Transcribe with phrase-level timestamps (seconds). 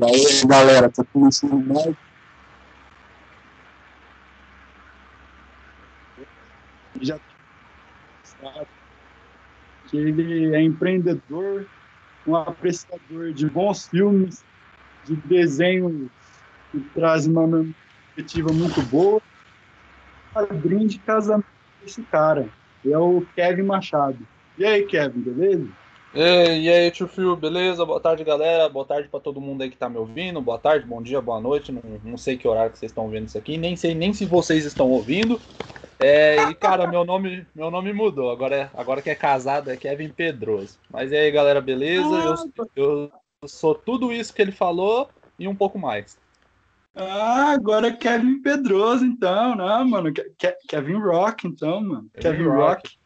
[0.00, 1.96] Aí, galera, tá começando mais.
[7.00, 7.18] Já
[9.88, 11.66] que ele é empreendedor,
[12.26, 14.44] um apreciador de bons filmes,
[15.04, 16.08] de desenhos
[16.70, 17.48] que trazem uma
[18.14, 19.20] perspectiva muito boa.
[20.32, 21.46] Padrinho de casamento
[21.82, 22.48] desse cara
[22.86, 24.18] é o Kevin Machado.
[24.56, 25.68] E aí, Kevin, beleza?
[26.14, 27.84] E, e aí, tio Fio, beleza?
[27.84, 28.68] Boa tarde, galera.
[28.68, 30.40] Boa tarde para todo mundo aí que tá me ouvindo.
[30.40, 31.70] Boa tarde, bom dia, boa noite.
[31.70, 34.24] Não, não sei que horário que vocês estão vendo isso aqui, nem sei nem se
[34.24, 35.40] vocês estão ouvindo.
[36.00, 38.30] É, e cara, meu nome, meu nome mudou.
[38.30, 40.78] Agora, é, agora que é casado é Kevin Pedroso.
[40.90, 42.08] Mas e aí, galera, beleza?
[42.08, 46.16] Eu, eu, eu sou tudo isso que ele falou e um pouco mais.
[46.94, 50.12] Ah, agora é Kevin Pedroso, então, né, mano?
[50.12, 52.10] Ke Kevin Rock, então, mano.
[52.14, 52.88] Kevin, Kevin Rock.
[52.88, 52.97] Rock.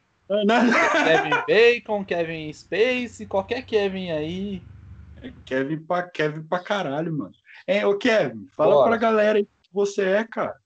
[1.05, 4.63] Kevin Bacon, Kevin Space, qualquer Kevin aí.
[5.45, 7.33] Kevin pra, Kevin pra caralho, mano.
[7.67, 8.89] É, ô Kevin, fala Bora.
[8.89, 10.57] pra galera aí que você é, cara.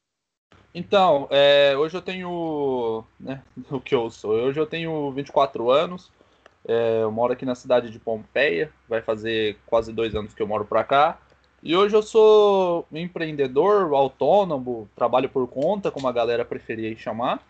[0.74, 3.04] Então, é, hoje eu tenho.
[3.18, 4.32] Né, o que eu sou?
[4.32, 6.10] Hoje eu tenho 24 anos.
[6.68, 8.70] É, eu moro aqui na cidade de Pompeia.
[8.88, 11.18] Vai fazer quase dois anos que eu moro pra cá.
[11.62, 17.42] E hoje eu sou empreendedor, autônomo, trabalho por conta, como a galera preferia chamar.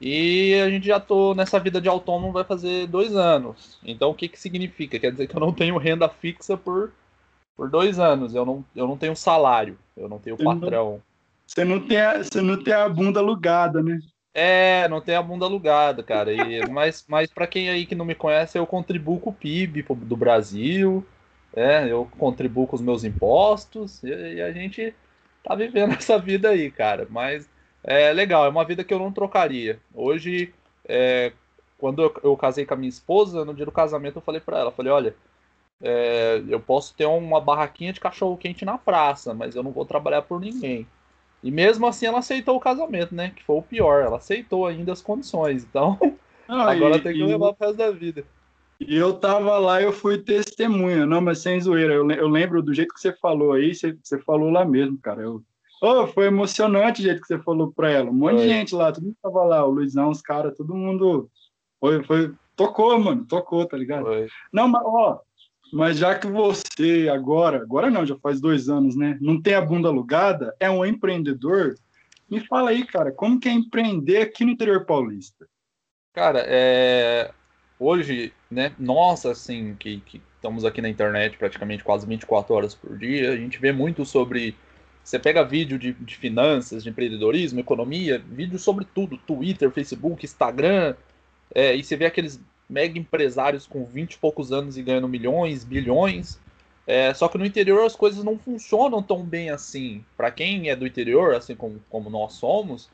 [0.00, 3.78] E a gente já tô nessa vida de autônomo vai fazer dois anos.
[3.84, 4.98] Então o que que significa?
[4.98, 6.92] Quer dizer que eu não tenho renda fixa por,
[7.56, 8.34] por dois anos.
[8.34, 11.00] Eu não, eu não tenho salário, eu não tenho patrão.
[11.46, 14.00] Você não, tem a, você não tem a bunda alugada, né?
[14.34, 16.32] É, não tem a bunda alugada, cara.
[16.32, 19.82] E, mas mas para quem aí que não me conhece, eu contribuo com o PIB
[19.82, 21.06] do Brasil.
[21.54, 24.94] É, eu contribuo com os meus impostos e, e a gente
[25.44, 27.06] tá vivendo essa vida aí, cara.
[27.10, 27.48] Mas
[27.84, 29.80] é legal, é uma vida que eu não trocaria.
[29.94, 31.32] Hoje, é,
[31.78, 34.58] quando eu, eu, casei com a minha esposa, no dia do casamento eu falei para
[34.58, 35.16] ela, falei, olha,
[35.80, 39.84] é, eu posso ter uma barraquinha de cachorro quente na praça, mas eu não vou
[39.84, 40.86] trabalhar por ninguém.
[41.42, 43.32] E mesmo assim ela aceitou o casamento, né?
[43.34, 45.64] Que foi o pior, ela aceitou ainda as condições.
[45.64, 45.98] Então,
[46.46, 48.24] ah, agora e, tem que levar pro resto da vida.
[48.78, 51.94] E eu tava lá, eu fui testemunha, não, mas sem zoeira.
[51.94, 55.22] Eu, eu lembro do jeito que você falou aí, você, você falou lá mesmo, cara.
[55.22, 55.42] Eu,
[55.84, 58.08] Oh, foi emocionante o jeito que você falou para ela.
[58.08, 58.42] Um monte foi.
[58.42, 61.28] de gente lá, todo mundo tava lá, o Luizão, os caras, todo mundo.
[61.80, 64.04] Foi, foi, tocou, mano, tocou, tá ligado?
[64.04, 64.28] Foi.
[64.52, 65.20] Não, mas, ó,
[65.72, 69.18] mas já que você agora, agora não, já faz dois anos, né?
[69.20, 71.74] Não tem a bunda alugada, é um empreendedor.
[72.30, 75.48] Me fala aí, cara, como que é empreender aqui no interior paulista?
[76.12, 77.32] Cara, é...
[77.76, 82.96] hoje, né, nós, assim, que, que estamos aqui na internet praticamente quase 24 horas por
[82.96, 84.54] dia, a gente vê muito sobre
[85.04, 90.94] você pega vídeo de, de finanças, de empreendedorismo, economia, vídeo sobre tudo, Twitter, Facebook, Instagram,
[91.54, 95.64] é, e você vê aqueles mega empresários com 20 e poucos anos e ganhando milhões,
[95.64, 96.40] bilhões.
[96.86, 100.04] É, só que no interior as coisas não funcionam tão bem assim.
[100.16, 102.88] Para quem é do interior, assim como, como nós somos,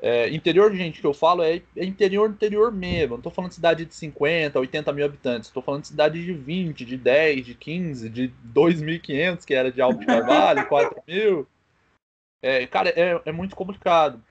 [0.00, 3.16] é, interior, gente, que eu falo é, é interior, interior mesmo.
[3.16, 5.50] Não tô falando de cidade de 50, 80 mil habitantes.
[5.50, 9.80] Tô falando de cidade de 20, de 10, de 15, de 2.500, que era de
[9.80, 11.46] Alto Carvalho, 4 mil.
[12.44, 14.22] É, cara, é, é muito complicado.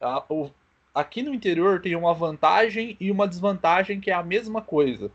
[0.00, 0.50] A, o,
[0.94, 5.12] aqui no interior tem uma vantagem e uma desvantagem que é a mesma coisa.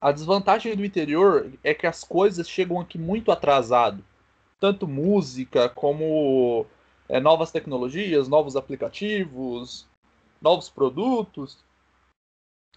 [0.00, 4.02] A desvantagem do interior é que as coisas chegam aqui muito atrasado.
[4.58, 6.64] Tanto música como
[7.06, 9.86] é, novas tecnologias, novos aplicativos,
[10.40, 11.58] novos produtos.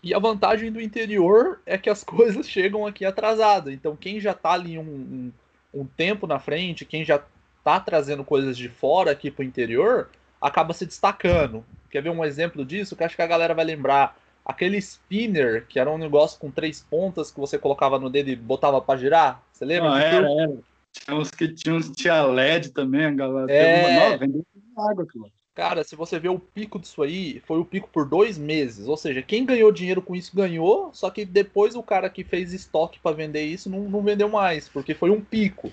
[0.03, 3.73] E a vantagem do interior é que as coisas chegam aqui atrasadas.
[3.73, 5.33] Então quem já está ali um, um,
[5.73, 7.23] um tempo na frente, quem já
[7.65, 10.07] tá trazendo coisas de fora aqui pro interior,
[10.39, 11.65] acaba se destacando.
[11.89, 12.95] Quer ver um exemplo disso?
[12.95, 14.15] Que acho que a galera vai lembrar.
[14.45, 18.35] Aquele spinner, que era um negócio com três pontas que você colocava no dedo e
[18.35, 19.41] botava para girar.
[19.51, 19.89] Você lembra?
[19.89, 20.53] Não, era, era.
[20.93, 23.51] Tinha uns que tinham, tinha LED também, a galera.
[23.51, 24.09] É...
[24.09, 24.17] Uma...
[24.17, 24.45] vendeu
[24.77, 25.31] água aquilo.
[25.55, 28.87] Cara, se você ver o pico disso aí, foi o pico por dois meses.
[28.87, 32.53] Ou seja, quem ganhou dinheiro com isso ganhou, só que depois o cara que fez
[32.53, 35.71] estoque para vender isso não, não vendeu mais, porque foi um pico.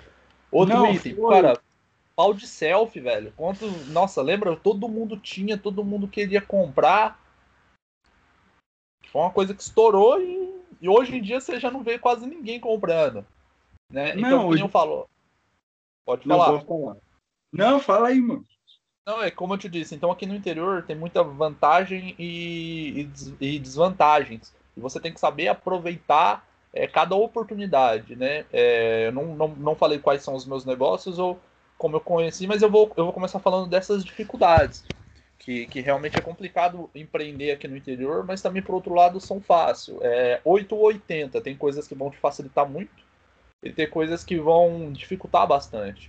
[0.50, 1.34] Outro não, item, foi.
[1.34, 1.60] cara,
[2.14, 3.32] pau de selfie, velho.
[3.36, 4.56] Quanto, nossa, lembra?
[4.56, 7.20] Todo mundo tinha, todo mundo queria comprar.
[9.10, 12.26] Foi uma coisa que estourou e, e hoje em dia você já não vê quase
[12.26, 13.26] ninguém comprando.
[13.90, 14.12] Né?
[14.16, 14.66] Então, não, hoje...
[14.68, 15.08] falou.
[16.04, 16.52] Pode falar.
[16.52, 16.96] Não, falar.
[17.52, 18.44] Não, fala aí, mano.
[19.06, 23.08] Não, é como eu te disse, então aqui no interior tem muita vantagem e,
[23.40, 24.54] e, e desvantagens.
[24.76, 28.46] E você tem que saber aproveitar é, cada oportunidade, né?
[28.52, 31.38] É, eu não, não, não falei quais são os meus negócios ou
[31.82, 34.84] como eu conheci, mas eu vou, eu vou começar falando dessas dificuldades.
[35.36, 39.40] Que, que realmente é complicado empreender aqui no interior, mas também, por outro lado, são
[39.40, 39.98] fácil.
[40.00, 43.02] É 8 ou 80, tem coisas que vão te facilitar muito
[43.60, 46.08] e ter coisas que vão dificultar bastante.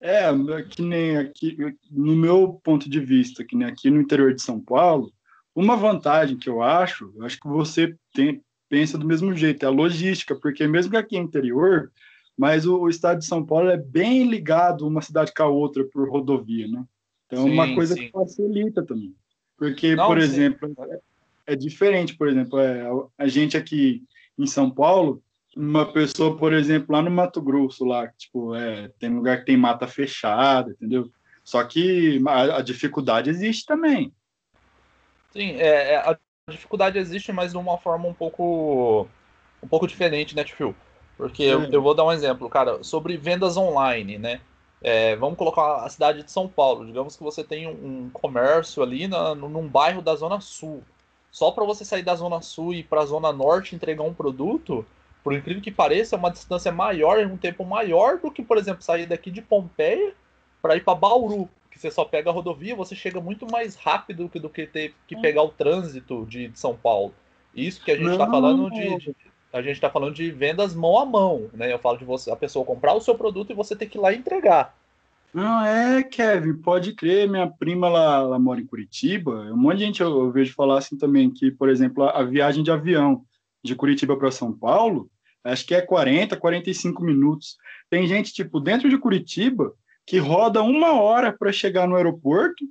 [0.00, 0.30] É,
[0.70, 1.58] que nem aqui,
[1.90, 5.12] no meu ponto de vista, que nem aqui no interior de São Paulo,
[5.54, 9.66] uma vantagem que eu acho, eu acho que você tem, pensa do mesmo jeito, é
[9.66, 11.92] a logística, porque mesmo que aqui é interior,
[12.38, 15.84] mas o, o, estado de São Paulo é bem ligado uma cidade com a outra
[15.84, 16.84] por rodovia, né?
[17.26, 18.06] Então, é sim, uma coisa sim.
[18.06, 19.12] que facilita também.
[19.56, 20.24] Porque, Não, por sim.
[20.24, 21.00] exemplo, é,
[21.48, 22.88] é, diferente, por exemplo, é,
[23.18, 24.04] a gente aqui
[24.38, 25.20] em São Paulo,
[25.56, 29.56] uma pessoa, por exemplo, lá no Mato Grosso, lá, tipo, é, tem lugar que tem
[29.56, 31.10] mata fechada, entendeu?
[31.42, 34.12] Só que a, a dificuldade existe também.
[35.32, 36.16] Sim, é, é, a
[36.48, 39.08] dificuldade existe, mas de uma forma um pouco
[39.60, 40.74] um pouco diferente, né, Tio?
[41.18, 44.40] Porque eu, eu, vou dar um exemplo, cara, sobre vendas online, né?
[44.80, 46.86] É, vamos colocar a cidade de São Paulo.
[46.86, 50.82] Digamos que você tem um, um comércio ali na, num bairro da Zona Sul.
[51.30, 54.14] Só para você sair da Zona Sul e ir para a Zona Norte entregar um
[54.14, 54.86] produto,
[55.24, 58.56] por incrível que pareça, é uma distância maior, é um tempo maior do que, por
[58.56, 60.14] exemplo, sair daqui de Pompeia
[60.62, 64.28] para ir para Bauru que você só pega a rodovia, você chega muito mais rápido
[64.28, 65.20] do que ter que hum.
[65.20, 67.14] pegar o trânsito de, de São Paulo.
[67.54, 69.16] Isso que a gente está falando de, de,
[69.52, 71.72] a gente está falando de vendas mão a mão, né?
[71.72, 74.00] Eu falo de você, a pessoa comprar o seu produto e você ter que ir
[74.00, 74.74] lá entregar.
[75.32, 79.84] Não, é, Kevin, pode crer, minha prima lá, ela mora em Curitiba, um monte de
[79.84, 83.22] gente eu, eu vejo falar assim também, que, por exemplo, a, a viagem de avião
[83.62, 85.10] de Curitiba para São Paulo,
[85.44, 87.56] acho que é 40, 45 minutos.
[87.90, 89.72] Tem gente, tipo, dentro de Curitiba,
[90.06, 92.64] que roda uma hora para chegar no aeroporto.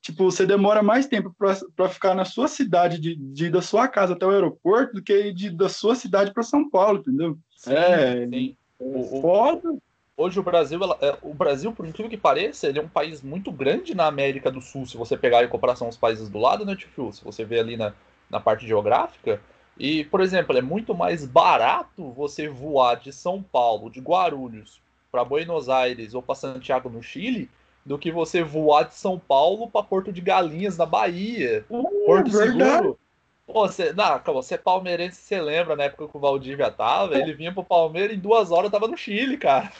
[0.00, 4.14] Tipo, você demora mais tempo para ficar na sua cidade, de, de da sua casa
[4.14, 7.36] até o aeroporto, do que de, da sua cidade para São Paulo, entendeu?
[7.56, 8.56] Sim, é, sim.
[8.80, 9.76] É foda.
[10.16, 13.22] Hoje o Brasil, ela, é, o Brasil, por incrível que pareça, ele é um país
[13.22, 16.64] muito grande na América do Sul, se você pegar em comparação aos países do lado,
[16.64, 17.12] né, Tio?
[17.12, 17.92] Se você vê ali na,
[18.28, 19.40] na parte geográfica.
[19.78, 24.80] E, por exemplo, é muito mais barato você voar de São Paulo, de Guarulhos,
[25.10, 27.50] para Buenos Aires ou para Santiago no Chile
[27.84, 31.64] do que você voar de São Paulo para Porto de Galinhas na Bahia.
[31.70, 32.72] Uh, Porto verdade.
[32.76, 32.98] Seguro.
[33.46, 37.18] Pô, você, não, você é palmeirense, você lembra na época que o Valdívia tava?
[37.18, 39.72] Ele vinha pro Palmeiras em duas horas tava no Chile, cara.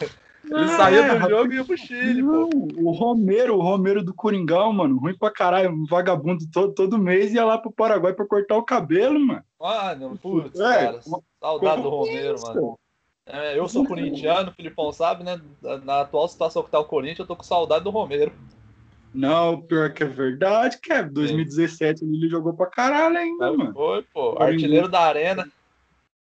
[0.45, 2.69] Ele saía do jogo e ia pro Chile, não, pô.
[2.79, 7.33] O Romero, o Romero do Coringão, mano, ruim pra caralho, um vagabundo todo, todo mês
[7.33, 9.45] ia lá pro Paraguai pra cortar o cabelo, mano.
[9.61, 11.01] Mano, putz, é, cara,
[11.41, 12.47] saudade do Romero, isso?
[12.47, 12.79] mano.
[13.33, 15.41] É, eu sou corintiano, o Filipão sabe, né?
[15.85, 18.33] Na atual situação que tá o Corinthians, eu tô com saudade do Romero.
[19.13, 21.13] Não, pior que é verdade, Kevin.
[21.13, 23.73] 2017 ele jogou pra caralho ainda, é, mano.
[23.73, 24.41] Foi, pô.
[24.41, 25.51] Artilheiro da arena.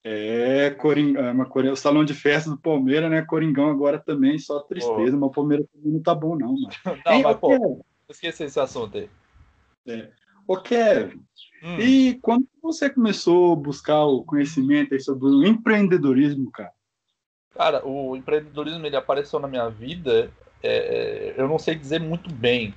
[0.04, 3.22] É, Coringão, é o salão de festa do Palmeiras, né?
[3.22, 5.20] Coringão agora também, só tristeza, pô.
[5.20, 6.70] mas o Palmeiras também não tá bom, não, mano.
[7.06, 7.82] não, Ei, mas, pô, Kevin.
[8.10, 9.10] esqueci esse assunto aí.
[9.86, 10.10] É.
[10.48, 11.22] Ô, Kevin,
[11.64, 11.80] hum.
[11.80, 16.72] e quando você começou a buscar o conhecimento sobre o empreendedorismo, cara?
[17.56, 20.32] Cara, o empreendedorismo ele apareceu na minha vida,
[20.64, 22.74] é, é eu não sei dizer muito bem,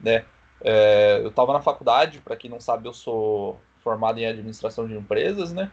[0.00, 0.24] né?
[0.60, 4.94] É, eu estava na faculdade, para quem não sabe, eu sou formado em administração de
[4.94, 5.70] empresas, né?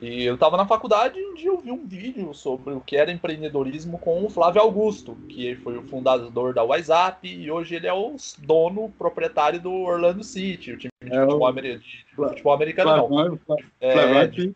[0.00, 2.96] E eu estava na faculdade e um dia eu vi um vídeo sobre o que
[2.96, 7.86] era empreendedorismo com o Flávio Augusto, que foi o fundador da WhatsApp e hoje ele
[7.86, 11.52] é o dono, proprietário do Orlando City, o time de, é futebol, o...
[11.52, 13.06] de, de futebol americano.
[13.06, 13.56] Flávio, não.
[13.80, 14.54] É, de,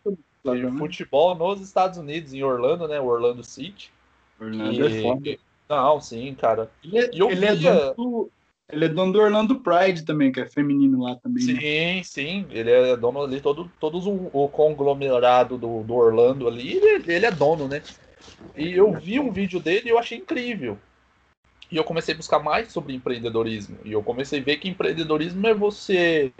[0.55, 3.01] de futebol nos Estados Unidos, em Orlando, né?
[3.01, 3.91] O Orlando City.
[4.41, 4.99] Orlando e...
[4.99, 5.39] é foda.
[5.69, 6.71] Não, sim, cara.
[6.85, 7.71] Ele, é, ele é via...
[7.71, 8.31] é dono
[8.69, 11.43] ele é dono do Orlando Pride também, que é feminino lá também.
[11.43, 12.03] Sim, né?
[12.03, 12.47] sim.
[12.51, 17.27] Ele é dono ali, todo, todos o, o conglomerado do, do Orlando ali, ele, ele,
[17.27, 17.81] é dono, né?
[18.57, 20.77] E eu vi um vídeo dele e eu achei incrível.
[21.71, 23.79] E eu comecei a buscar mais sobre empreendedorismo.
[23.85, 26.33] E eu comecei a ver que empreendedorismo é você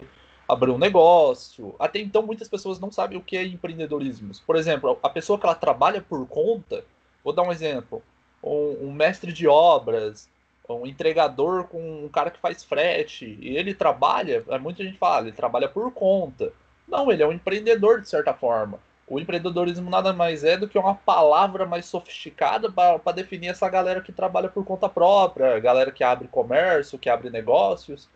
[0.47, 1.75] abrir um negócio.
[1.77, 4.31] Até então, muitas pessoas não sabem o que é empreendedorismo.
[4.45, 6.85] Por exemplo, a pessoa que ela trabalha por conta,
[7.23, 8.01] vou dar um exemplo,
[8.41, 10.29] um, um mestre de obras,
[10.69, 15.27] um entregador com um cara que faz frete, e ele trabalha, é, muita gente fala,
[15.27, 16.51] ele trabalha por conta.
[16.87, 18.79] Não, ele é um empreendedor de certa forma.
[19.09, 24.01] O empreendedorismo nada mais é do que uma palavra mais sofisticada para definir essa galera
[24.01, 28.09] que trabalha por conta própria, galera que abre comércio, que abre negócios.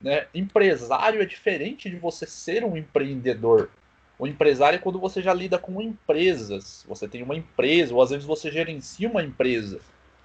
[0.00, 0.26] Né?
[0.34, 3.70] Empresário é diferente de você ser um empreendedor.
[4.18, 6.84] O empresário é quando você já lida com empresas.
[6.88, 9.80] Você tem uma empresa, ou às vezes você gerencia uma empresa.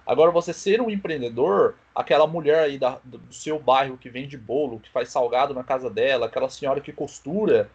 [0.06, 4.80] Agora, você ser um empreendedor, aquela mulher aí da, do seu bairro que vende bolo,
[4.80, 7.70] que faz salgado na casa dela, aquela senhora que costura,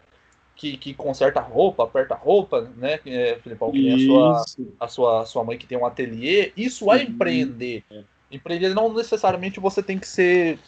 [0.54, 4.44] que, que conserta roupa, aperta roupa, né, é, Filipão, que a sua,
[4.78, 7.02] a sua, sua mãe que tem um ateliê, isso é uhum.
[7.02, 7.82] empreender.
[8.30, 10.58] Empreender não necessariamente você tem que ser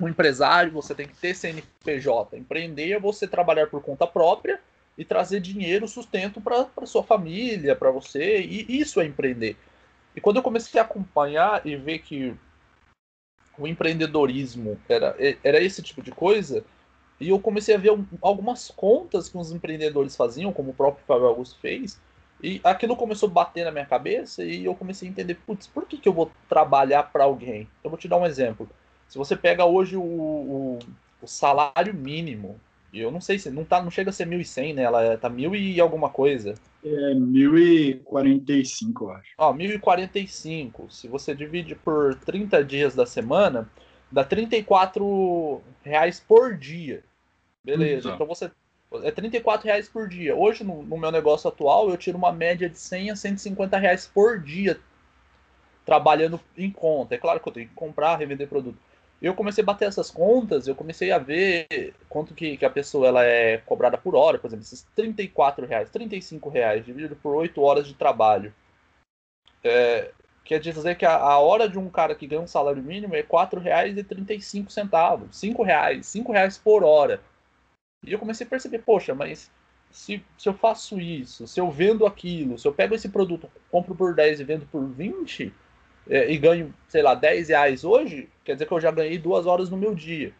[0.00, 2.36] um empresário, você tem que ter CNPJ.
[2.36, 4.60] Empreender é você trabalhar por conta própria
[4.96, 9.56] e trazer dinheiro, sustento para sua família, para você, e isso é empreender.
[10.14, 12.34] E quando eu comecei a acompanhar e ver que
[13.56, 16.64] o empreendedorismo era, era esse tipo de coisa,
[17.20, 21.26] e eu comecei a ver algumas contas que os empreendedores faziam, como o próprio Fábio
[21.26, 22.00] Augusto fez,
[22.40, 25.86] e aquilo começou a bater na minha cabeça e eu comecei a entender, putz, por
[25.86, 27.68] que, que eu vou trabalhar para alguém?
[27.82, 28.68] Eu vou te dar um exemplo.
[29.08, 30.78] Se você pega hoje o, o,
[31.22, 32.60] o salário mínimo
[32.92, 34.82] e eu não sei se não tá, não chega a ser 1.100, né?
[34.82, 36.54] Ela tá mil e alguma coisa.
[36.84, 39.30] É 1.045, eu acho.
[39.36, 40.90] Ó, 1.045.
[40.90, 43.68] Se você divide por 30 dias da semana,
[44.10, 47.02] dá 34 reais por dia.
[47.62, 48.10] Beleza.
[48.10, 48.50] Então você
[49.02, 50.34] é 34 reais por dia.
[50.34, 54.06] Hoje, no, no, meu negócio atual, eu tiro uma média de 100 a 150 reais
[54.06, 54.80] por dia
[55.84, 57.14] trabalhando em conta.
[57.14, 58.87] É claro que eu tenho que comprar, revender produto
[59.20, 63.08] eu comecei a bater essas contas, eu comecei a ver quanto que, que a pessoa
[63.08, 67.60] ela é cobrada por hora, por exemplo, esses 34 reais, 35 reais, dividido por 8
[67.60, 68.54] horas de trabalho.
[69.64, 70.12] É,
[70.44, 73.18] quer dizer que a, a, hora de um cara que ganha um salário mínimo é
[73.18, 77.20] R$ 4,35, 5 reais, 5 reais por hora.
[78.04, 79.50] E eu comecei a perceber, poxa, mas
[79.90, 83.96] se, se eu faço isso, se eu vendo aquilo, se eu pego esse produto, compro
[83.96, 85.50] por 10 e vendo por 20, é,
[86.08, 89.68] e ganho, sei lá, 10 reais hoje, quer dizer que eu já ganhei duas horas
[89.68, 90.32] no meu dia.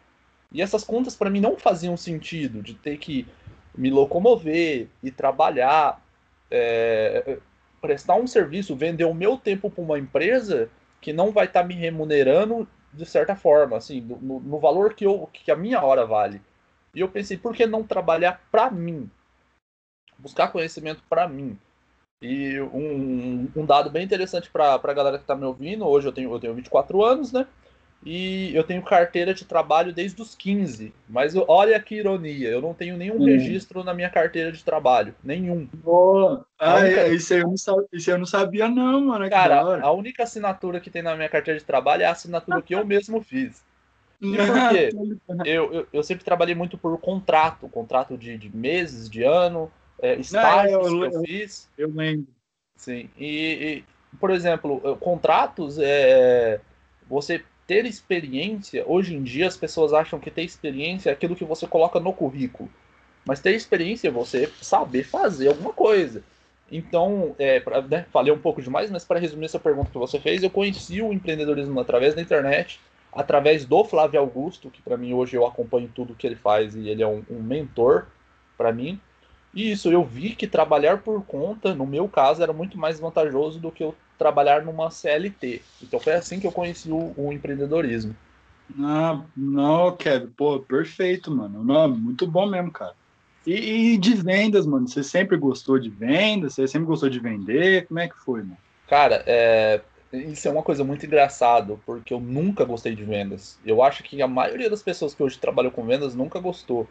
[0.51, 3.27] E essas contas para mim não faziam sentido, de ter que
[3.77, 6.03] me locomover e trabalhar,
[6.49, 7.37] é,
[7.79, 11.67] prestar um serviço, vender o meu tempo para uma empresa que não vai estar tá
[11.67, 16.05] me remunerando de certa forma, assim, no, no, valor que, eu, que a minha hora
[16.05, 16.41] vale.
[16.93, 19.09] E eu pensei, por que não trabalhar para mim?
[20.17, 21.57] Buscar conhecimento para mim.
[22.21, 26.11] E um, um dado bem interessante para a galera que está me ouvindo, hoje eu
[26.11, 27.47] tenho, eu tenho 24 anos, né?
[28.05, 30.93] E eu tenho carteira de trabalho desde os 15.
[31.07, 33.25] Mas olha que ironia, eu não tenho nenhum hum.
[33.25, 35.13] registro na minha carteira de trabalho.
[35.23, 35.67] Nenhum.
[35.73, 36.45] Boa.
[36.57, 37.01] Ah, única...
[37.01, 39.29] é, isso, eu não sabia, isso eu não sabia, não, mano.
[39.29, 42.75] Cara, a única assinatura que tem na minha carteira de trabalho é a assinatura que
[42.75, 43.63] eu mesmo fiz.
[44.21, 44.89] E por quê?
[45.45, 50.15] eu, eu, eu sempre trabalhei muito por contrato, contrato de, de meses, de ano é,
[50.15, 51.69] estágios Não, eu, que eu, eu, fiz.
[51.77, 52.27] Eu lembro.
[52.75, 53.09] Sim.
[53.17, 53.83] E, e
[54.17, 56.59] por exemplo, contratos, é,
[57.07, 61.45] você ter experiência, hoje em dia as pessoas acham que ter experiência é aquilo que
[61.45, 62.69] você coloca no currículo.
[63.25, 66.23] Mas ter experiência é você saber fazer alguma coisa.
[66.71, 70.19] Então, é, pra, né, falei um pouco demais, mas para resumir essa pergunta que você
[70.19, 72.79] fez, eu conheci o empreendedorismo através da internet,
[73.11, 76.89] através do Flávio Augusto, que para mim hoje eu acompanho tudo que ele faz e
[76.89, 78.07] ele é um, um mentor
[78.57, 78.99] para mim.
[79.53, 83.59] E isso, eu vi que trabalhar por conta, no meu caso, era muito mais vantajoso
[83.59, 85.61] do que eu trabalhar numa CLT.
[85.81, 88.15] Então foi assim que eu conheci o, o empreendedorismo.
[88.79, 91.63] Ah, não, Kevin, pô, perfeito, mano.
[91.63, 92.93] Não, muito bom mesmo, cara.
[93.47, 94.87] E, e, de vendas, mano?
[94.87, 96.53] Você sempre gostou de vendas?
[96.53, 97.87] Você sempre gostou de vender?
[97.87, 98.57] Como é que foi, mano?
[98.87, 99.81] Cara, é,
[100.13, 103.57] isso é uma coisa muito engraçada, porque eu nunca gostei de vendas.
[103.65, 106.87] Eu acho que a maioria das pessoas que hoje trabalham com vendas nunca gostou.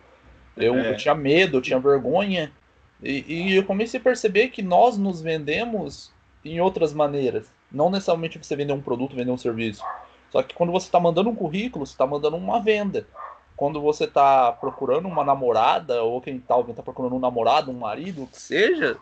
[0.59, 0.91] Eu, é.
[0.91, 2.53] eu tinha medo, eu tinha vergonha.
[3.03, 6.13] E, e, eu comecei a perceber que nós nos vendemos
[6.45, 7.47] em outras maneiras.
[7.71, 9.83] Não necessariamente você vender um produto, vender um serviço.
[10.31, 13.07] Só que quando você está mandando um currículo, você está mandando uma venda.
[13.57, 18.23] Quando você está procurando uma namorada, ou quem tal, está procurando um namorado, um marido,
[18.23, 18.97] o que seja,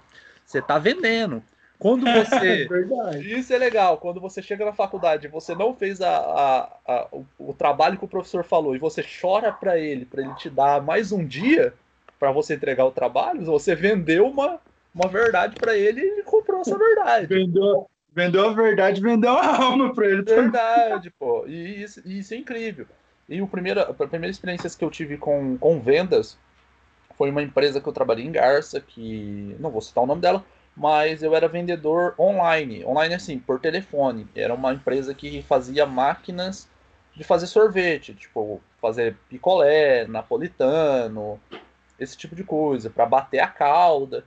[0.44, 1.42] você está vendendo.
[1.78, 2.68] Quando você.
[3.14, 3.98] É isso é legal.
[3.98, 8.04] Quando você chega na faculdade você não fez a, a, a o, o, trabalho que
[8.04, 11.72] o professor falou e você chora para ele, para ele te dar mais um dia
[12.18, 14.58] para você entregar o trabalho, você vendeu uma,
[14.94, 17.26] uma verdade para ele e comprou essa verdade.
[17.26, 20.22] Vendeu, vendeu a verdade, vendeu a alma para ele.
[20.22, 21.44] Verdade, pô.
[21.46, 22.86] E isso, isso é incrível.
[23.28, 26.38] E o primeiro, a primeira experiência que eu tive com, com vendas
[27.16, 30.44] foi uma empresa que eu trabalhei em Garça, que não vou citar o nome dela,
[30.76, 34.28] mas eu era vendedor online, online assim, por telefone.
[34.34, 36.68] Era uma empresa que fazia máquinas
[37.14, 41.40] de fazer sorvete, tipo, fazer picolé, napolitano,
[41.98, 44.24] esse tipo de coisa, para bater a calda.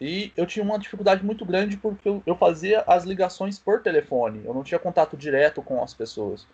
[0.00, 4.54] E eu tinha uma dificuldade muito grande porque eu, fazia as ligações por telefone, eu
[4.54, 6.46] não tinha contato direto com as pessoas.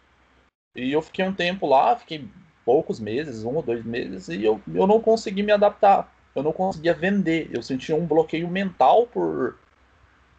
[0.74, 2.26] E eu fiquei um tempo lá, fiquei
[2.64, 6.52] poucos meses, um ou dois meses, e eu, eu não consegui me adaptar eu não
[6.52, 7.48] conseguia vender.
[7.52, 9.58] Eu sentia um bloqueio mental por,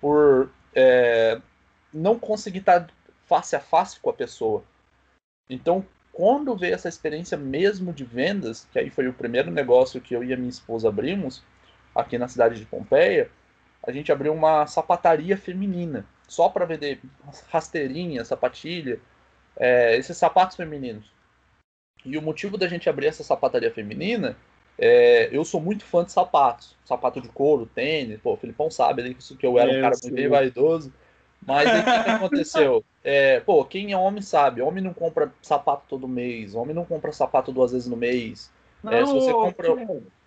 [0.01, 1.39] por é,
[1.93, 2.89] não conseguir estar
[3.25, 4.63] face a face com a pessoa.
[5.49, 10.13] Então, quando veio essa experiência mesmo de vendas, que aí foi o primeiro negócio que
[10.13, 11.43] eu e a minha esposa abrimos,
[11.93, 13.29] aqui na cidade de Pompeia,
[13.83, 16.99] a gente abriu uma sapataria feminina, só para vender
[17.49, 18.99] rasteirinha, sapatilha,
[19.55, 21.11] é, esses sapatos femininos.
[22.05, 24.35] E o motivo da gente abrir essa sapataria feminina
[24.81, 29.01] É, eu sou muito fã de sapatos, sapato de couro, tênis, pô, o Filipão sabe
[29.01, 30.93] ali que eu era um é, cara muito vaidoso.
[31.45, 32.85] Mas aí o que, que aconteceu?
[33.03, 37.11] É, pô, quem é homem sabe, homem não compra sapato todo mês, homem não compra
[37.11, 38.49] sapato duas vezes no mês.
[38.81, 39.75] Não, é, se você compra.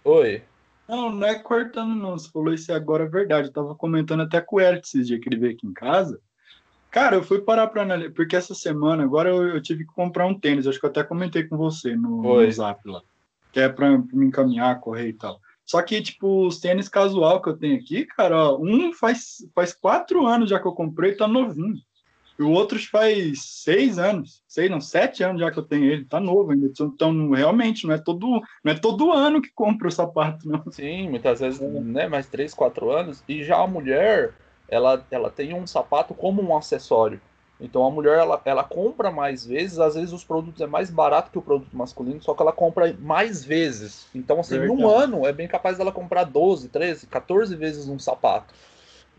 [0.05, 0.43] Oi.
[0.87, 2.19] Não, não é cortando, não.
[2.19, 3.49] Você falou isso agora, é verdade.
[3.49, 6.21] Eu tava comentando até com o Eric esses dias que ele veio aqui em casa.
[6.91, 10.27] Cara, eu fui parar pra analisar, porque essa semana agora eu, eu, tive que comprar
[10.27, 10.67] um tênis.
[10.67, 13.01] Acho que eu até comentei com você no, no zap lá.
[13.53, 15.39] Que é pra me encaminhar, correr e tal.
[15.65, 19.73] Só que, tipo, os tênis casual que eu tenho aqui, cara, ó, um faz, faz
[19.73, 21.81] quatro anos já que eu comprei, tá novinho.
[22.39, 26.05] E o outro faz seis anos, seis, não, sete anos já que eu tenho ele,
[26.05, 26.73] tá novo ainda.
[26.81, 30.65] Então, realmente, não é todo, não é todo ano que compra o sapato, não.
[30.73, 31.67] Sim, muitas vezes, é.
[31.69, 33.23] né, mais três, quatro anos.
[33.29, 34.35] E já a mulher,
[34.69, 37.21] ela, ela tem um sapato como um acessório.
[37.61, 41.31] Então a mulher ela, ela compra mais vezes, às vezes os produtos é mais barato
[41.31, 44.09] que o produto masculino, só que ela compra mais vezes.
[44.15, 47.99] Então, assim, em um ano é bem capaz dela comprar 12, 13, 14 vezes um
[47.99, 48.53] sapato.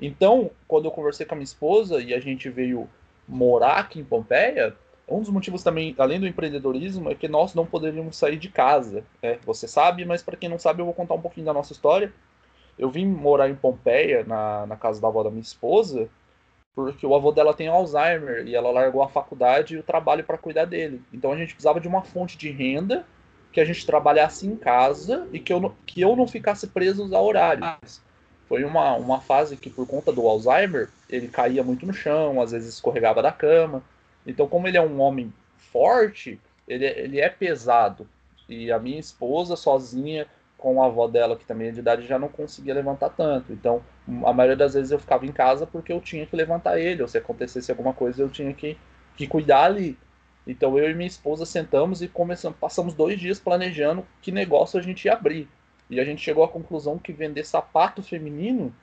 [0.01, 2.89] Então, quando eu conversei com a minha esposa e a gente veio
[3.27, 4.75] morar aqui em Pompeia,
[5.07, 9.03] um dos motivos também, além do empreendedorismo, é que nós não poderíamos sair de casa.
[9.21, 9.37] Né?
[9.45, 12.11] Você sabe, mas para quem não sabe, eu vou contar um pouquinho da nossa história.
[12.77, 16.09] Eu vim morar em Pompeia, na, na casa da avó da minha esposa,
[16.75, 20.37] porque o avô dela tem Alzheimer e ela largou a faculdade e o trabalho para
[20.37, 21.01] cuidar dele.
[21.13, 23.05] Então a gente precisava de uma fonte de renda
[23.51, 27.15] que a gente trabalhasse em casa e que eu não, que eu não ficasse preso
[27.15, 28.01] a horários.
[28.47, 32.51] Foi uma, uma fase que, por conta do Alzheimer, ele caía muito no chão, às
[32.51, 33.83] vezes escorregava da cama.
[34.25, 35.31] Então, como ele é um homem
[35.71, 38.07] forte, ele, ele é pesado.
[38.49, 40.27] E a minha esposa, sozinha,
[40.57, 43.53] com a avó dela, que também é de idade, já não conseguia levantar tanto.
[43.53, 43.81] Então,
[44.25, 47.07] a maioria das vezes eu ficava em casa porque eu tinha que levantar ele, ou
[47.07, 48.77] se acontecesse alguma coisa, eu tinha que,
[49.15, 49.97] que cuidar ali.
[50.45, 54.83] Então, eu e minha esposa sentamos e começamos, passamos dois dias planejando que negócio a
[54.83, 55.47] gente ia abrir.
[55.89, 58.73] E a gente chegou à conclusão que vender sapato feminino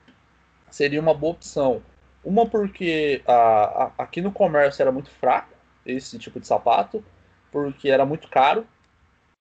[0.69, 1.83] seria uma boa opção.
[2.23, 5.53] Uma porque a, a, aqui no comércio era muito fraco
[5.85, 7.03] esse tipo de sapato,
[7.51, 8.65] porque era muito caro,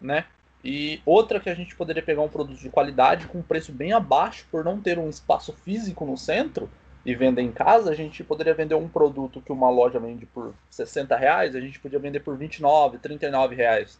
[0.01, 0.27] né?
[0.63, 3.93] E outra que a gente poderia pegar um produto de qualidade com um preço bem
[3.93, 6.69] abaixo, por não ter um espaço físico no centro
[7.05, 10.55] e vender em casa, a gente poderia vender um produto que uma loja vende por
[10.69, 13.99] 60 reais, a gente podia vender por 29, 39 reais.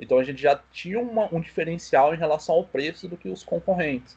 [0.00, 3.44] Então a gente já tinha uma, um diferencial em relação ao preço do que os
[3.44, 4.16] concorrentes.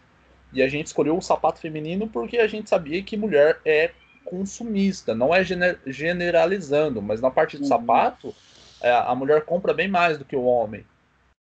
[0.51, 3.91] E a gente escolheu o sapato feminino porque a gente sabia que mulher é
[4.23, 7.69] consumista, não é gener generalizando, mas na parte do uhum.
[7.69, 8.33] sapato,
[8.81, 10.85] é, a mulher compra bem mais do que o homem.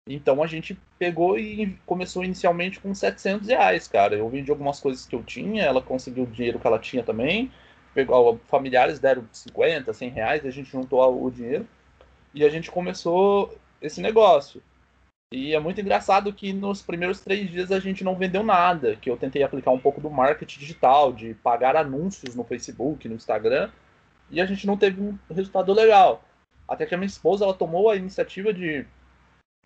[0.08, 4.16] Então a gente pegou e começou inicialmente com 700 reais, cara.
[4.16, 7.52] Eu vendi algumas coisas que eu tinha, ela conseguiu o dinheiro que ela tinha também.
[7.94, 11.68] Pegou, familiares deram 50, 100 reais, a gente juntou o dinheiro
[12.34, 14.62] e a gente começou esse negócio.
[15.34, 19.10] E é muito engraçado que nos primeiros três dias a gente não vendeu nada, que
[19.10, 23.70] eu tentei aplicar um pouco do marketing digital, de pagar anúncios no Facebook, no Instagram,
[24.30, 26.24] e a gente não teve um resultado legal.
[26.68, 28.86] Até que a minha esposa ela tomou a iniciativa de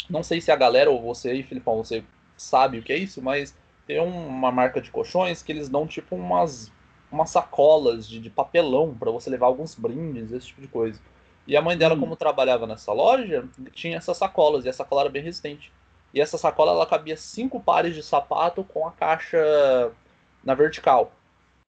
[0.10, 2.03] não sei se a galera ou você aí, Filipão, você
[2.38, 3.55] sabe o que é isso, mas
[3.88, 6.71] tem uma marca de colchões que eles dão tipo umas,
[7.12, 10.99] umas sacolas de, de papelão para você levar alguns brindes, esse tipo de coisa.
[11.47, 11.99] E a mãe dela, hum.
[11.99, 15.71] como trabalhava nessa loja, tinha essas sacolas, e a sacola era bem resistente.
[16.13, 19.91] E essa sacola ela cabia cinco pares de sapato com a caixa
[20.43, 21.12] na vertical.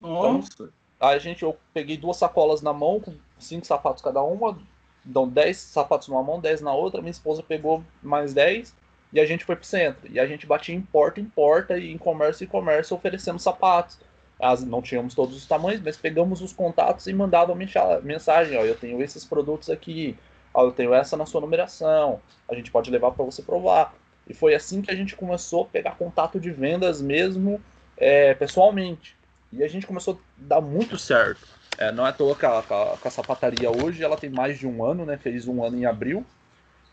[0.01, 0.49] Nossa!
[0.55, 0.69] Então,
[1.01, 4.59] a gente, eu peguei duas sacolas na mão, com cinco sapatos cada uma,
[5.07, 8.75] dão 10 sapatos numa mão, 10 na outra, minha esposa pegou mais 10
[9.13, 10.11] e a gente foi pro centro.
[10.11, 13.99] E a gente batia em porta em porta e em comércio em comércio oferecendo sapatos.
[14.39, 18.75] As, não tínhamos todos os tamanhos, mas pegamos os contatos e mandava mensagem, ó, eu
[18.75, 20.15] tenho esses produtos aqui,
[20.53, 23.95] ó, eu tenho essa na sua numeração, a gente pode levar para você provar.
[24.29, 27.63] E foi assim que a gente começou a pegar contato de vendas mesmo
[27.97, 29.17] é, pessoalmente.
[29.53, 31.56] E a gente começou a dar muito certo.
[31.79, 34.67] É, não é à toa que a, a, a, sapataria hoje ela tem mais de
[34.67, 35.17] um ano, né?
[35.17, 36.25] Fez um ano em abril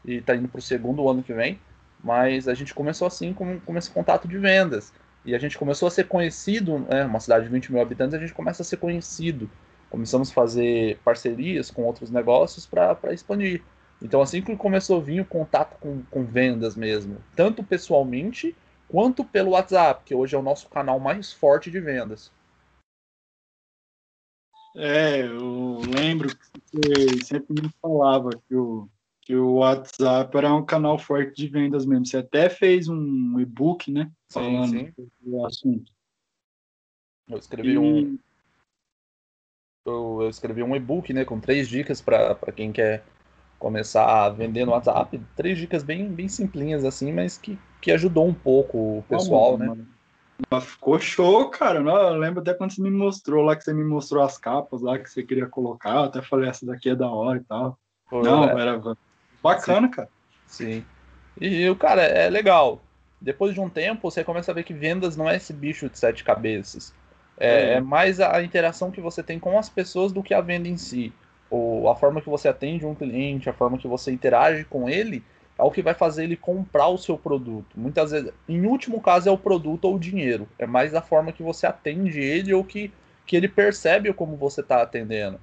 [0.03, 1.59] e está indo para o segundo ano que vem.
[2.03, 4.91] Mas a gente começou assim com, com esse contato de vendas.
[5.25, 7.05] E a gente começou a ser conhecido, né?
[7.05, 9.49] Uma cidade de 20 mil habitantes, a gente começa a ser conhecido.
[9.89, 13.61] Começamos a fazer parcerias com outros negócios para expandir.
[14.01, 18.53] Então, assim que começou a vir o contato com, com vendas mesmo, tanto pessoalmente
[18.89, 22.29] quanto pelo WhatsApp, que hoje é o nosso canal mais forte de vendas.
[24.75, 28.89] É, eu lembro que você sempre me falava que o,
[29.21, 32.05] que o WhatsApp era um canal forte de vendas mesmo.
[32.05, 34.11] Você até fez um e-book, né?
[34.31, 35.09] Falando sim, sim.
[35.21, 35.91] do assunto.
[37.29, 37.77] Eu escrevi e...
[37.77, 38.17] um.
[39.85, 41.23] Eu, eu, escrevi um e-book, né?
[41.23, 43.03] Com três dicas para quem quer
[43.59, 45.21] começar a vender no WhatsApp.
[45.35, 49.85] Três dicas bem, bem simplinhas assim, mas que, que ajudou um pouco o pessoal, né?
[50.49, 51.79] Mas ficou show, cara.
[51.79, 54.97] Eu lembro até quando você me mostrou lá, que você me mostrou as capas lá
[54.99, 55.95] que você queria colocar.
[55.95, 57.77] Eu até falei, essa daqui é da hora e tal.
[58.09, 58.61] Pô, Não, é.
[58.61, 58.81] era
[59.41, 59.93] bacana, Sim.
[59.93, 60.09] cara.
[60.47, 60.85] Sim.
[61.39, 62.81] E, o cara, é legal.
[63.19, 65.97] Depois de um tempo, você começa a ver que vendas não é esse bicho de
[65.97, 66.93] sete cabeças.
[67.37, 67.73] É, é.
[67.73, 70.77] é mais a interação que você tem com as pessoas do que a venda em
[70.77, 71.11] si
[71.53, 75.23] ou a forma que você atende um cliente, a forma que você interage com ele,
[75.57, 77.79] é o que vai fazer ele comprar o seu produto.
[77.79, 80.47] Muitas vezes, em último caso, é o produto ou o dinheiro.
[80.57, 82.91] É mais a forma que você atende ele ou que,
[83.25, 85.39] que ele percebe como você está atendendo.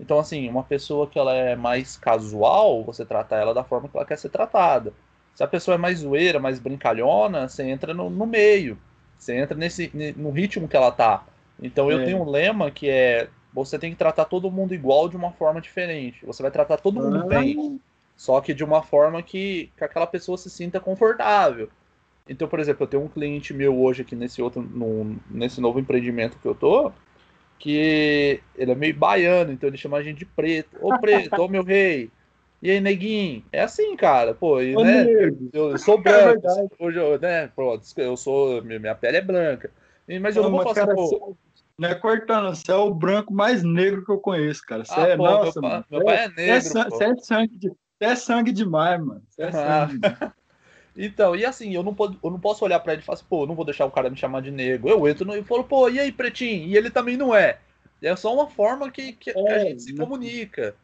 [0.00, 3.96] Então, assim, uma pessoa que ela é mais casual, você trata ela da forma que
[3.96, 4.92] ela quer ser tratada.
[5.34, 8.76] Se a pessoa é mais zoeira, mais brincalhona, você entra no, no meio.
[9.16, 11.24] Você entra nesse, no ritmo que ela tá.
[11.62, 12.04] Então eu é.
[12.04, 15.60] tenho um lema que é você tem que tratar todo mundo igual de uma forma
[15.60, 16.24] diferente.
[16.26, 17.26] Você vai tratar todo mundo ah.
[17.26, 17.80] bem,
[18.22, 21.68] só que de uma forma que, que aquela pessoa se sinta confortável.
[22.28, 25.80] Então, por exemplo, eu tenho um cliente meu hoje aqui nesse outro, no, nesse novo
[25.80, 26.92] empreendimento que eu tô,
[27.58, 30.78] que ele é meio baiano, então ele chama a gente de preto.
[30.80, 32.12] Ô preto, ô meu rei.
[32.62, 33.44] E aí, neguinho?
[33.50, 34.34] É assim, cara.
[34.34, 35.04] Pô, e, né?
[35.52, 36.46] Eu, sou é branco.
[36.46, 37.48] É hoje, eu, né?
[37.48, 38.62] Pronto, eu sou.
[38.62, 39.68] Minha pele é branca.
[40.20, 41.18] Mas eu não, não vou falar assim.
[41.76, 44.84] Não é cortando, você é o branco mais negro que eu conheço, cara.
[44.84, 45.84] Você ah, é, pô, nossa, meu, mano.
[45.90, 46.68] Meu pai é, é negro.
[46.68, 47.72] Você é, é, sangue, de,
[48.04, 49.22] é sangue demais, mano.
[49.28, 49.52] Você é ah.
[49.88, 50.00] sangue.
[50.96, 53.46] Então, e assim, eu não, eu não posso olhar para ele e falar assim, pô,
[53.46, 54.88] não vou deixar o cara me chamar de negro.
[54.90, 56.66] Eu entro no, e falo, pô, e aí, pretinho?
[56.66, 57.58] E ele também não é.
[58.02, 60.74] É só uma forma que, que, é, que a gente se comunica.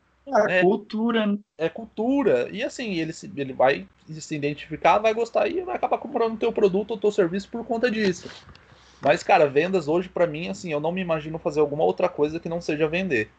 [0.48, 1.38] É, é cultura, né?
[1.56, 2.48] É cultura.
[2.50, 6.38] E assim, ele, se, ele vai se identificar, vai gostar e vai acabar comprando o
[6.38, 8.30] teu produto ou teu serviço por conta disso.
[9.00, 12.40] Mas, cara, vendas hoje, para mim, assim, eu não me imagino fazer alguma outra coisa
[12.40, 13.30] que não seja vender.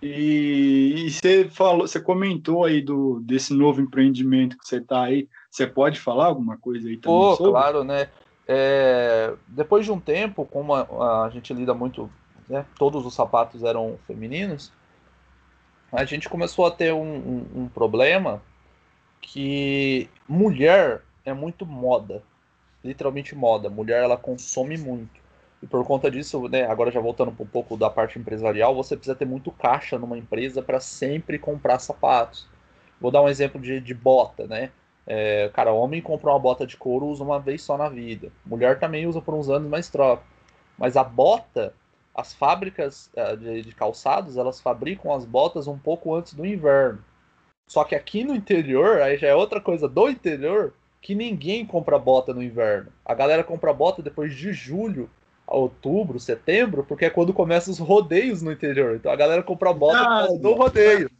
[0.00, 5.28] E, e você falou, você comentou aí do desse novo empreendimento que você tá aí.
[5.50, 7.18] Você pode falar alguma coisa aí também?
[7.18, 7.52] Pô, sobre?
[7.52, 8.08] claro, né?
[8.46, 12.10] É, depois de um tempo, como a, a gente lida muito,
[12.48, 14.72] né, todos os sapatos eram femininos,
[15.92, 18.40] a gente começou a ter um, um, um problema
[19.20, 22.22] que mulher é muito moda
[22.82, 23.68] literalmente moda.
[23.68, 25.27] Mulher ela consome muito.
[25.62, 29.16] E por conta disso, né, agora já voltando um pouco da parte empresarial, você precisa
[29.16, 32.46] ter muito caixa numa empresa para sempre comprar sapatos.
[33.00, 34.70] Vou dar um exemplo de, de bota, né?
[35.06, 38.30] É, cara, homem compra uma bota de couro usa uma vez só na vida.
[38.44, 40.22] Mulher também usa por uns anos, mas troca.
[40.76, 41.72] Mas a bota,
[42.14, 47.02] as fábricas uh, de, de calçados, elas fabricam as botas um pouco antes do inverno.
[47.66, 51.98] Só que aqui no interior, aí já é outra coisa do interior, que ninguém compra
[51.98, 52.92] bota no inverno.
[53.04, 55.08] A galera compra bota depois de julho
[55.48, 58.96] outubro, setembro, porque é quando começam os rodeios no interior.
[58.96, 61.10] Então a galera compra bota ah, do rodeio.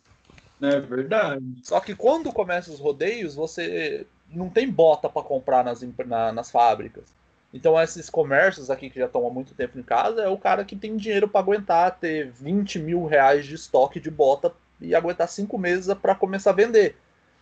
[0.60, 1.44] É verdade.
[1.62, 6.50] Só que quando começam os rodeios, você não tem bota para comprar nas, na, nas
[6.50, 7.04] fábricas.
[7.52, 10.64] Então esses comércios aqui que já estão há muito tempo em casa é o cara
[10.64, 15.28] que tem dinheiro para aguentar ter 20 mil reais de estoque de bota e aguentar
[15.28, 16.96] cinco meses para começar a vender.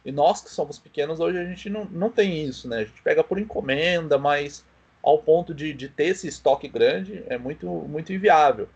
[0.04, 2.78] E nós que somos pequenos, hoje a gente não, não tem isso, né?
[2.78, 4.64] A gente pega por encomenda, mas
[5.06, 8.68] ao ponto de, de ter esse estoque grande é muito, muito inviável.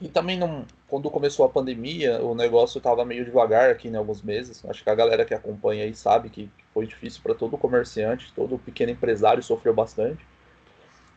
[0.00, 4.22] E também, não, quando começou a pandemia, o negócio estava meio devagar aqui em alguns
[4.22, 4.64] meses.
[4.64, 8.58] Acho que a galera que acompanha aí sabe que foi difícil para todo comerciante, todo
[8.58, 10.24] pequeno empresário sofreu bastante.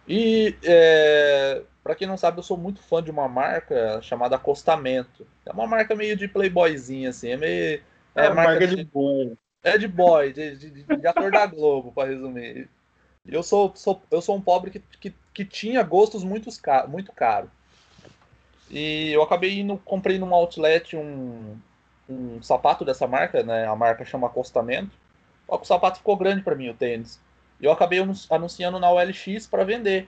[0.06, 5.26] E é, para quem não sabe, eu sou muito fã de uma marca chamada Acostamento.
[5.46, 7.82] É uma marca meio de playboyzinha, assim, é meio
[8.16, 9.38] é, é marca, de, de boy.
[9.64, 12.68] É de boy, de, de, de ator da Globo, para resumir.
[13.32, 16.50] Eu sou, sou, eu sou um pobre que, que, que tinha gostos muito,
[16.88, 17.50] muito caros.
[18.70, 21.58] E eu acabei indo, comprei num outlet um,
[22.10, 23.68] um sapato dessa marca, né?
[23.68, 24.92] A marca chama Acostamento.
[25.48, 27.20] Só que o sapato ficou grande para mim, o tênis.
[27.60, 30.08] E eu acabei anunciando na OLX para vender.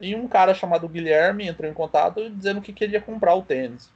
[0.00, 3.90] E um cara chamado Guilherme entrou em contato dizendo que queria comprar o tênis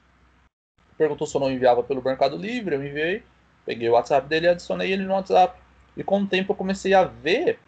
[1.01, 3.23] perguntou se eu não enviava pelo Mercado Livre, eu enviei,
[3.65, 5.59] peguei o WhatsApp dele e adicionei ele no WhatsApp.
[5.97, 7.59] E com o tempo eu comecei a ver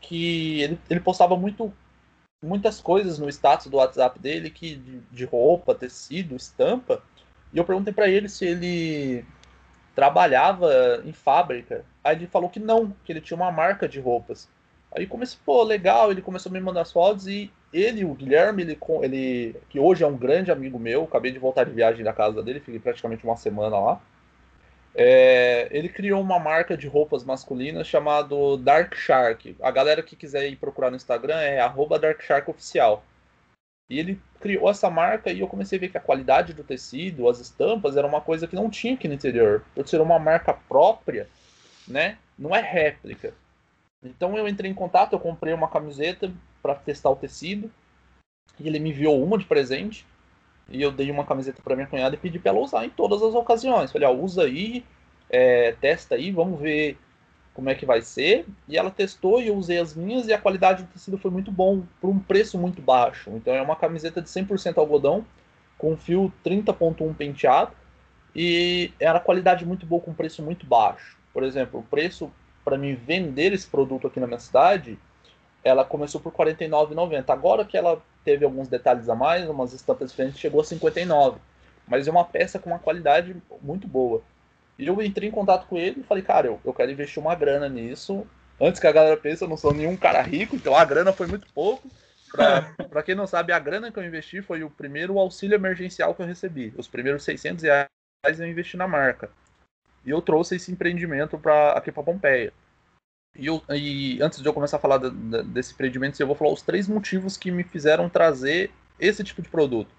[0.00, 1.72] que ele, ele postava muito
[2.44, 7.02] muitas coisas no status do WhatsApp dele que de, de roupa, tecido, estampa.
[7.52, 9.24] E eu perguntei para ele se ele
[9.94, 11.84] trabalhava em fábrica.
[12.04, 14.48] Aí ele falou que não, que ele tinha uma marca de roupas.
[14.92, 18.62] Aí comecei, pô, legal, ele começou a me mandar as fotos e ele, o Guilherme,
[18.62, 22.12] ele, ele, que hoje é um grande amigo meu, acabei de voltar de viagem da
[22.12, 24.00] casa dele, fiquei praticamente uma semana lá.
[24.98, 29.54] É, ele criou uma marca de roupas masculinas chamado Dark Shark.
[29.60, 31.58] A galera que quiser ir procurar no Instagram é
[32.00, 33.04] @DarkSharkOficial.
[33.90, 37.28] E ele criou essa marca e eu comecei a ver que a qualidade do tecido,
[37.28, 39.62] as estampas, era uma coisa que não tinha aqui no interior.
[39.74, 41.28] Por ser uma marca própria,
[41.86, 42.16] né?
[42.38, 43.34] Não é réplica.
[44.02, 46.32] Então eu entrei em contato, eu comprei uma camiseta
[46.62, 47.70] para testar o tecido.
[48.58, 50.06] E ele me enviou uma de presente.
[50.68, 53.22] E eu dei uma camiseta para minha cunhada e pedi para ela usar em todas
[53.22, 53.92] as ocasiões.
[53.92, 54.84] Falei, ó, usa aí,
[55.30, 56.98] é, testa aí, vamos ver
[57.54, 58.46] como é que vai ser.
[58.68, 61.50] E ela testou e eu usei as minhas e a qualidade do tecido foi muito
[61.50, 63.30] bom, por um preço muito baixo.
[63.30, 65.24] Então é uma camiseta de 100% algodão,
[65.78, 67.72] com fio 30.1 penteado,
[68.34, 71.16] e era qualidade muito boa com preço muito baixo.
[71.32, 72.30] Por exemplo, o preço
[72.64, 74.98] para mim vender esse produto aqui na minha cidade,
[75.66, 77.30] ela começou por R$ 49,90.
[77.30, 81.38] Agora que ela teve alguns detalhes a mais, umas estampas diferentes, chegou a 59.
[81.88, 84.22] Mas é uma peça com uma qualidade muito boa.
[84.78, 87.34] E eu entrei em contato com ele e falei, cara, eu, eu quero investir uma
[87.34, 88.24] grana nisso.
[88.60, 91.26] Antes que a galera pense, eu não sou nenhum cara rico, então a grana foi
[91.26, 91.88] muito pouco.
[92.32, 96.22] Para quem não sabe, a grana que eu investi foi o primeiro auxílio emergencial que
[96.22, 96.72] eu recebi.
[96.76, 97.88] Os primeiros 600 reais
[98.38, 99.30] eu investi na marca.
[100.04, 102.52] E eu trouxe esse empreendimento para aqui para Pompeia.
[103.38, 106.36] E, eu, e, antes de eu começar a falar de, de, desse empreendimento, eu vou
[106.36, 109.90] falar os três motivos que me fizeram trazer esse tipo de produto.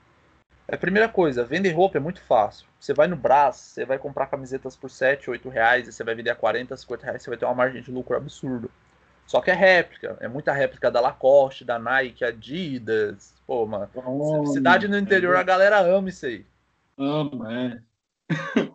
[0.70, 2.68] A primeira coisa, vender roupa é muito fácil.
[2.80, 6.14] Você vai no Brás, você vai comprar camisetas por 7, 8 reais e você vai
[6.14, 8.70] vender a 40, 50 reais, você vai ter uma margem de lucro absurdo.
[9.26, 13.34] Só que é réplica, é muita réplica da Lacoste, da Nike, Adidas.
[13.46, 15.40] Pô, mano, oh, cidade no interior, é...
[15.40, 16.46] a galera ama isso aí.
[16.98, 17.80] Ama, é.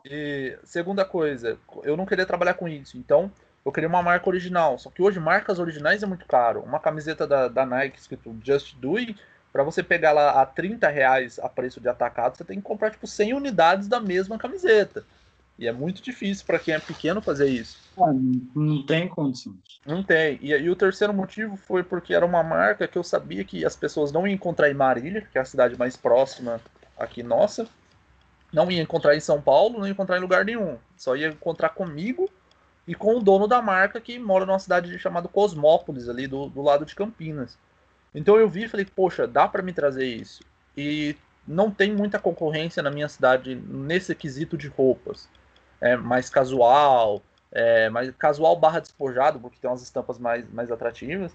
[0.04, 3.30] e segunda coisa, eu não queria trabalhar com isso, então
[3.64, 4.78] eu queria uma marca original.
[4.78, 6.60] Só que hoje marcas originais é muito caro.
[6.60, 9.16] Uma camiseta da, da Nike escrito Just Do It
[9.52, 12.90] para você pegar lá a 30 reais a preço de atacado, você tem que comprar
[12.90, 15.04] tipo 100 unidades da mesma camiseta.
[15.58, 17.78] E é muito difícil para quem é pequeno fazer isso.
[17.98, 18.12] Ah,
[18.56, 19.54] não tem condições.
[19.84, 20.38] Não tem.
[20.40, 23.76] E, e, o terceiro motivo foi porque era uma marca que eu sabia que as
[23.76, 26.58] pessoas não iam encontrar em Marília, que é a cidade mais próxima
[26.98, 27.68] aqui nossa.
[28.50, 30.78] Não ia encontrar em São Paulo, não ia encontrar em lugar nenhum.
[30.96, 32.28] Só ia encontrar comigo
[32.86, 36.62] e com o dono da marca que mora numa cidade chamada Cosmópolis, ali do, do
[36.62, 37.56] lado de Campinas.
[38.14, 40.44] Então eu vi e falei, poxa, dá para me trazer isso.
[40.76, 41.16] E
[41.46, 45.28] não tem muita concorrência na minha cidade nesse quesito de roupas.
[45.80, 51.32] É mais casual, é mais casual barra despojado, porque tem umas estampas mais, mais atrativas.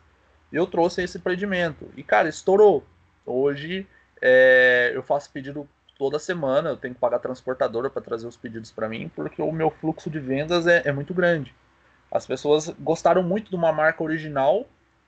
[0.52, 1.90] Eu trouxe esse empreendimento.
[1.96, 2.84] E, cara, estourou.
[3.26, 3.86] Hoje
[4.22, 8.72] é, eu faço pedido toda semana, eu tenho que pagar transportadora para trazer os pedidos
[8.72, 11.54] para mim, porque o meu fluxo de vendas é, é muito grande.
[12.12, 14.66] As pessoas gostaram muito de uma marca original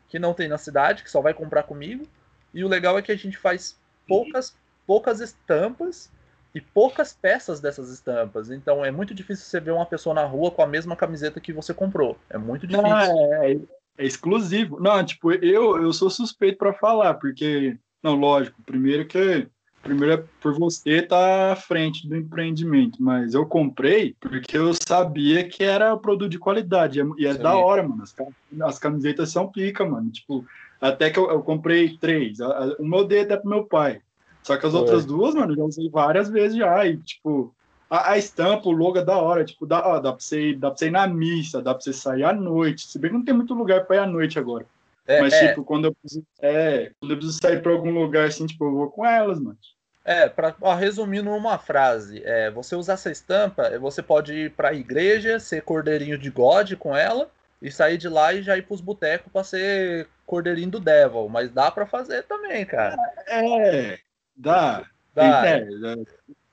[0.10, 2.06] que não tem na cidade, que só vai comprar comigo.
[2.54, 6.12] E o legal é que a gente faz poucas, poucas estampas
[6.54, 8.49] e poucas peças dessas estampas.
[8.49, 11.54] Então é muito difícil você ver uma pessoa na rua com a mesma camiseta que
[11.54, 12.17] você comprou.
[12.30, 12.89] É muito difícil.
[12.89, 13.60] Não, é, é,
[13.99, 14.80] é exclusivo.
[14.80, 19.47] Não, tipo, eu, eu sou suspeito para falar, porque, não, lógico, primeiro que
[19.81, 24.73] Primeiro é por você estar tá à frente do empreendimento, mas eu comprei porque eu
[24.73, 26.99] sabia que era produto de qualidade.
[27.17, 28.03] E é, é da hora, mano.
[28.03, 28.13] As,
[28.61, 30.09] as, camisetas são pica, mano.
[30.11, 30.45] Tipo,
[30.81, 32.39] até que eu, eu comprei três.
[32.77, 34.01] O meu dedo é pro meu pai.
[34.43, 34.81] Só que as Foi.
[34.81, 36.85] outras duas, mano, já usei várias vezes já.
[36.85, 37.53] E, tipo,
[37.89, 39.45] a, a estampa, o logo é da hora.
[39.45, 41.93] Tipo, dá, ó, dá, pra você, dá pra você ir na missa, dá pra você
[41.93, 42.85] sair à noite.
[42.85, 44.65] Se bem que não tem muito lugar pra ir à noite agora.
[45.09, 45.47] É, Mas, é.
[45.47, 48.71] tipo, quando eu, preciso, é, quando eu preciso sair pra algum lugar assim, tipo, eu
[48.71, 49.57] vou com elas, mano.
[50.05, 54.51] É, pra, ó, resumindo uma frase, é, você usar essa estampa, é, você pode ir
[54.51, 57.27] pra igreja, ser cordeirinho de God com ela,
[57.59, 61.27] e sair de lá e já ir pros botecos pra ser cordeirinho do Devil.
[61.27, 62.95] Mas dá pra fazer também, cara.
[63.27, 63.97] É,
[64.37, 64.85] dá.
[65.15, 65.41] Dá.
[65.41, 65.93] Tem, é,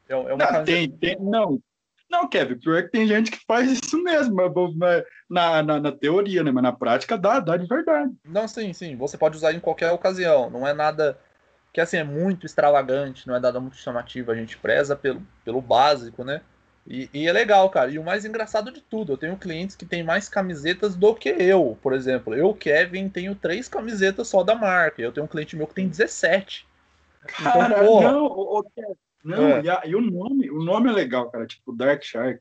[0.08, 1.60] é, é uma não, tem, tem, não,
[2.16, 4.36] não, Kevin, pior é que tem gente que faz isso mesmo,
[5.28, 6.50] na, na, na, teoria, né?
[6.50, 8.12] Mas na prática dá, dá de verdade.
[8.24, 8.96] Não, sim, sim.
[8.96, 10.48] Você pode usar em qualquer ocasião.
[10.48, 11.18] Não é nada
[11.72, 14.30] que assim é muito extravagante, não é nada muito chamativo.
[14.30, 16.40] A gente preza pelo, pelo básico, né?
[16.86, 17.90] E, e, é legal, cara.
[17.90, 21.28] E o mais engraçado de tudo, eu tenho clientes que têm mais camisetas do que
[21.28, 21.76] eu.
[21.82, 25.02] Por exemplo, eu, Kevin, tenho três camisetas só da marca.
[25.02, 26.66] Eu tenho um cliente meu que tem 17.
[27.40, 28.64] Então, cara, então, não, o,
[29.26, 29.62] não, é.
[29.62, 32.40] e, a, e, o nome, o nome é legal, cara, tipo Dark Shark.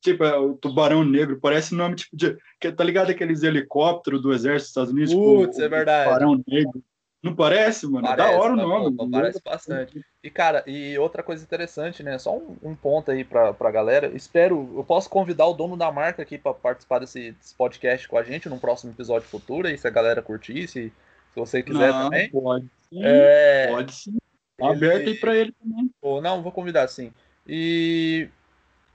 [0.00, 2.38] Tipo, é, o Tubarão Negro, parece nome tipo de.
[2.58, 5.10] Que, tá ligado aqueles helicópteros do exército dos Estados Unidos?
[5.10, 6.08] Tipo, Putz, tipo, é verdade.
[6.08, 6.82] Tubarão Negro.
[7.22, 8.06] Não parece, mano?
[8.06, 8.96] Parece, da hora o nome.
[8.96, 10.00] Pô, parece bastante.
[10.24, 12.18] E, cara, e outra coisa interessante, né?
[12.18, 14.06] Só um, um, ponto aí pra, pra galera.
[14.14, 18.16] Espero, eu posso convidar o dono da marca aqui para participar desse, desse, podcast com
[18.16, 21.92] a gente num próximo episódio futuro, aí se a galera curtir, se, se você quiser
[21.92, 22.30] não, também.
[22.30, 23.00] Pode sim.
[23.02, 23.66] É...
[23.68, 24.16] Pode sim.
[24.60, 24.72] Ele...
[24.72, 25.90] Aberto aí pra ele também.
[26.00, 27.12] Pô, não, vou convidar sim.
[27.46, 28.28] E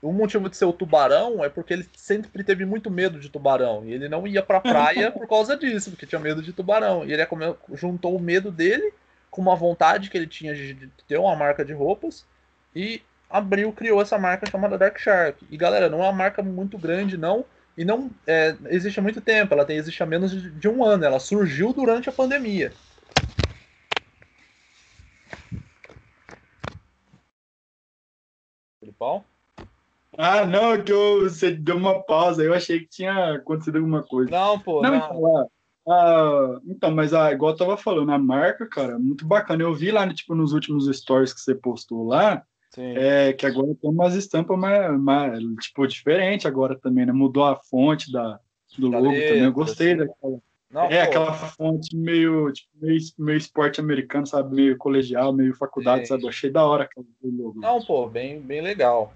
[0.02, 3.84] o motivo de ser o tubarão é porque ele sempre teve muito medo de tubarão.
[3.84, 7.04] E ele não ia pra praia por causa disso, porque tinha medo de tubarão.
[7.04, 7.26] E ele
[7.74, 8.92] juntou o medo dele
[9.30, 12.24] com uma vontade que ele tinha de ter uma marca de roupas
[12.74, 15.44] e abriu, criou essa marca chamada Dark Shark.
[15.50, 17.44] E galera, não é uma marca muito grande, não.
[17.76, 20.82] E não é, existe há muito tempo, ela tem, existe há menos de, de um
[20.84, 21.04] ano.
[21.04, 22.72] Ela surgiu durante a pandemia.
[28.96, 29.24] Filipão?
[30.18, 34.30] Ah, não, que eu, você deu uma pausa, eu achei que tinha acontecido alguma coisa.
[34.30, 34.90] Não, pô, não.
[34.90, 35.50] não.
[35.88, 39.62] Ah, então, mas ah, igual eu tava falando, a marca, cara, muito bacana.
[39.62, 42.42] Eu vi lá, tipo, nos últimos stories que você postou lá,
[42.78, 47.12] é, que agora tem umas estampas mais, mais, tipo, diferente agora também, né?
[47.12, 48.40] Mudou a fonte da,
[48.76, 49.44] do logo letra, também.
[49.44, 49.98] Eu gostei assim.
[49.98, 50.38] daquela.
[50.76, 51.10] Não, é, pô.
[51.10, 54.54] aquela fonte meio, tipo, meio, meio esporte americano, sabe?
[54.54, 56.08] Meio colegial, meio faculdade, Sim.
[56.08, 56.24] sabe?
[56.24, 57.58] Eu achei da hora aquele logo.
[57.58, 59.10] Não, pô, bem, bem legal.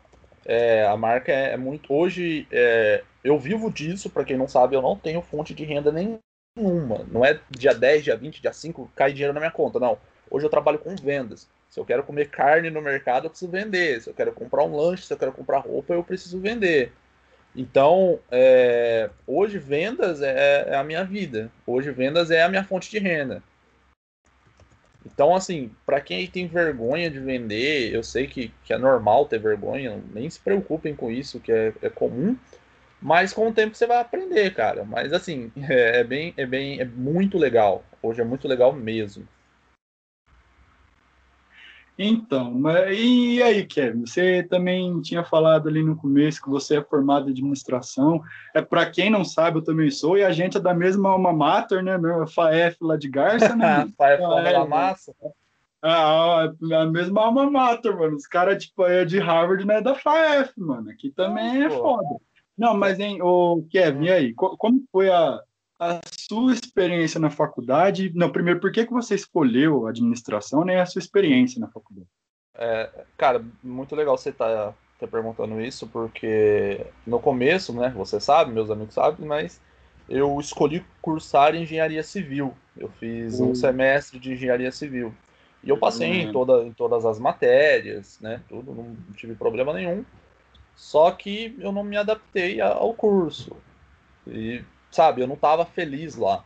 [0.47, 1.93] É, a marca é, é muito.
[1.93, 5.93] Hoje, é, eu vivo disso, para quem não sabe, eu não tenho fonte de renda
[5.93, 7.05] nenhuma.
[7.13, 9.99] Não é dia 10, dia 20, dia 5, cai dinheiro na minha conta, não.
[10.31, 11.47] Hoje eu trabalho com vendas.
[11.69, 14.01] Se eu quero comer carne no mercado, eu preciso vender.
[14.01, 16.91] Se eu quero comprar um lanche, se eu quero comprar roupa, eu preciso vender.
[17.55, 21.51] Então, é, hoje vendas é, é, a minha vida.
[21.67, 23.43] Hoje vendas é a minha fonte de renda.
[25.05, 29.39] Então, assim, para quem tem vergonha de vender, eu sei que, que é normal ter
[29.39, 32.37] vergonha, nem se preocupem com isso, que é, é comum.
[33.03, 34.85] Mas com o tempo você vai aprender, cara.
[34.85, 37.83] Mas assim, é, é bem, é bem, é muito legal.
[38.03, 39.27] Hoje é muito legal mesmo.
[41.99, 44.07] Então, mas e aí, Kevin?
[44.07, 48.23] Você também tinha falado ali no começo que você é formado em administração.
[48.55, 51.33] É para quem não sabe, eu também sou e a gente é da mesma alma
[51.33, 51.99] mater, né?
[51.99, 53.87] Meu FAF lá de Garça, né?
[53.99, 55.15] FAF ah, é, massa.
[55.83, 58.17] Ah, a mesma alma mater, mano.
[58.17, 59.83] Os caras tipo é de Harvard, né?
[59.83, 60.91] Da FAF, mano.
[60.91, 62.17] Aqui também é foda.
[62.57, 64.35] Não, mas hein, o Kevin, e aí?
[64.35, 65.41] Como foi a
[65.81, 68.13] a sua experiência na faculdade.
[68.15, 70.79] Não, primeiro, por que, que você escolheu administração, né?
[70.79, 72.07] A sua experiência na faculdade.
[72.55, 77.89] É, cara, muito legal você estar tá, tá perguntando isso, porque no começo, né?
[77.97, 79.59] Você sabe, meus amigos sabem, mas
[80.07, 82.55] eu escolhi cursar engenharia civil.
[82.77, 85.15] Eu fiz um semestre de engenharia civil.
[85.65, 88.43] E eu passei em, toda, em todas as matérias, né?
[88.49, 90.05] Tudo, não tive problema nenhum.
[90.77, 93.57] Só que eu não me adaptei ao curso.
[94.27, 96.45] E sabe, eu não estava feliz lá.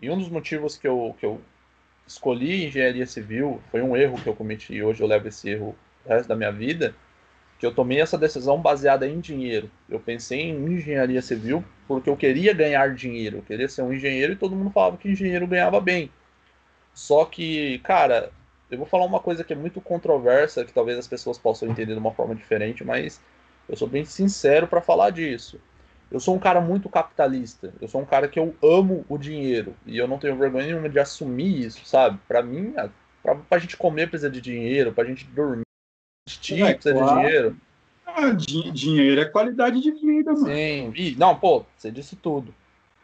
[0.00, 1.40] E um dos motivos que eu, que eu
[2.06, 5.74] escolhi engenharia civil foi um erro que eu cometi e hoje eu levo esse erro
[6.04, 6.94] o resto da minha vida,
[7.58, 9.70] que eu tomei essa decisão baseada em dinheiro.
[9.88, 14.32] Eu pensei em engenharia civil porque eu queria ganhar dinheiro, eu queria ser um engenheiro
[14.32, 16.10] e todo mundo falava que engenheiro ganhava bem.
[16.92, 18.30] Só que, cara,
[18.70, 21.94] eu vou falar uma coisa que é muito controversa, que talvez as pessoas possam entender
[21.94, 23.20] de uma forma diferente, mas
[23.68, 25.58] eu sou bem sincero para falar disso.
[26.14, 27.74] Eu sou um cara muito capitalista.
[27.80, 29.74] Eu sou um cara que eu amo o dinheiro.
[29.84, 32.20] E eu não tenho vergonha nenhuma de assumir isso, sabe?
[32.28, 32.72] Para mim,
[33.20, 35.64] pra, pra gente comer precisa de dinheiro, pra gente dormir,
[36.24, 37.16] vestir é, precisa claro.
[37.16, 37.56] de dinheiro.
[38.06, 40.46] Ah, dinheiro é qualidade de vida, mano.
[40.46, 40.92] Sim.
[40.94, 42.54] E, não, pô, você disse tudo.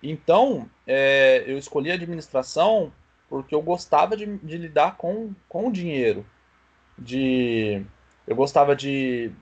[0.00, 2.92] Então, é, eu escolhi a administração
[3.28, 6.24] porque eu gostava de, de lidar com, com o dinheiro.
[6.96, 7.84] De,
[8.24, 9.32] eu gostava de,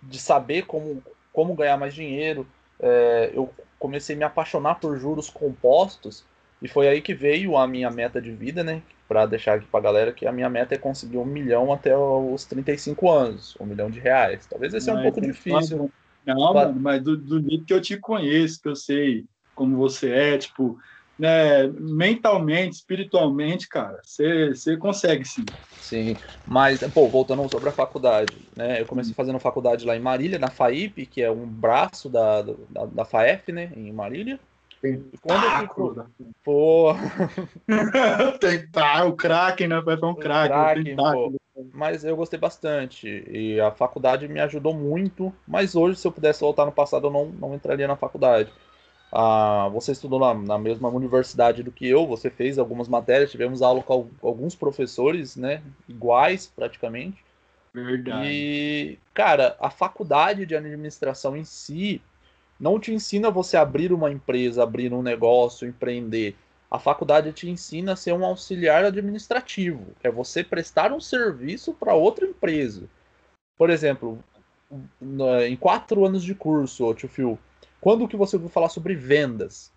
[0.00, 2.46] de saber como, como ganhar mais dinheiro
[2.80, 6.24] é, eu comecei a me apaixonar por juros compostos
[6.60, 8.82] e foi aí que veio a minha meta de vida, né?
[9.06, 12.44] Para deixar aqui para galera que a minha meta é conseguir um milhão até os
[12.44, 14.46] 35 anos, um milhão de reais.
[14.46, 15.90] Talvez esse seja um pouco difícil.
[16.26, 20.10] Não, mas, mas do, do jeito que eu te conheço, que eu sei como você
[20.10, 20.78] é, tipo,
[21.18, 25.44] né, mentalmente, espiritualmente, cara, você consegue sim.
[25.78, 30.38] Sim, mas, pô, voltando sobre a faculdade, né, eu comecei fazendo faculdade lá em Marília,
[30.38, 34.40] na FAIP, que é um braço da, da, da FAEF, né, em Marília.
[34.80, 36.06] Tentáculo.
[36.18, 36.92] Eu pô.
[38.40, 39.82] Tentar, o Kraken, né?
[39.82, 40.96] Foi um Kraken.
[40.96, 41.36] Kraken
[41.72, 43.08] mas eu gostei bastante.
[43.28, 45.32] E a faculdade me ajudou muito.
[45.46, 48.52] Mas hoje, se eu pudesse voltar no passado, eu não, não entraria na faculdade.
[49.12, 53.62] Ah, você estudou na, na, mesma universidade do que eu, você fez algumas matérias, tivemos
[53.62, 57.24] aula com alguns professores, né, iguais praticamente.
[57.72, 58.28] Verdade.
[58.28, 62.02] E, cara, a faculdade de administração em si
[62.58, 66.34] não te ensina você abrir uma empresa, abrir um negócio, empreender.
[66.70, 71.94] A faculdade te ensina a ser um auxiliar administrativo, é você prestar um serviço para
[71.94, 72.88] outra empresa.
[73.56, 74.22] Por exemplo,
[75.46, 77.38] em quatro anos de curso, tio Phil,
[77.80, 79.72] quando que você ouviu falar sobre vendas?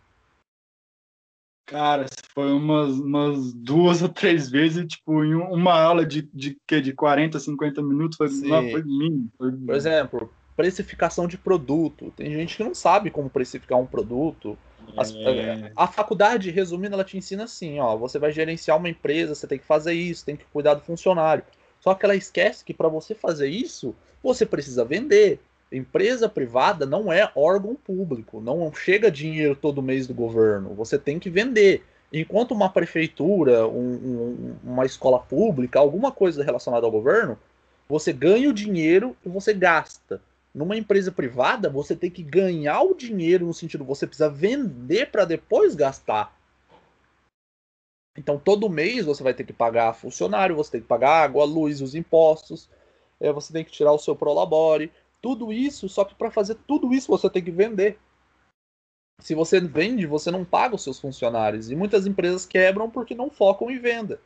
[1.69, 6.81] Cara, foi umas, umas duas ou três vezes, tipo, em uma aula de, de, de,
[6.81, 9.31] de 40, 50 minutos, foi, não, foi mínimo.
[9.37, 9.51] Foi...
[9.51, 12.11] Por exemplo, precificação de produto.
[12.17, 14.57] Tem gente que não sabe como precificar um produto.
[14.97, 15.71] As, é...
[15.75, 19.45] a, a, faculdade, resumindo, ela te ensina assim, ó, você vai gerenciar uma empresa, você
[19.45, 21.43] tem que fazer isso, tem que cuidar do funcionário.
[21.79, 25.39] Só que ela esquece que para você fazer isso, você precisa vender.
[25.71, 31.19] Empresa privada não é órgão público, não chega dinheiro todo mês do governo, você tem
[31.19, 31.83] que vender.
[32.11, 37.37] Enquanto uma prefeitura, um, um, uma escola pública, alguma coisa relacionada ao governo,
[37.87, 40.19] você ganha o dinheiro e você gasta.
[40.53, 45.23] Numa empresa privada, você tem que ganhar o dinheiro no sentido você precisa vender para
[45.23, 46.35] depois gastar.
[48.17, 51.79] Então todo mês você vai ter que pagar funcionário, você tem que pagar água, luz,
[51.79, 52.67] os impostos,
[53.19, 54.91] é, você tem que tirar o seu prolabore,
[55.21, 57.99] tudo isso, só que para fazer tudo isso você tem que vender.
[59.19, 61.69] Se você vende, você não paga os seus funcionários.
[61.69, 64.19] E muitas empresas quebram porque não focam em venda.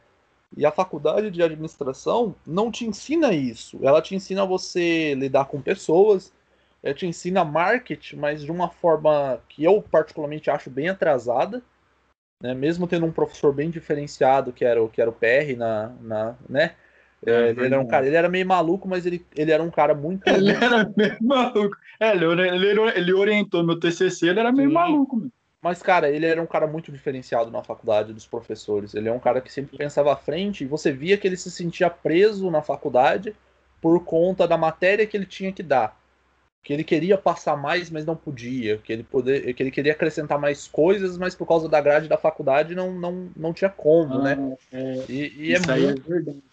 [0.56, 3.80] E a faculdade de administração não te ensina isso.
[3.82, 6.32] Ela te ensina você lidar com pessoas,
[6.84, 11.64] ela te ensina marketing, mas de uma forma que eu particularmente acho bem atrasada.
[12.42, 12.54] Né?
[12.54, 16.36] Mesmo tendo um professor bem diferenciado, que era o, que era o PR na, na,
[16.48, 16.76] né?
[17.26, 19.94] É, ele, era um cara, ele era meio maluco, mas ele, ele era um cara
[19.94, 20.28] muito.
[20.28, 21.76] Ele era meio maluco.
[22.00, 24.74] É, ele, ele, ele orientou meu TCC, ele era meio Sim.
[24.74, 25.16] maluco.
[25.18, 25.32] Mesmo.
[25.64, 28.94] Mas, cara, ele era um cara muito diferenciado na faculdade dos professores.
[28.94, 31.50] Ele é um cara que sempre pensava à frente e você via que ele se
[31.50, 33.34] sentia preso na faculdade
[33.82, 35.98] por conta da matéria que ele tinha que dar.
[36.62, 38.78] Que ele queria passar mais, mas não podia.
[38.80, 42.18] Que ele, poder, que ele queria acrescentar mais coisas, mas por causa da grade da
[42.18, 44.34] faculdade não, não, não tinha como, né?
[44.34, 44.58] ah, né?
[44.70, 46.02] É, e, e é, é muito...
[46.02, 46.44] é verdade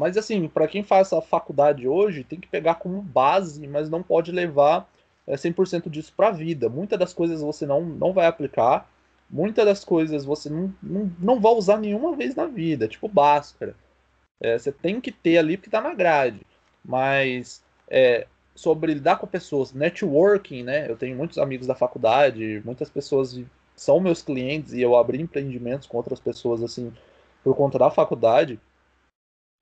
[0.00, 4.02] mas assim, para quem faz a faculdade hoje, tem que pegar como base, mas não
[4.02, 4.90] pode levar
[5.26, 6.70] é, 100% disso para a vida.
[6.70, 8.90] Muitas das coisas você não, não vai aplicar,
[9.28, 13.76] muitas das coisas você não, não, não vai usar nenhuma vez na vida, tipo Bhaskara.
[14.40, 16.40] É, você tem que ter ali porque está na grade.
[16.82, 20.90] Mas é, sobre lidar com pessoas, networking, né?
[20.90, 23.38] Eu tenho muitos amigos da faculdade, muitas pessoas
[23.76, 26.90] são meus clientes e eu abri empreendimentos com outras pessoas assim
[27.44, 28.58] por conta da faculdade.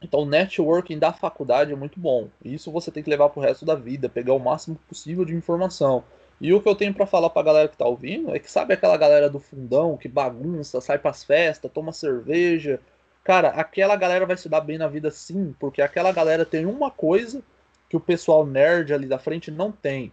[0.01, 2.29] Então, o networking da faculdade é muito bom.
[2.45, 6.05] Isso você tem que levar pro resto da vida, pegar o máximo possível de informação.
[6.41, 8.75] E o que eu tenho para falar pra galera que tá ouvindo é que sabe
[8.75, 12.81] aquela galera do fundão que bagunça, sai pras festas, toma cerveja.
[13.25, 16.93] Cara, aquela galera vai se dar bem na vida sim, porque aquela galera tem uma
[16.93, 17.43] coisa
[17.89, 20.13] que o pessoal nerd ali da frente não tem.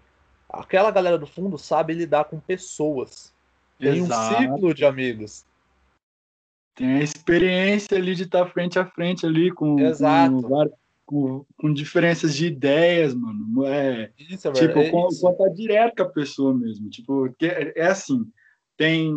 [0.49, 3.31] Aquela galera do fundo sabe lidar com pessoas.
[3.77, 4.33] Tem Exato.
[4.33, 5.45] um ciclo de amigos
[6.75, 10.71] tem a experiência ali de estar frente a frente ali com, com,
[11.05, 13.65] com, com diferenças de ideias, mano.
[13.65, 16.89] É, isso é tipo, é com, contar direto com a pessoa mesmo.
[16.89, 18.29] Tipo, é, é assim,
[18.77, 19.13] tem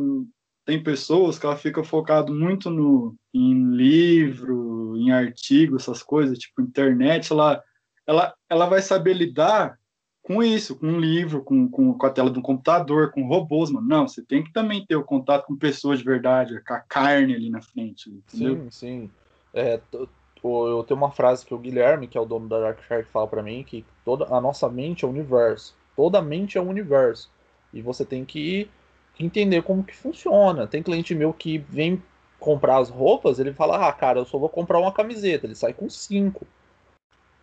[0.64, 6.61] tem pessoas que ela fica focado muito no em livro, em artigo, essas coisas, tipo
[6.61, 7.62] internet, ela
[8.06, 9.78] ela ela vai saber lidar
[10.29, 13.89] com isso, com um livro, com, com, com, a tela um computador, com robôs, mano.
[13.89, 17.35] Não, você tem que também ter o contato com pessoas de verdade, com a carne
[17.35, 18.11] ali na frente.
[18.11, 18.57] Entendeu?
[18.64, 19.11] Sim, sim.
[19.55, 19.81] É,
[20.45, 23.26] eu tenho uma frase que o Guilherme, que é o dono da Dark Shark, fala
[23.26, 25.74] para mim, que toda a nossa mente é o universo.
[25.97, 27.31] Toda mente é o universo.
[27.72, 28.68] E você tem que
[29.18, 30.66] entender como que funciona.
[30.66, 32.03] Tem cliente meu que vem
[32.39, 35.47] comprar as roupas, ele fala, ah, cara, eu só vou comprar uma camiseta.
[35.47, 36.47] Ele sai com cinco.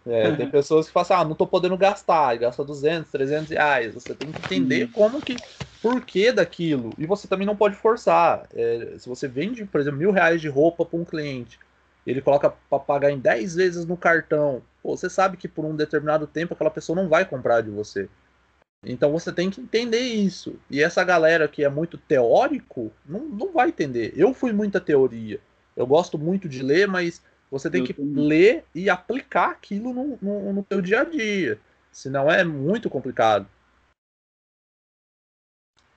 [0.08, 3.50] É, tem pessoas que falam assim, ah, não tô podendo gastar, e gasta 200, 300
[3.50, 3.94] reais.
[3.94, 4.92] Você tem que entender uhum.
[4.92, 5.36] como que,
[5.82, 6.92] por que daquilo.
[6.98, 8.48] E você também não pode forçar.
[8.54, 11.60] É, se você vende, por exemplo, mil reais de roupa para um cliente,
[12.06, 15.76] ele coloca para pagar em 10 vezes no cartão, pô, você sabe que por um
[15.76, 18.08] determinado tempo aquela pessoa não vai comprar de você.
[18.86, 20.60] Então você tem que entender isso.
[20.70, 24.14] E essa galera que é muito teórico, não, não vai entender.
[24.16, 25.40] Eu fui muita teoria.
[25.76, 30.54] Eu gosto muito de ler, mas você tem que ler e aplicar aquilo no, no,
[30.54, 31.60] no teu dia a dia.
[31.92, 33.48] Senão é muito complicado.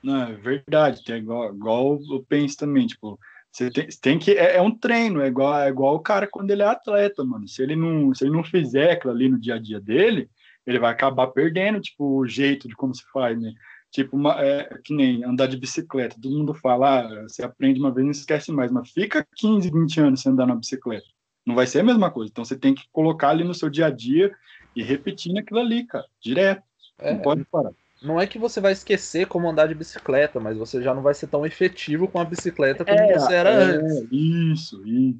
[0.01, 1.03] Não, é verdade.
[1.03, 3.19] Tem igual, igual eu penso também, tipo,
[3.51, 4.31] você tem, tem que.
[4.31, 7.47] É, é, um treino, é igual, é igual o cara quando ele é atleta, mano.
[7.47, 10.29] Se ele não, se ele não fizer aquilo ali no dia a dia dele,
[10.65, 13.53] ele vai acabar perdendo, tipo, o jeito de como se faz, né?
[13.91, 16.15] Tipo, uma, é, que nem andar de bicicleta.
[16.21, 19.71] Todo mundo fala, ah, você aprende uma vez e não esquece mais, mas fica 15,
[19.71, 21.07] 20 anos sem andar na bicicleta.
[21.49, 22.29] Não vai ser a mesma coisa.
[22.29, 24.31] Então você tem que colocar ali no seu dia a dia
[24.75, 26.61] e repetir aquilo ali, cara, direto.
[26.99, 27.71] É, não pode parar.
[28.03, 31.15] Não é que você vai esquecer como andar de bicicleta, mas você já não vai
[31.15, 34.07] ser tão efetivo com a bicicleta como é, você era é, antes.
[34.11, 35.19] Isso, isso.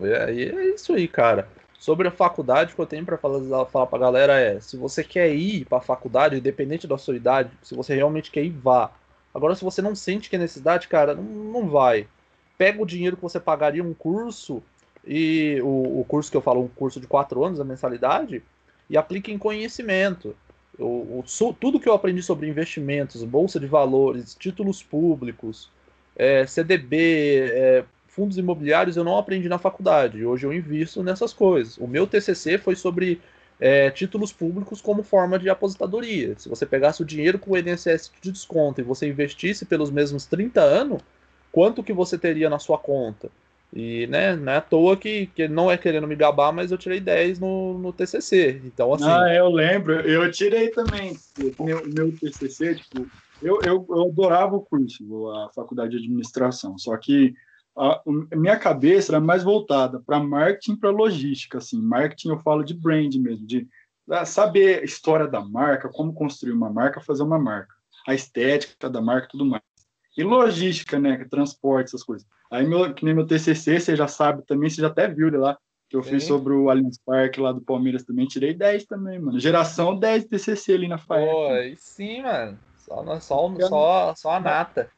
[0.00, 1.48] É, é isso aí, cara.
[1.76, 5.02] Sobre a faculdade, o que eu tenho para falar, falar pra galera é: se você
[5.02, 8.92] quer ir pra faculdade, independente da sua idade, se você realmente quer ir, vá.
[9.34, 12.06] Agora, se você não sente que é necessidade, cara, não, não vai.
[12.56, 14.62] Pega o dinheiro que você pagaria um curso
[15.06, 18.42] e o, o curso que eu falo, um curso de quatro anos, a mensalidade,
[18.88, 20.34] e aplique em conhecimento.
[20.78, 25.70] o, o, tudo que eu aprendi sobre investimentos, bolsa de valores, títulos públicos,
[26.16, 30.24] é, CDB, é, fundos imobiliários, eu não aprendi na faculdade.
[30.24, 31.76] Hoje eu invisto nessas coisas.
[31.78, 33.20] O meu TCC foi sobre
[33.60, 36.34] é, títulos públicos como forma de aposentadoria.
[36.38, 40.26] Se você pegasse o dinheiro com o INSS de desconto e você investisse pelos mesmos
[40.26, 41.02] 30 anos,
[41.50, 43.30] quanto que você teria na sua conta?
[43.74, 46.78] E, né, não é à toa que, que não é querendo me gabar, mas eu
[46.78, 48.62] tirei 10 no, no TCC.
[48.64, 49.04] Então, assim.
[49.04, 49.94] Ah, eu lembro.
[49.94, 51.16] Eu tirei também.
[51.58, 53.04] Meu, meu TCC, tipo,
[53.42, 56.78] eu, eu, eu adorava o curso, a faculdade de administração.
[56.78, 57.34] Só que
[57.76, 58.00] a,
[58.32, 61.58] a minha cabeça era mais voltada para marketing para logística.
[61.58, 63.66] Assim, marketing eu falo de brand mesmo, de
[64.24, 67.74] saber a história da marca, como construir uma marca, fazer uma marca,
[68.06, 69.62] a estética da marca, tudo mais.
[70.16, 71.24] E logística, né?
[71.28, 72.24] Transporte, essas coisas.
[72.50, 75.58] Aí, meu, que nem meu TCC, você já sabe também, você já até viu lá,
[75.88, 76.10] que eu Sim.
[76.10, 78.26] fiz sobre o Allianz Parque lá do Palmeiras também.
[78.26, 79.40] Tirei 10 também, mano.
[79.40, 81.30] Geração 10 TCC ali na FAEP.
[81.30, 82.58] Pô, aí sim, mano.
[82.78, 84.90] Só, só, só, só a nata.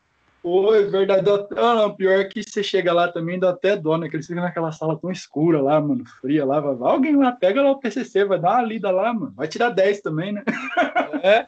[0.47, 1.29] Pô, é verdade.
[1.57, 4.09] Ah, não, pior que você chega lá também, dá até dó, né?
[4.09, 6.61] Que eles ficam naquela sala tão escura lá, mano, fria lá.
[6.61, 9.33] Vai, vai alguém lá, pega lá o TCC, vai dar uma lida lá, mano.
[9.35, 10.45] Vai tirar 10 também, né?
[11.23, 11.47] É.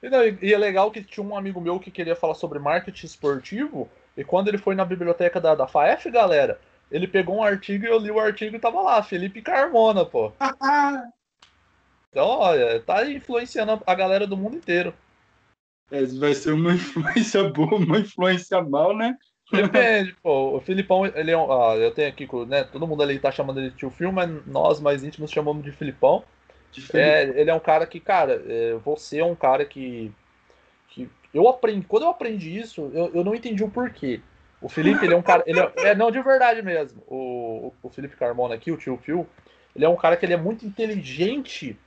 [0.00, 3.06] E, não, e é legal que tinha um amigo meu que queria falar sobre marketing
[3.06, 3.88] esportivo.
[4.18, 6.60] E quando ele foi na biblioteca da, da FAF, galera,
[6.90, 10.32] ele pegou um artigo e eu li o artigo e tava lá, Felipe Carmona, pô.
[12.10, 14.92] então, olha, tá influenciando a galera do mundo inteiro.
[15.88, 19.16] É, vai ser uma influência boa, uma influência mal, né?
[19.52, 20.56] Depende, pô.
[20.56, 21.50] O Filipão, ele é um.
[21.52, 22.64] Ah, eu tenho aqui, né?
[22.64, 25.70] Todo mundo ali tá chamando ele de tio Phil, mas nós mais íntimos chamamos de
[25.70, 26.24] Filipão.
[26.72, 30.12] De é, ele é um cara que, cara, é, você é um cara que
[31.32, 34.20] eu aprendi, quando eu aprendi isso, eu, eu não entendi o porquê.
[34.60, 35.44] O Felipe, ele é um cara.
[35.46, 37.00] Ele é, é, não, de verdade mesmo.
[37.06, 39.26] O, o Felipe Carmona aqui, o tio Phil,
[39.74, 41.78] ele é um cara que ele é muito inteligente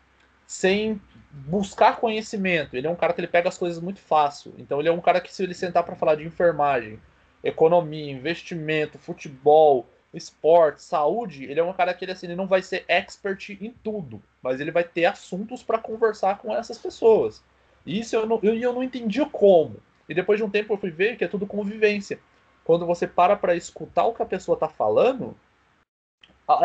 [0.47, 2.75] sem buscar conhecimento.
[2.75, 4.53] Ele é um cara que ele pega as coisas muito fácil.
[4.57, 6.99] Então ele é um cara que, se ele sentar para falar de enfermagem,
[7.43, 12.61] economia, investimento, futebol, esporte, saúde, ele é um cara que ele, assim, ele não vai
[12.61, 17.41] ser expert em tudo, mas ele vai ter assuntos para conversar com essas pessoas.
[17.85, 19.77] Isso eu não, eu, eu não entendia como.
[20.07, 22.19] E depois de um tempo eu fui ver que é tudo convivência.
[22.63, 25.35] Quando você para para escutar o que a pessoa tá falando,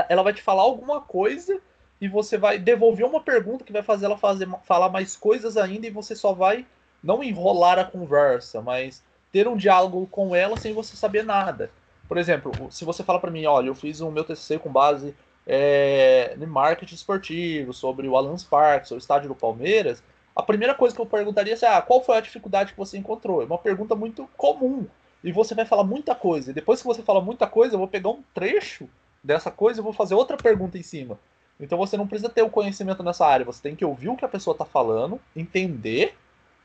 [0.08, 1.60] ela vai te falar alguma coisa
[2.00, 5.86] e você vai devolver uma pergunta que vai fazer ela fazer, falar mais coisas ainda
[5.86, 6.66] e você só vai
[7.02, 9.02] não enrolar a conversa, mas
[9.32, 11.70] ter um diálogo com ela sem você saber nada.
[12.08, 15.14] Por exemplo, se você fala para mim, olha, eu fiz o meu TCC com base
[15.46, 20.02] é, em marketing esportivo, sobre o Allianz Parque, o estádio do Palmeiras,
[20.36, 23.40] a primeira coisa que eu perguntaria é ah, qual foi a dificuldade que você encontrou?
[23.40, 24.86] É uma pergunta muito comum.
[25.24, 26.50] E você vai falar muita coisa.
[26.50, 28.86] E depois que você fala muita coisa, eu vou pegar um trecho
[29.24, 31.18] dessa coisa e vou fazer outra pergunta em cima.
[31.58, 34.26] Então você não precisa ter o conhecimento nessa área, você tem que ouvir o que
[34.26, 36.14] a pessoa está falando, entender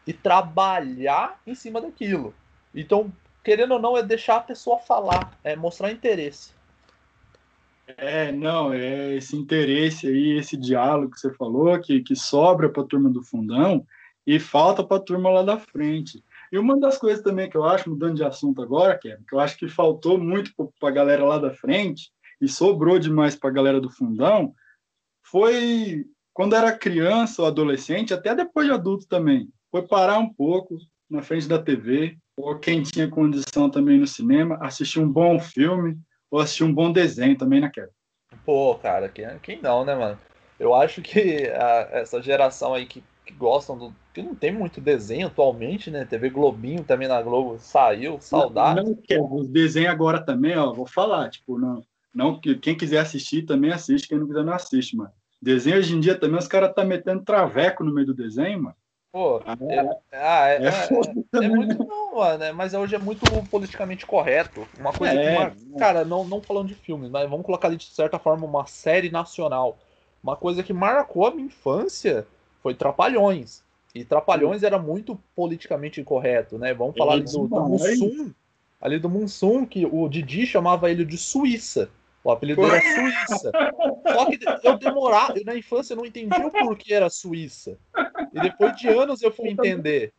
[0.05, 2.33] e trabalhar em cima daquilo.
[2.75, 3.11] Então,
[3.41, 6.51] querendo ou não, é deixar a pessoa falar, é mostrar interesse.
[7.97, 12.83] É, não, é esse interesse aí, esse diálogo que você falou, que, que sobra para
[12.83, 13.85] a turma do fundão
[14.25, 16.23] e falta para a turma lá da frente.
[16.51, 19.39] E uma das coisas também que eu acho, mudando de assunto agora, Kevin, que eu
[19.39, 22.11] acho que faltou muito para a galera lá da frente
[22.41, 24.53] e sobrou demais para a galera do fundão,
[25.23, 30.77] foi quando era criança ou adolescente, até depois de adulto também, foi parar um pouco
[31.09, 35.97] na frente da TV, ou quem tinha condição também no cinema, assistir um bom filme,
[36.31, 37.91] ou assistir um bom desenho também, né, Kevin?
[38.45, 40.17] Pô, cara, quem, quem não, né, mano?
[40.57, 43.95] Eu acho que a, essa geração aí que, que gostam do.
[44.13, 46.05] que não tem muito desenho atualmente, né?
[46.05, 48.81] TV Globinho também na Globo saiu, saudade.
[48.81, 53.43] Não, não os desenhos agora também, ó, vou falar, tipo, não, não, quem quiser assistir
[53.43, 55.11] também assiste, quem não quiser não assiste, mano.
[55.41, 58.75] Desenho hoje em dia também, os caras tá metendo traveco no meio do desenho, mano.
[59.11, 59.79] Pô, ah, é,
[60.13, 64.65] ah, é, é, é, é, muito não, mano, mas hoje é muito politicamente correto.
[64.79, 68.17] Uma coisa é, que, cara, não, não falando de filmes, mas vamos colocar de certa
[68.17, 69.77] forma uma série nacional.
[70.23, 72.25] Uma coisa que marcou a minha infância
[72.63, 73.63] foi Trapalhões.
[73.93, 76.73] E Trapalhões era muito politicamente incorreto, né?
[76.73, 78.31] Vamos falar ali do, do Mussum,
[78.79, 81.89] ali do Mussum, que o Didi chamava ele de Suíça.
[82.23, 83.51] O apelido era Suíça.
[84.13, 87.77] Só que eu demorar, eu na infância não entendi o porquê era Suíça.
[88.33, 90.13] E depois de anos eu fui entender.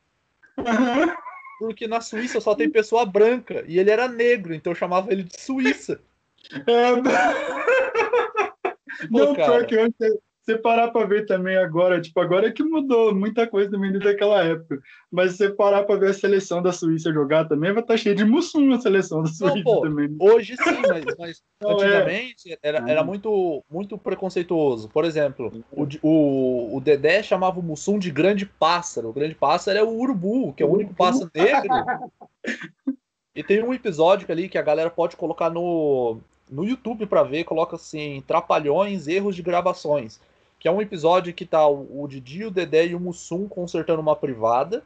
[1.58, 5.22] Porque na Suíça só tem pessoa branca e ele era negro, então eu chamava ele
[5.22, 6.00] de Suíça.
[6.66, 6.96] É...
[9.08, 9.52] Pô, não, cara.
[9.52, 13.46] pior que antes, você parar para ver também agora, tipo, agora é que mudou muita
[13.46, 14.80] coisa também daquela época.
[15.10, 18.16] Mas você parar para ver a seleção da Suíça jogar também, vai estar tá cheio
[18.16, 20.16] de mussum a seleção da Suíça não, pô, também.
[20.18, 21.74] Hoje sim, mas, mas não, é.
[21.74, 22.58] antigamente é.
[22.60, 24.88] era, era muito, muito preconceituoso.
[24.88, 29.10] Por exemplo, o, o, o Dedé chamava o mussum de grande pássaro.
[29.10, 31.70] O grande pássaro é o urubu, que é o único pássaro negro.
[33.34, 36.18] E tem um episódio ali que a galera pode colocar no,
[36.50, 40.20] no YouTube para ver, coloca assim, Trapalhões, erros de gravações
[40.62, 44.00] que é um episódio que tá o, o Didi, o Dedé e o Mussum consertando
[44.00, 44.84] uma privada.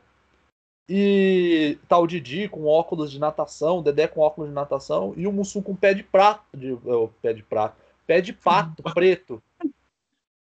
[0.88, 5.26] E tá o Didi com óculos de natação, o Dedé com óculos de natação e
[5.26, 9.42] o Mussum com pé de prato, de, oh, pé de prato, pé de pato preto.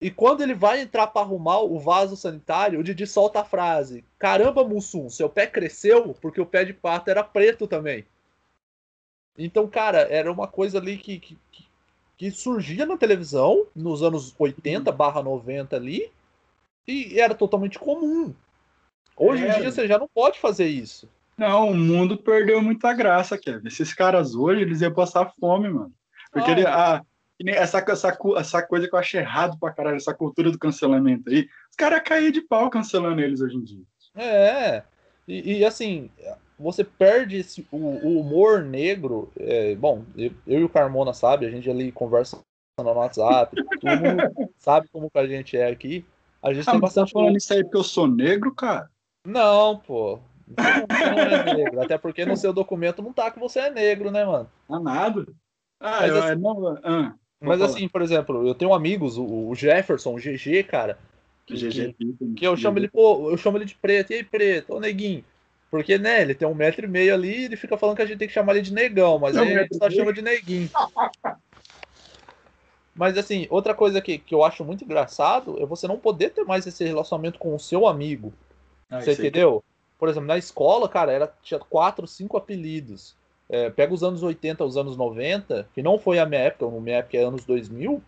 [0.01, 4.03] E quando ele vai entrar para arrumar o vaso sanitário, o Didi solta a frase:
[4.19, 8.05] Caramba, Mussum, seu pé cresceu porque o pé de pato era preto também.
[9.37, 11.70] Então, cara, era uma coisa ali que, que, que
[12.29, 16.11] surgia na televisão nos anos 80 barra 90 ali
[16.87, 18.33] e era totalmente comum.
[19.17, 19.49] Hoje é.
[19.49, 21.09] em dia você já não pode fazer isso.
[21.37, 23.67] Não, o mundo perdeu muita graça, Kevin.
[23.67, 25.91] Esses caras hoje, eles iam passar fome, mano.
[26.31, 27.03] Porque ele, a,
[27.47, 31.47] essa, essa, essa coisa que eu acho errado pra caralho, essa cultura do cancelamento aí,
[31.69, 33.83] os caras caem de pau cancelando eles hoje em dia.
[34.15, 34.83] É,
[35.27, 36.11] e, e assim,
[36.61, 39.31] você perde esse, o, o humor negro.
[39.37, 42.39] É, bom, eu, eu, e o Carmona sabe, a gente ali conversa
[42.79, 46.05] no WhatsApp, todo mundo sabe como que a gente é aqui.
[46.41, 47.13] A gente ah, tem tá bastante.
[47.13, 48.89] Tá falando isso aí porque eu sou negro, cara?
[49.25, 50.19] Não, pô.
[50.47, 51.81] Não, é negro.
[51.81, 54.49] Até porque no seu documento não tá que você é negro, né, mano?
[54.67, 55.25] Ah, nada.
[55.79, 59.55] Ah, mas, eu, assim, não, ah, mas assim, por exemplo, eu tenho amigos, o, o
[59.55, 60.97] Jefferson, o GG, cara.
[61.45, 64.11] Que, GG, que, que eu chamo ele, pô, eu chamo ele de preto.
[64.11, 65.23] E aí, preto, ô neguinho.
[65.71, 68.05] Porque, né, ele tem um metro e meio ali e ele fica falando que a
[68.05, 70.69] gente tem que chamar ele de negão, mas aí a gente só chama de neguinho.
[72.93, 76.43] mas, assim, outra coisa que, que eu acho muito engraçado é você não poder ter
[76.43, 78.33] mais esse relacionamento com o seu amigo.
[78.89, 79.61] Ah, você entendeu?
[79.61, 79.97] Que...
[79.97, 83.15] Por exemplo, na escola, cara, era, tinha quatro, cinco apelidos.
[83.47, 86.81] É, pega os anos 80, os anos 90, que não foi a minha época, a
[86.81, 88.03] minha época é anos 2000,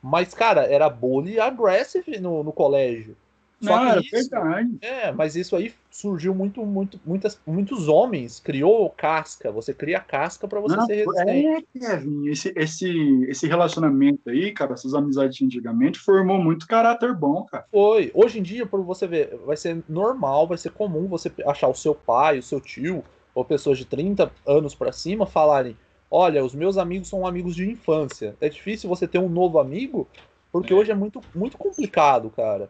[0.00, 3.14] mas, cara, era bully aggressive no, no colégio.
[3.62, 4.78] Só não, que isso, verdade.
[4.80, 9.52] É, mas isso aí surgiu muito, muito, muitas, muitos homens, criou casca.
[9.52, 11.46] Você cria casca para você não, ser resistente.
[11.46, 17.44] É, Kevin, esse, esse, esse relacionamento aí, cara, essas amizades antigamente, formou muito caráter bom,
[17.44, 17.64] cara.
[17.70, 18.10] Foi.
[18.14, 21.74] Hoje em dia, por você ver, vai ser normal, vai ser comum você achar o
[21.74, 23.04] seu pai, o seu tio,
[23.34, 25.76] ou pessoas de 30 anos para cima falarem:
[26.10, 28.36] Olha, os meus amigos são amigos de infância.
[28.40, 30.08] É difícil você ter um novo amigo,
[30.50, 30.76] porque é.
[30.76, 32.68] hoje é muito, muito complicado, cara.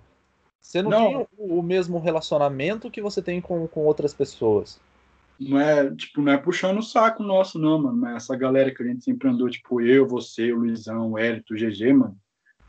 [0.63, 4.81] Você não, não, tem o, o mesmo relacionamento que você tem com, com outras pessoas.
[5.39, 7.97] Não é, tipo, não é puxando o saco nosso, não, mano.
[7.97, 11.53] Mas essa galera que a gente sempre andou, tipo, eu, você, o Luizão, o Hélito,
[11.53, 12.17] o GG, mano.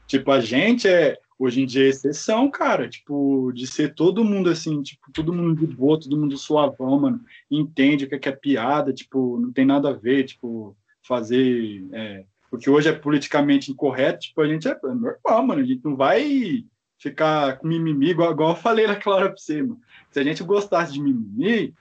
[0.07, 2.89] Tipo, a gente é, hoje em dia, é exceção, cara.
[2.89, 7.21] Tipo, de ser todo mundo assim, tipo, todo mundo de boa, todo mundo suavão, mano.
[7.49, 10.75] Entende o que é, que é piada, tipo, não tem nada a ver, tipo,
[11.07, 11.85] fazer.
[11.91, 15.61] É, porque hoje é politicamente incorreto, tipo, a gente é, é normal, mano.
[15.61, 16.65] A gente não vai
[17.03, 19.79] ficar com mimimi, igual, igual eu falei naquela hora pra você, mano.
[20.09, 21.73] Se a gente gostasse de mimimi,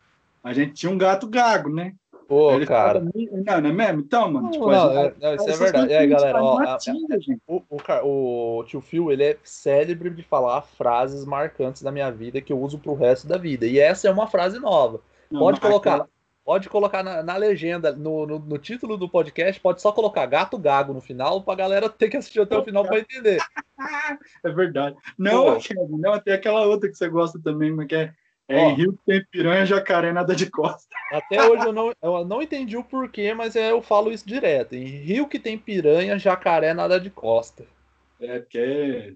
[0.43, 1.95] a gente tinha um gato gago, né?
[2.27, 3.01] Pô, Ele cara.
[3.01, 4.01] Fala, não, não é mesmo?
[4.01, 4.51] Então, mano.
[4.51, 5.93] Tipo, não, gente, não, isso é verdade.
[5.93, 6.79] É, galera, ó, a,
[7.47, 12.41] o, o, o, tio Phil, ele é célebre de falar frases marcantes da minha vida
[12.41, 13.67] que eu uso pro resto da vida.
[13.67, 15.01] E essa é uma frase nova.
[15.31, 15.93] Não, Pode colocar.
[15.93, 16.09] Aquela...
[16.45, 20.59] Pode colocar na, na legenda, no, no, no, título do podcast, pode só colocar gato
[20.59, 23.39] gago no final pra galera ter que assistir até o final pra entender.
[24.45, 24.97] é verdade.
[25.17, 28.13] Não, Kevin, não, tem aquela outra que você gosta também, mas que é,
[28.49, 30.89] é em Rio que tem piranha, jacaré, nada de costa.
[31.13, 34.75] Até hoje eu não, eu não entendi o porquê, mas é, eu falo isso direto.
[34.75, 37.65] Em Rio que tem piranha, jacaré, nada de costa.
[38.21, 39.13] É, porque é...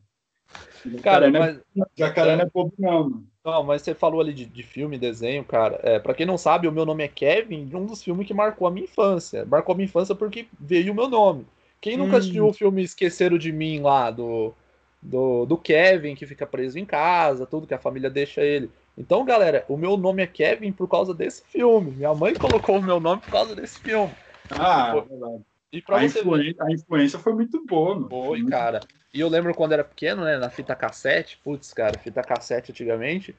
[1.02, 1.56] Cara, jacaré mas...
[1.56, 3.26] É, jacaré não é pobre não, mano.
[3.44, 5.78] Não, mas você falou ali de, de filme, desenho, cara.
[5.82, 8.66] É, para quem não sabe, o meu nome é Kevin, um dos filmes que marcou
[8.66, 9.44] a minha infância.
[9.44, 11.46] Marcou a minha infância porque veio o meu nome.
[11.80, 12.18] Quem nunca hum.
[12.18, 14.52] assistiu o filme Esqueceram de Mim lá, do,
[15.00, 18.70] do, do Kevin, que fica preso em casa, tudo que a família deixa ele.
[18.98, 21.92] Então, galera, o meu nome é Kevin por causa desse filme.
[21.92, 24.12] Minha mãe colocou o meu nome por causa desse filme.
[24.50, 25.44] Ah, é verdade.
[25.72, 26.62] E pra a, você influência, ver...
[26.62, 28.08] a influência foi muito boa, mano.
[28.08, 28.80] Foi, cara.
[29.12, 33.34] E eu lembro quando era pequeno, né, na fita cassete, putz, cara, fita cassete antigamente,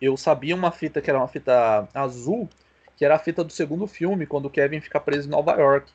[0.00, 2.48] eu sabia uma fita que era uma fita azul,
[2.96, 5.90] que era a fita do segundo filme, quando o Kevin fica preso em Nova York.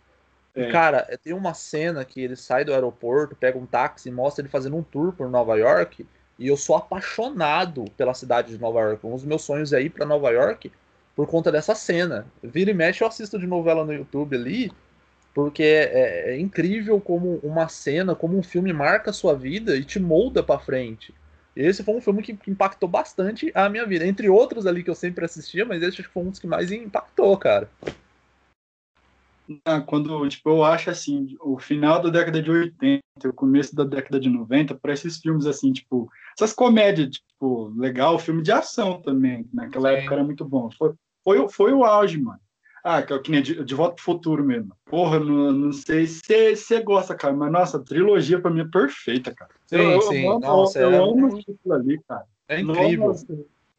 [0.55, 0.69] É.
[0.71, 4.49] Cara, tem uma cena que ele sai do aeroporto, pega um táxi e mostra ele
[4.49, 6.05] fazendo um tour por Nova York,
[6.38, 9.05] e eu sou apaixonado pela cidade de Nova York.
[9.05, 10.71] Um dos meus sonhos é ir para Nova York
[11.15, 12.26] por conta dessa cena.
[12.41, 14.71] Vira e mexe, eu assisto de novela no YouTube ali,
[15.34, 19.84] porque é, é, incrível como uma cena, como um filme marca a sua vida e
[19.84, 21.13] te molda para frente.
[21.55, 24.05] Esse foi um filme que, que, impactou bastante a minha vida.
[24.05, 27.36] Entre outros ali que eu sempre assistia, mas esse foi um dos que mais impactou,
[27.38, 27.69] cara.
[29.65, 33.84] Ah, quando, tipo, eu acho assim, o final da década de 80, o começo da
[33.84, 39.01] década de 90, para esses filmes assim, tipo, essas comédias, tipo, legal, filme de ação
[39.01, 39.95] também, naquela Sim.
[39.97, 40.71] época era muito bom.
[40.71, 42.39] Foi, foi, foi o auge, mano.
[42.84, 44.75] Ah, que, é que nem de, de Volta pro Futuro mesmo.
[44.86, 48.67] Porra, não, não sei se você gosta, cara, mas nossa, a trilogia pra mim é
[48.67, 49.51] perfeita, cara.
[49.65, 50.25] Sim, eu, sim.
[50.25, 51.09] Eu, nossa, eu, eu é...
[51.09, 52.25] amo aquilo ali, cara.
[52.47, 53.15] É incrível.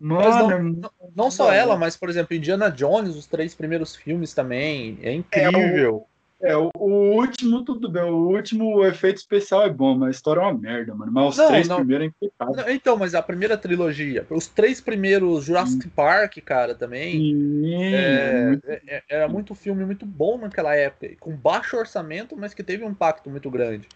[0.01, 4.99] Nossa, não, não, só ela, mas, por exemplo, Indiana Jones, os três primeiros filmes também.
[5.03, 5.61] É incrível.
[5.61, 6.07] É, o,
[6.41, 8.03] é, o último, tudo bem.
[8.03, 11.11] O último o efeito especial é bom, mas a história é uma merda, mano.
[11.13, 12.75] Mas os não, três não, primeiros é impecável.
[12.75, 17.13] Então, mas a primeira trilogia, os três primeiros Jurassic Park, cara, também.
[17.13, 22.53] Sim, é, é, é, era muito filme muito bom naquela época, com baixo orçamento, mas
[22.53, 23.89] que teve um impacto muito grande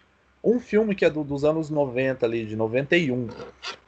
[0.43, 3.27] um filme que é do, dos anos 90 ali, de 91.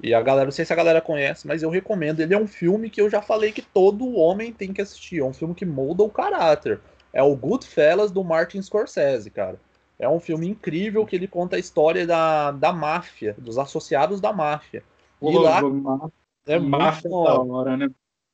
[0.03, 2.19] E a galera, não sei se a galera conhece, mas eu recomendo.
[2.19, 5.19] Ele é um filme que eu já falei que todo homem tem que assistir.
[5.19, 6.79] É um filme que molda o caráter.
[7.13, 9.59] É o Goodfellas do Martin Scorsese, cara.
[9.99, 14.33] É um filme incrível que ele conta a história da, da máfia, dos associados da
[14.33, 14.83] máfia.
[15.21, 15.61] E lá
[16.47, 17.25] é máfia muito...
[17.25, 17.89] da hora, né?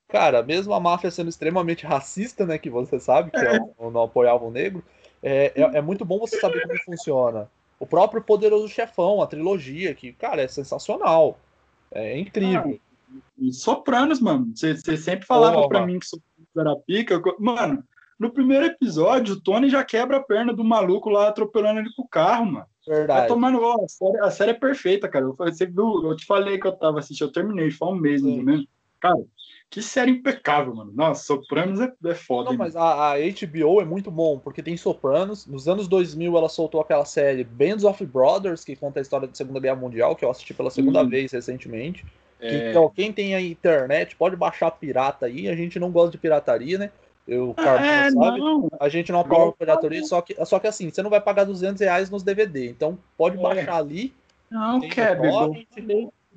[0.07, 4.45] Cara, mesmo a máfia sendo extremamente racista, né, que você sabe que é, não apoiava
[4.45, 4.81] o negro,
[5.21, 7.49] é, é, é muito bom você saber como funciona.
[7.77, 11.37] O próprio Poderoso Chefão, a trilogia, que, cara, é sensacional.
[11.91, 12.79] É incrível.
[12.79, 14.51] Ah, Sopranos, mano.
[14.55, 15.67] Você sempre falava Porra.
[15.67, 17.21] pra mim que Sopranos era pica.
[17.37, 17.83] Mano,
[18.19, 22.01] no primeiro episódio, o Tony já quebra a perna do maluco lá atropelando ele com
[22.01, 22.65] o carro, mano.
[22.87, 23.19] Verdade.
[23.19, 25.25] Vai tomando, ó, a, série, a série é perfeita, cara.
[25.27, 28.37] Você viu, eu te falei que eu tava assistindo, eu terminei, foi um mês, mais
[28.37, 28.65] ou menos.
[28.99, 29.23] Cara,
[29.69, 30.91] que série impecável, mano.
[30.95, 32.51] Nossa, Sopranos é, é foda.
[32.51, 35.45] Não, mas a, a, HBO é muito bom, porque tem Sopranos.
[35.45, 39.35] Nos anos 2000 ela soltou aquela série Bands of Brothers, que conta a história da
[39.35, 41.09] Segunda Guerra Mundial, que eu assisti pela segunda hum.
[41.09, 42.05] vez recentemente.
[42.39, 42.69] É...
[42.69, 45.49] Então, quem tem a internet pode baixar pirata aí.
[45.49, 46.91] A gente não gosta de pirataria, né?
[47.27, 48.39] Eu, ah, é, sabe?
[48.39, 48.69] Não.
[48.79, 51.81] A gente não apoia pirataria, só que, só que assim, você não vai pagar 200
[51.81, 52.69] reais nos DVD.
[52.69, 53.41] Então, pode é.
[53.41, 54.13] baixar ali.
[54.49, 55.19] Não, quer,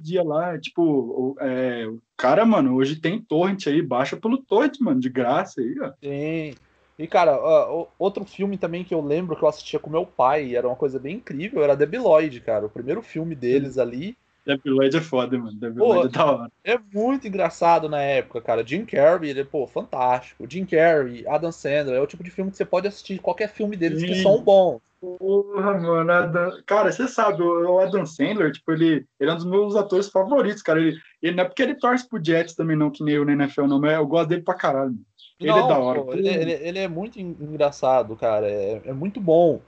[0.01, 4.99] dia lá, tipo, é, o cara, mano, hoje tem torrent aí, baixa pelo torrent, mano,
[4.99, 5.93] de graça aí, ó.
[6.03, 6.55] Sim.
[6.99, 10.55] E, cara, uh, outro filme também que eu lembro que eu assistia com meu pai,
[10.55, 12.67] era uma coisa bem incrível, era Debi Lloyd, cara.
[12.67, 13.81] O primeiro filme deles Sim.
[13.81, 14.17] ali.
[14.47, 15.53] Debi Lloyd é foda, mano.
[15.53, 16.53] Debi Lloyd é da hora.
[16.65, 18.67] É muito engraçado na época, cara.
[18.67, 20.47] Jim Carrey, ele, pô, fantástico.
[20.49, 23.77] Jim Carrey, Adam Sandler, é o tipo de filme que você pode assistir qualquer filme
[23.77, 24.07] deles Sim.
[24.07, 24.81] que são bons.
[25.01, 26.13] Porra, mano.
[26.13, 26.63] Adam...
[26.67, 30.63] Cara, você sabe, o Adam Sandler, tipo, ele, ele é um dos meus atores favoritos,
[30.63, 30.81] cara.
[30.81, 33.33] Ele, ele não é porque ele torce pro Jets também, não, que nem eu na
[33.33, 34.95] NFL, não, mas eu gosto dele pra caralho.
[35.39, 36.03] Ele não, é da hora.
[36.03, 38.47] Pô, ele, ele, ele, é muito engraçado, cara.
[38.47, 39.61] É, é muito bom.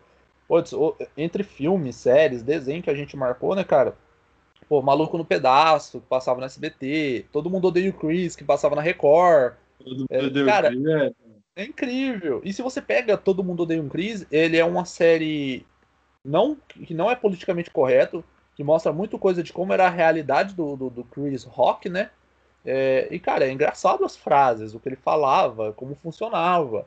[0.46, 0.62] Pô,
[1.16, 3.94] entre filmes, séries, desenho que a gente marcou, né, cara?
[4.72, 7.26] Pô, Maluco no Pedaço, que passava no SBT.
[7.30, 9.52] Todo mundo odeia o Chris, que passava na Record.
[9.78, 11.12] Todo é, cara, é.
[11.54, 12.40] É incrível.
[12.42, 15.66] E se você pega Todo Mundo Odeia um Chris, ele é uma série
[16.24, 16.56] não,
[16.86, 18.24] que não é politicamente correto,
[18.56, 22.08] que mostra muito coisa de como era a realidade do, do, do Chris Rock, né?
[22.64, 26.86] É, e, cara, é engraçado as frases, o que ele falava, como funcionava,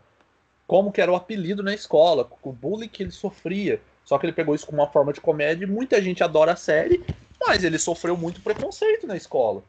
[0.66, 3.80] como que era o apelido na escola, o bullying que ele sofria.
[4.04, 6.56] Só que ele pegou isso como uma forma de comédia e muita gente adora a
[6.56, 7.06] série,
[7.40, 9.64] mas ele sofreu muito preconceito na escola.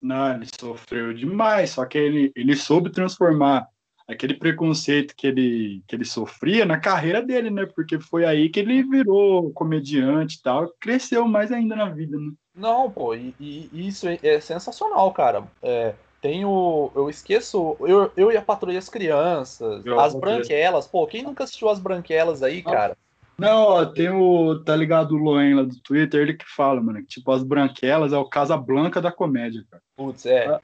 [0.00, 3.68] Não, ele sofreu demais, só que ele, ele soube transformar
[4.06, 7.66] aquele preconceito que ele, que ele sofria na carreira dele, né?
[7.66, 12.32] Porque foi aí que ele virou comediante e tal, cresceu mais ainda na vida, né?
[12.54, 15.44] Não, pô, e, e isso é, é, sensacional, cara.
[15.62, 16.90] É, tem o.
[16.94, 17.76] Eu esqueço.
[17.80, 20.86] Eu, eu e a Patrulha as Crianças, eu as Branquelas.
[20.86, 22.96] Pô, quem nunca assistiu as Branquelas aí, cara?
[23.38, 24.62] Não, ó, tem o.
[24.64, 28.12] Tá ligado o Loen lá do Twitter, ele que fala, mano, que tipo, as branquelas
[28.12, 29.82] é o Casa Blanca da comédia, cara.
[29.94, 30.46] Putz, é.
[30.46, 30.60] Ah,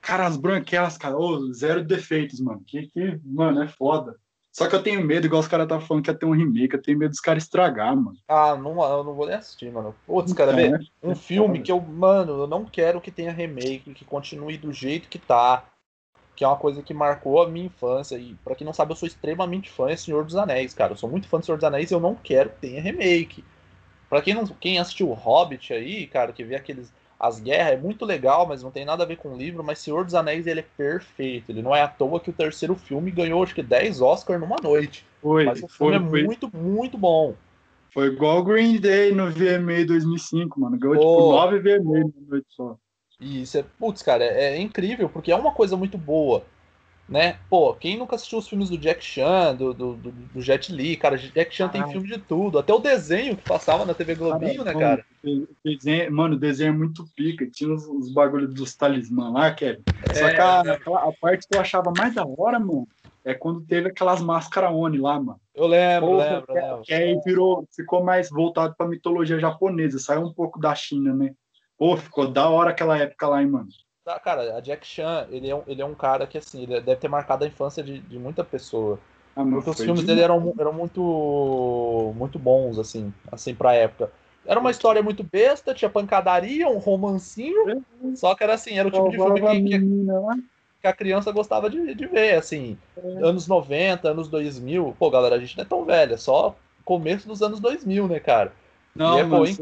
[0.00, 2.62] cara, as branquelas, cara, oh, zero defeitos, mano.
[2.66, 4.16] Que, que, mano, é foda.
[4.52, 6.74] Só que eu tenho medo, igual os caras tá falando que ia ter um remake,
[6.74, 8.16] eu tenho medo dos caras estragar, mano.
[8.26, 9.94] Ah, não, eu não vou nem assistir, mano.
[10.06, 11.62] Putz, cara, então, é, um é filme foda.
[11.62, 15.64] que eu, mano, eu não quero que tenha remake, que continue do jeito que tá
[16.40, 18.16] que é uma coisa que marcou a minha infância.
[18.16, 20.94] E para quem não sabe, eu sou extremamente fã de Senhor dos Anéis, cara.
[20.94, 23.44] Eu sou muito fã de Senhor dos Anéis e eu não quero que tenha remake.
[24.08, 27.76] Para quem não, quem assistiu o Hobbit aí, cara, que vê aqueles as guerras é
[27.76, 30.46] muito legal, mas não tem nada a ver com o livro, mas Senhor dos Anéis
[30.46, 31.52] ele é perfeito.
[31.52, 34.56] Ele não é à toa que o terceiro filme ganhou acho que 10 Oscars numa
[34.62, 35.04] noite.
[35.20, 36.24] Foi, mas o filme foi, é foi.
[36.24, 37.34] muito, muito bom.
[37.92, 40.78] Foi igual Green Day no VMA 2005, mano.
[40.78, 41.00] Ganhou oh.
[41.00, 42.78] tipo 9 VMA numa noite só.
[43.20, 46.42] E isso é, putz, cara, é, é, incrível, porque é uma coisa muito boa.
[47.08, 47.38] né?
[47.50, 50.96] Pô, quem nunca assistiu os filmes do Jack Chan, do, do, do, do Jet Li,
[50.96, 54.64] cara, Jack Chan tem filme de tudo, até o desenho que passava na TV Globinho,
[54.64, 55.04] né, cara?
[55.62, 59.82] Desenho, mano, o desenho é muito pica, tinha os, os bagulhos dos talismã lá, Kevin.
[60.08, 62.88] É, Só que a, a, a, parte que eu achava mais da hora, mano,
[63.24, 65.40] é quando teve aquelas máscaras Oni lá, mano.
[65.54, 66.82] Eu lembro, Porra, lembro, que, lembro.
[66.82, 71.34] Que aí virou, ficou mais voltado pra mitologia japonesa, saiu um pouco da China, né?
[71.80, 73.68] Pô, ficou da hora aquela época lá, hein, mano.
[74.04, 76.78] Tá, cara, a Jack Chan, ele é um, ele é um cara que, assim, ele
[76.78, 78.98] deve ter marcado a infância de, de muita pessoa.
[79.34, 84.12] Ah, porque os filmes dele eram, eram muito muito bons, assim, assim, pra época.
[84.44, 87.80] Era uma história muito besta, tinha pancadaria, um romancinho, é.
[88.14, 89.78] só que era assim, era o tipo de filme que, que,
[90.82, 93.24] que a criança gostava de, de ver, assim, é.
[93.24, 94.94] anos 90, anos 2000.
[94.98, 96.54] Pô, galera, a gente não é tão velha, só
[96.84, 98.52] começo dos anos 2000, né, cara?
[98.94, 99.56] Não, e é bom, hein?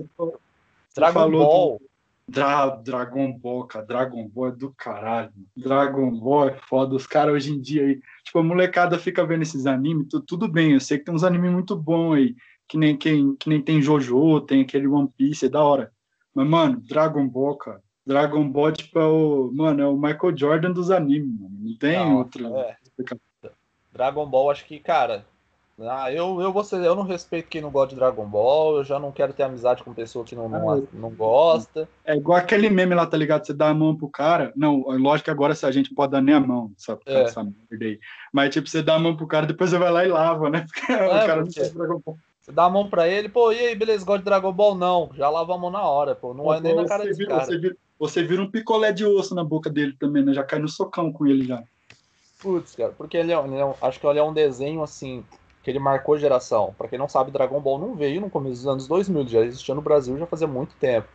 [0.96, 1.80] Dragon Ball.
[2.28, 5.32] Dra Dragon Ball, cara, Dragon Ball é do caralho.
[5.56, 6.94] Dragon Ball é foda.
[6.94, 10.46] Os caras hoje em dia aí, tipo, a molecada fica vendo esses animes, tu, tudo
[10.46, 12.36] bem, eu sei que tem uns animes muito bons aí,
[12.68, 15.90] que nem, que, que nem tem Jojo, tem aquele One Piece, é da hora.
[16.34, 20.72] Mas, mano, Dragon Ball, cara, Dragon Ball, tipo, é o, mano, é o Michael Jordan
[20.72, 21.56] dos animes, mano.
[21.58, 22.56] Não tem não, outro.
[22.56, 22.76] É.
[23.90, 25.24] Dragon Ball, acho que, cara,
[25.80, 28.84] ah, eu, eu, vou ser, eu não respeito quem não gosta de Dragon Ball, eu
[28.84, 31.88] já não quero ter amizade com pessoa que não, não, ah, não gosta.
[32.04, 33.46] É igual aquele meme lá, tá ligado?
[33.46, 34.52] Você dá a mão pro cara.
[34.56, 37.02] Não, lógico que agora a gente pode dar nem a mão, sabe?
[37.06, 37.22] É.
[37.22, 38.00] Essa merda aí.
[38.32, 40.66] Mas, tipo, você dá a mão pro cara, depois você vai lá e lava, né?
[40.72, 41.60] Porque é, o cara porque...
[41.60, 42.18] não Dragon Ball.
[42.40, 44.74] Você dá a mão pra ele, pô, e aí, beleza, gosta de Dragon Ball?
[44.74, 46.34] Não, já lava a mão na hora, pô.
[46.34, 47.44] Não é nem na cara desse vira, cara.
[47.44, 50.32] Você vira, você vira um picolé de osso na boca dele também, né?
[50.32, 51.62] Já cai no socão com ele já.
[52.40, 55.22] Putz, cara, porque ele é, ele é, acho que ele é um desenho assim
[55.68, 56.74] que ele marcou geração.
[56.78, 59.74] Para quem não sabe, Dragon Ball não veio no começo dos anos 2000, já existia
[59.74, 61.06] no Brasil já fazia muito tempo.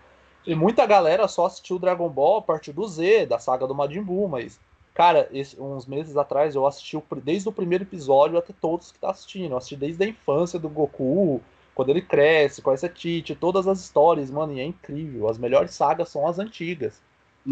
[0.45, 4.03] E muita galera só assistiu Dragon Ball a partir do Z, da saga do Majin
[4.03, 4.59] Buu, mas
[4.93, 8.99] cara, esse, uns meses atrás eu assisti o, desde o primeiro episódio até todos que
[8.99, 9.53] tá assistindo.
[9.53, 11.41] Eu assisti desde a infância do Goku,
[11.73, 15.29] quando ele cresce, conhece a Tite, todas as histórias, mano, e é incrível.
[15.29, 17.01] As melhores sagas são as antigas.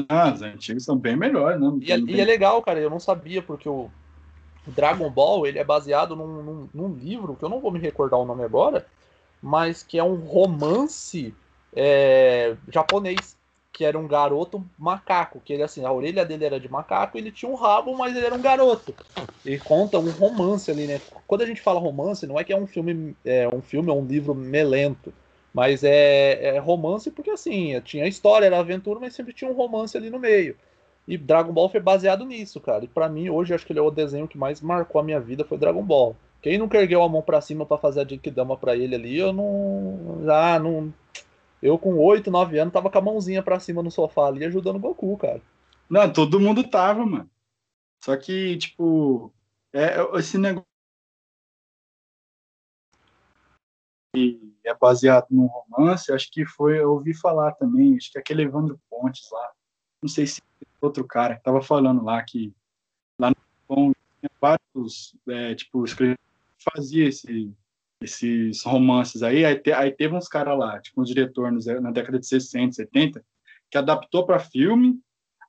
[0.08, 1.68] Ah, as antigas são bem melhores, né?
[1.82, 3.68] E, é, e é legal, cara, eu não sabia, porque
[4.68, 8.20] Dragon Ball ele é baseado num, num, num, livro que eu não vou me recordar
[8.20, 8.86] o nome agora,
[9.42, 11.34] mas que é um romance
[11.76, 13.36] é, japonês
[13.72, 17.32] que era um garoto macaco, que ele assim, a orelha dele era de macaco, ele
[17.32, 18.94] tinha um rabo, mas ele era um garoto.
[19.46, 21.02] E conta um romance ali, né?
[21.26, 23.94] Quando a gente fala romance, não é que é um filme, é um filme, é
[23.94, 25.12] um livro melento,
[25.54, 29.98] mas é, é romance porque assim, tinha história, era aventura, mas sempre tinha um romance
[29.98, 30.56] ali no meio.
[31.08, 32.86] E Dragon Ball foi baseado nisso, cara.
[32.86, 35.20] E para mim, hoje, acho que ele é o desenho que mais marcou a minha
[35.20, 36.16] vida foi Dragon Ball.
[36.42, 39.32] Quem nunca ergueu a mão para cima para fazer a Dama pra ele ali, eu
[39.32, 40.22] não.
[40.26, 40.94] Já não.
[41.62, 44.78] Eu com 8, 9 anos tava com a mãozinha pra cima no sofá ali ajudando
[44.78, 45.42] o Goku, cara.
[45.90, 47.30] Não, todo mundo tava, mano.
[48.04, 49.32] Só que, tipo,
[49.74, 50.66] é, esse negócio.
[54.66, 58.44] é baseado num romance, acho que foi, eu ouvi falar também, acho que é aquele
[58.44, 59.52] Evandro Pontes lá.
[60.02, 60.42] Não sei se
[60.82, 62.54] outro cara que tava falando lá que
[63.20, 65.84] lá no Japão tinha vários, é, tipo,
[66.58, 67.54] fazia esse,
[68.02, 72.20] esses romances aí, aí, te, aí teve uns caras lá, tipo, um diretor na década
[72.20, 73.24] de 60, 70,
[73.70, 75.00] que adaptou para filme,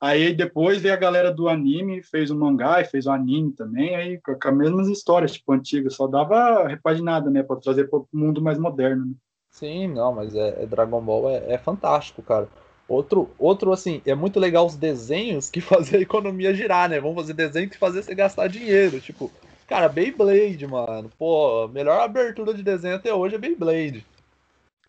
[0.00, 3.94] aí depois veio a galera do anime, fez o mangá e fez o anime também,
[3.96, 8.00] aí com, com as mesmas histórias, tipo, antigas, só dava repaginada, né, para trazer para
[8.00, 9.14] o mundo mais moderno, né?
[9.50, 12.48] Sim, não, mas é, é Dragon Ball é, é fantástico, cara.
[12.88, 17.00] Outro, outro, assim, é muito legal os desenhos que fazem a economia girar, né?
[17.00, 19.00] Vamos fazer desenho que fazer você gastar dinheiro.
[19.00, 19.30] Tipo,
[19.66, 21.10] cara, Beyblade, mano.
[21.18, 24.04] Pô, melhor abertura de desenho até hoje é Beyblade.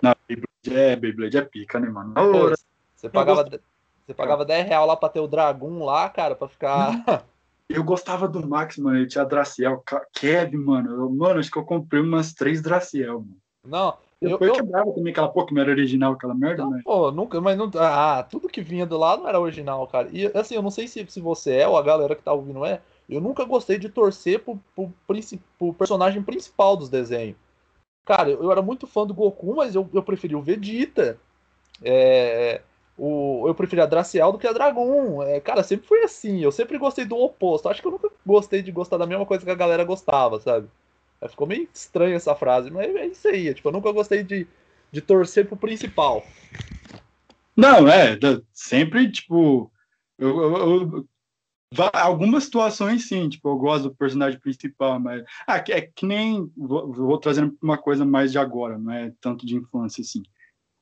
[0.01, 2.13] Não, Beyblade é, Beyblade é pica, né, mano?
[2.13, 2.53] Pô,
[2.95, 3.49] você pagava,
[4.05, 7.25] você pagava 10 reais lá pra ter o Dragon lá, cara, pra ficar.
[7.69, 8.97] Eu gostava do Max, mano.
[8.97, 9.83] Ele tinha Draciel,
[10.13, 10.91] Kevin, mano.
[10.91, 13.37] Eu, mano, acho que eu comprei umas três Draciel, mano.
[13.65, 13.97] Não,
[14.29, 14.63] depois eu, eu...
[14.63, 16.81] quebrava também aquela porra que não era original, aquela merda, não, né?
[16.83, 17.69] Pô, nunca, mas não.
[17.77, 20.09] Ah, tudo que vinha do lado não era original, cara.
[20.11, 22.65] E assim, eu não sei se, se você é ou a galera que tá ouvindo
[22.65, 22.81] é.
[23.09, 24.91] Eu nunca gostei de torcer pro, pro,
[25.59, 27.35] pro personagem principal dos desenhos.
[28.05, 31.17] Cara, eu, eu, era muito fã do Goku, mas eu, eu preferi o Vegeta.
[31.81, 32.61] É,
[32.97, 35.23] o, eu preferi a Dracial do que a Dragon.
[35.23, 36.39] É, cara, sempre foi assim.
[36.39, 37.67] Eu sempre gostei do oposto.
[37.67, 40.67] Acho que eu nunca gostei de gostar da mesma coisa que a galera gostava, sabe?
[41.29, 43.53] Ficou meio estranha essa frase, mas é isso aí.
[43.53, 44.47] Tipo, eu nunca gostei de,
[44.91, 46.25] de torcer pro principal.
[47.55, 48.17] Não, é,
[48.51, 49.71] sempre, tipo,
[50.17, 51.07] eu, eu, eu,
[51.93, 56.91] algumas situações sim, tipo, eu gosto do personagem principal, mas ah, é que nem vou,
[56.91, 60.23] vou trazendo uma coisa mais de agora, não é tanto de infância assim.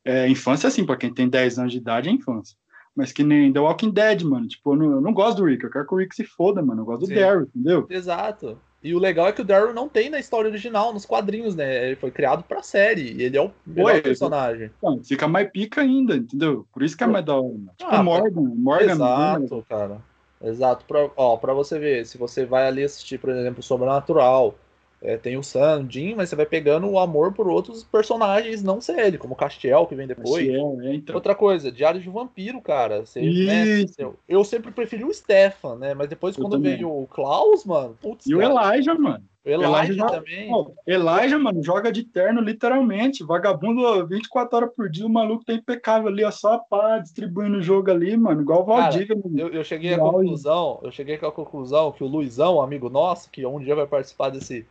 [0.03, 2.57] É, infância assim, para quem tem 10 anos de idade é infância.
[2.95, 4.47] Mas que nem The Walking Dead, mano.
[4.47, 6.61] Tipo, eu não, eu não gosto do Rick, eu quero que o Rick se foda,
[6.61, 6.81] mano.
[6.81, 7.13] Eu gosto Sim.
[7.13, 7.87] do Daryl, entendeu?
[7.89, 8.59] Exato.
[8.83, 11.85] E o legal é que o Daryl não tem na história original, nos quadrinhos, né?
[11.85, 13.13] Ele foi criado pra série.
[13.13, 14.71] E ele é o melhor Oi, personagem.
[14.77, 16.65] Então, fica mais pica ainda, entendeu?
[16.73, 17.53] Por isso que é mais da hora.
[17.77, 18.53] Tipo, Ah, Morgan.
[18.55, 19.97] Morgan Exato, cara.
[20.43, 20.83] Exato.
[20.85, 24.55] Pra, ó, pra você ver, se você vai ali assistir, por exemplo, Sobrenatural,
[25.01, 28.61] é, tem o Sam, o Jim, mas você vai pegando o amor por outros personagens,
[28.61, 30.45] não ser ele, como o Castiel, que vem depois.
[30.45, 31.15] Castiel, é, então.
[31.15, 33.03] Outra coisa, Diário de Vampiro, cara.
[33.03, 33.85] Você, né,
[34.29, 35.95] eu, sempre preferi o Stefan, né?
[35.95, 36.75] Mas depois, Eu quando também.
[36.75, 39.23] veio o Klaus, mano, putz, E o cara, Elijah, mano.
[39.43, 40.51] o Elijah, Elijah também.
[40.85, 43.23] Elijah, mano, joga de terno, literalmente.
[43.23, 47.57] Vagabundo ó, 24 horas por dia, o maluco tá impecável ali, ó, só pá, distribuindo
[47.57, 48.41] o jogo ali, mano.
[48.41, 49.39] Igual o Valdiga, mano.
[49.39, 53.43] Eu, eu cheguei à conclusão, eu cheguei à conclusão que o Luizão, amigo nosso, que
[53.47, 54.63] um dia vai participar desse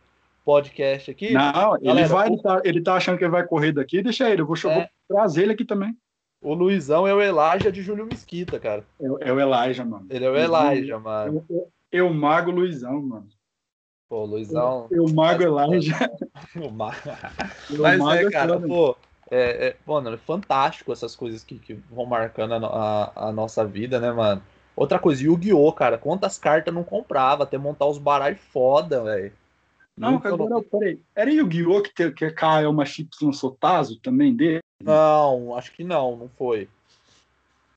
[0.43, 3.45] podcast aqui, Não, ele Galera, vai, o- ele tá, ele tá achando que ele vai
[3.45, 4.41] correr daqui, deixa ele.
[4.41, 4.73] Eu vou, É.
[4.73, 5.95] vou trazer ele aqui também.
[6.43, 8.83] o Luizão é o Elijah de Júlio Mesquita, cara.
[8.99, 10.07] É, o- é o Elijah, mano.
[10.09, 11.45] Ele é o Elijah, mano.
[11.49, 11.71] Eu, eu,
[12.07, 13.27] eu mago Luizão, mano.
[14.09, 14.87] Pô, o Luizão.
[14.89, 15.97] Eu mago Elijah.
[16.55, 16.95] o Ma-
[17.69, 18.97] Eu Mas mago é, cara, pô,
[19.29, 22.57] é, é, mano, é fantástico essas coisas que, que vão marcando a,
[23.15, 24.41] a- a nossa vida, né, mano?
[24.75, 29.31] Outra coisa, Yu-Gi-Oh, cara, quantas cartas não comprava até montar os baralhos foda, velho.
[30.01, 30.99] Não, cara, agora, peraí.
[31.15, 31.81] Era Yu-Gi-Oh!
[31.83, 34.59] que, te- que K é uma Y Sotazo também dele?
[34.83, 36.67] Não, acho que não, não foi.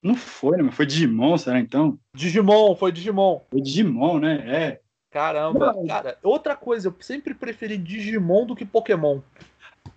[0.03, 0.62] Não foi, né?
[0.62, 1.99] Mas foi Digimon, será então?
[2.14, 3.41] Digimon, foi Digimon.
[3.51, 4.43] Foi Digimon, né?
[4.47, 4.81] É.
[5.11, 5.87] Caramba, Não.
[5.87, 9.20] cara, outra coisa, eu sempre preferi Digimon do que Pokémon.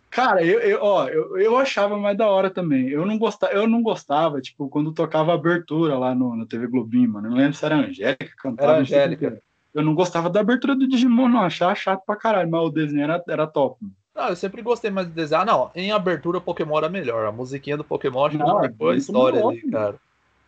[0.10, 2.90] Cara, eu, eu, ó, eu, eu achava mais da hora também.
[2.90, 7.10] Eu não gostava, eu não gostava, tipo, quando tocava abertura lá no, no TV Globinho,
[7.10, 7.28] mano.
[7.28, 8.70] Eu não lembro se era a Angélica cantava.
[8.70, 9.42] Era não Angélica.
[9.78, 9.82] Que.
[9.82, 11.42] Eu não gostava da abertura do Digimon, não.
[11.42, 13.80] Achava chato pra caralho, mas o desenho era, era top.
[14.16, 15.46] Não, eu sempre gostei mais de desenhar.
[15.46, 17.26] Não, em abertura Pokémon era melhor.
[17.28, 19.96] A musiquinha do Pokémon acho que Não, marcou a muito história ali, cara.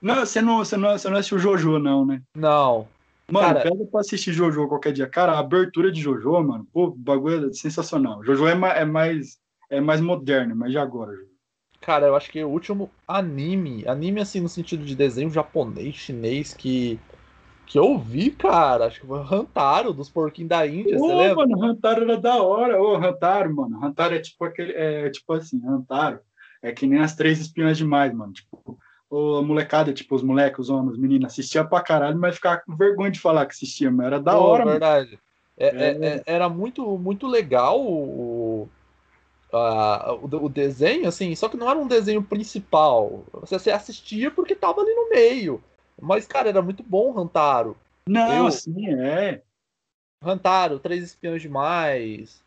[0.01, 2.21] Não, você não, você não, você não assistiu Jojo, não, né?
[2.35, 2.87] Não,
[3.31, 5.05] Mano, Cara- pega pra assistir Jojo qualquer dia.
[5.07, 8.23] Cara, a abertura de Jojo, mano, pô, o bagulho é sensacional.
[8.23, 9.37] Jojo é, ma- é mais
[9.69, 11.11] é mais moderno, mas de agora.
[11.11, 11.29] Jojo.
[11.79, 16.53] Cara, eu acho que o último anime, anime assim no sentido de desenho japonês, chinês,
[16.55, 16.99] que,
[17.69, 21.47] que eu vi, cara, acho que foi Hantaro, dos porquinhos da Índia, você Ô, lembra?
[21.47, 22.81] mano, Hantaro era da hora.
[22.81, 23.85] Ô, Hantaro, mano.
[23.85, 24.73] Hantaro é tipo aquele.
[24.73, 26.19] É tipo assim, Hantaro
[26.63, 28.33] é que nem as três espiãs demais, mano.
[28.33, 28.77] Tipo,
[29.11, 32.75] a molecada, tipo, os moleques, os homens, os meninos, assistia pra caralho, mas ficava com
[32.75, 34.71] vergonha de falar que assistia, mas era da Pô, hora, mano.
[34.71, 35.19] verdade.
[35.55, 35.87] É- É.
[35.87, 38.67] é- é- era muito, muito legal o,
[39.53, 43.25] a- o, o desenho, assim, só que não era um desenho principal.
[43.33, 45.61] Você, você assistia porque tava ali no meio.
[46.01, 47.75] Mas, cara, era muito bom o Hantaro.
[48.07, 49.41] Não, Eu- sim, é.
[50.23, 52.43] Hantaro, Três Espiões Demais.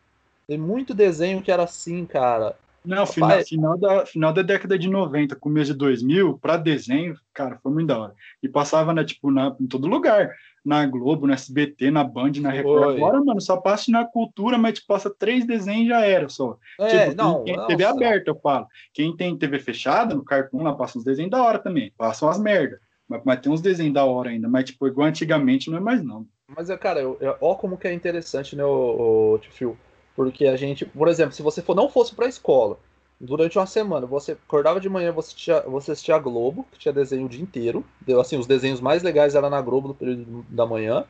[0.47, 2.57] Tem muito desenho que era assim, cara.
[2.85, 3.49] Não, final, Rapaz.
[3.49, 7.87] final, da, final da década de 90, começo de 2000, pra desenho, cara, foi muito
[7.87, 8.15] da hora.
[8.43, 10.35] E passava, né, tipo, na, em todo lugar.
[10.65, 12.97] Na Globo, no SBT, na Band, na Record.
[12.97, 16.57] Agora, mano, só passa na cultura, mas te passa três desenhos e já era só.
[16.79, 18.67] É, tipo, não, quem tem TV aberta, eu falo.
[18.93, 21.93] Quem tem TV fechada, no Cartoon, lá passa uns desenhos da hora também.
[21.97, 22.81] Passam as merda.
[23.09, 24.49] Mas, mas tem uns desenhos da hora ainda.
[24.49, 26.27] Mas, tipo, igual antigamente, não é mais, não.
[26.49, 29.77] Mas, é, cara, eu, eu- ó como que é interessante, né, o, tio Phil?
[30.15, 32.79] Porque a gente, por exemplo, se você for, não fosse pra escola,
[33.21, 36.93] durante uma semana, você acordava de manhã, você assistia, você assistia a Globo, que tinha
[36.93, 37.85] desenho o dia inteiro.
[38.01, 41.05] Deu, assim, os desenhos mais legais eram na Globo no período da manhã.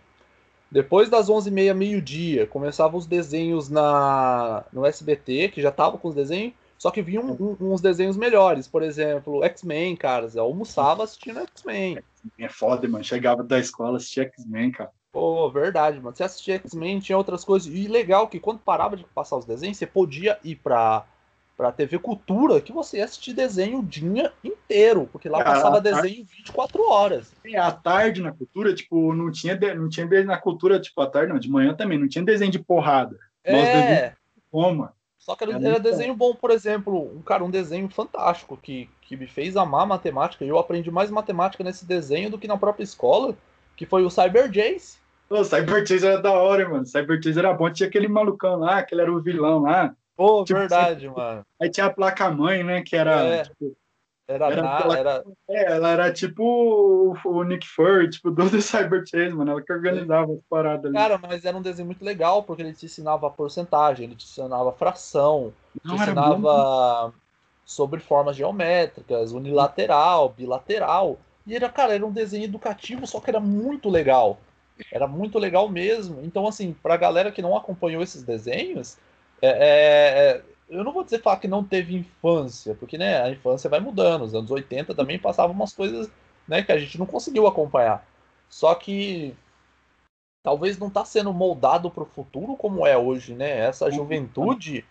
[0.70, 6.14] Depois das 11h30, meio-dia, começavam os desenhos na, no SBT, que já tava com os
[6.14, 8.66] desenhos, só que vinham um- uns desenhos melhores.
[8.66, 10.28] Por exemplo, X-Men, cara.
[10.34, 12.00] Eu almoçava assistindo X-Men.
[12.36, 13.04] É foda, mano.
[13.04, 14.90] Chegava da escola, assistia X-Men, cara.
[15.12, 16.16] Pô, verdade, mano.
[16.16, 17.72] Você assistia X-Men, tinha outras coisas.
[17.72, 21.04] E legal que quando parava de passar os desenhos, você podia ir pra,
[21.56, 25.08] pra TV Cultura, que você ia assistir desenho o dia inteiro.
[25.12, 27.32] Porque lá Cara, passava desenho 24 horas.
[27.44, 31.00] E à tarde na cultura, tipo, não tinha, de- não tinha desenho na cultura, tipo,
[31.00, 33.16] à tarde, não, de manhã também, não tinha desenho de porrada.
[33.46, 34.14] Nós É.
[34.50, 34.88] Como?
[35.22, 38.90] Só que era, É era desenho bom, por exemplo, um cara, um desenho fantástico que,
[39.02, 40.44] que me fez amar matemática.
[40.44, 43.36] E eu aprendi mais matemática nesse desenho do que na própria escola,
[43.76, 44.98] que foi o Cyber Jace.
[45.30, 46.84] O Cyber Chase era da hora, mano.
[46.84, 47.70] Cyber Chase era bom.
[47.70, 49.94] Tinha aquele malucão lá, que ele era o vilão lá.
[50.16, 51.46] Pô, Tipo, verdade, mano.
[51.60, 53.22] Aí tinha a placa-mãe, né, que era...
[53.24, 53.42] É.
[53.44, 53.76] tipo,
[54.28, 58.48] Era, Era na- aquela- era, é, ela era tipo o, o Nick Fury, tipo, do
[58.48, 59.50] The Cyber Chase, mano.
[59.50, 60.94] Ela que organizava as paradas ali.
[60.94, 64.72] Cara, mas era um desenho muito legal, porque ele te ensinava porcentagem, ele te ensinava
[64.72, 65.96] fração, te Não, bom.
[65.96, 67.14] ensinava
[67.64, 71.18] sobre formas geométricas, unilateral, bilateral.
[71.46, 74.38] E era, cara, era um desenho educativo, só que era muito legal.
[74.92, 76.20] Era muito legal mesmo.
[76.22, 78.96] Então, assim, pra galera que não acompanhou esses desenhos,
[79.40, 80.42] é, é, é,
[80.72, 84.22] eu não vou dizer falar que não teve infância, porque né, a infância vai mudando.
[84.22, 86.10] Os anos 80 também passavam umas coisas
[86.48, 88.06] né, que a gente não conseguiu acompanhar.
[88.48, 89.36] Só que
[90.42, 93.58] talvez não está sendo moldado para o futuro como é hoje, né?
[93.58, 94.84] Essa juventude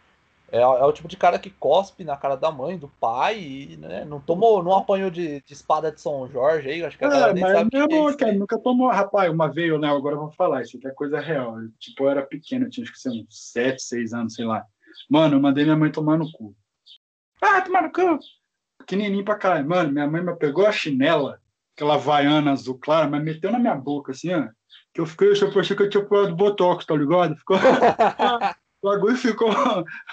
[0.51, 3.77] é, é, o tipo de cara que cospe na cara da mãe, do pai, e
[3.77, 7.07] né, não tomou, não apanhou de, de, espada de São Jorge aí, acho que a
[7.07, 10.15] é, galera nem mas sabe que é cara, nunca tomou, rapaz, uma vez, né, agora
[10.15, 12.83] eu vou falar, isso aqui é coisa real, eu, tipo, eu era pequeno, eu tinha
[12.83, 14.65] acho que ser uns 7, 6 anos, sei lá,
[15.09, 16.55] mano, eu mandei minha mãe tomar no cu,
[17.41, 18.19] ah, tomar no cu,
[18.79, 21.39] pequenininho pra caralho, mano, minha mãe me pegou a chinela,
[21.75, 24.47] aquela vaiana azul clara, mas meteu na minha boca, assim, ó,
[24.93, 27.35] que eu fiquei, eu achei que eu tinha pulado botox, tá ligado?
[27.35, 27.57] Ficou...
[28.81, 29.49] O bagulho ficou.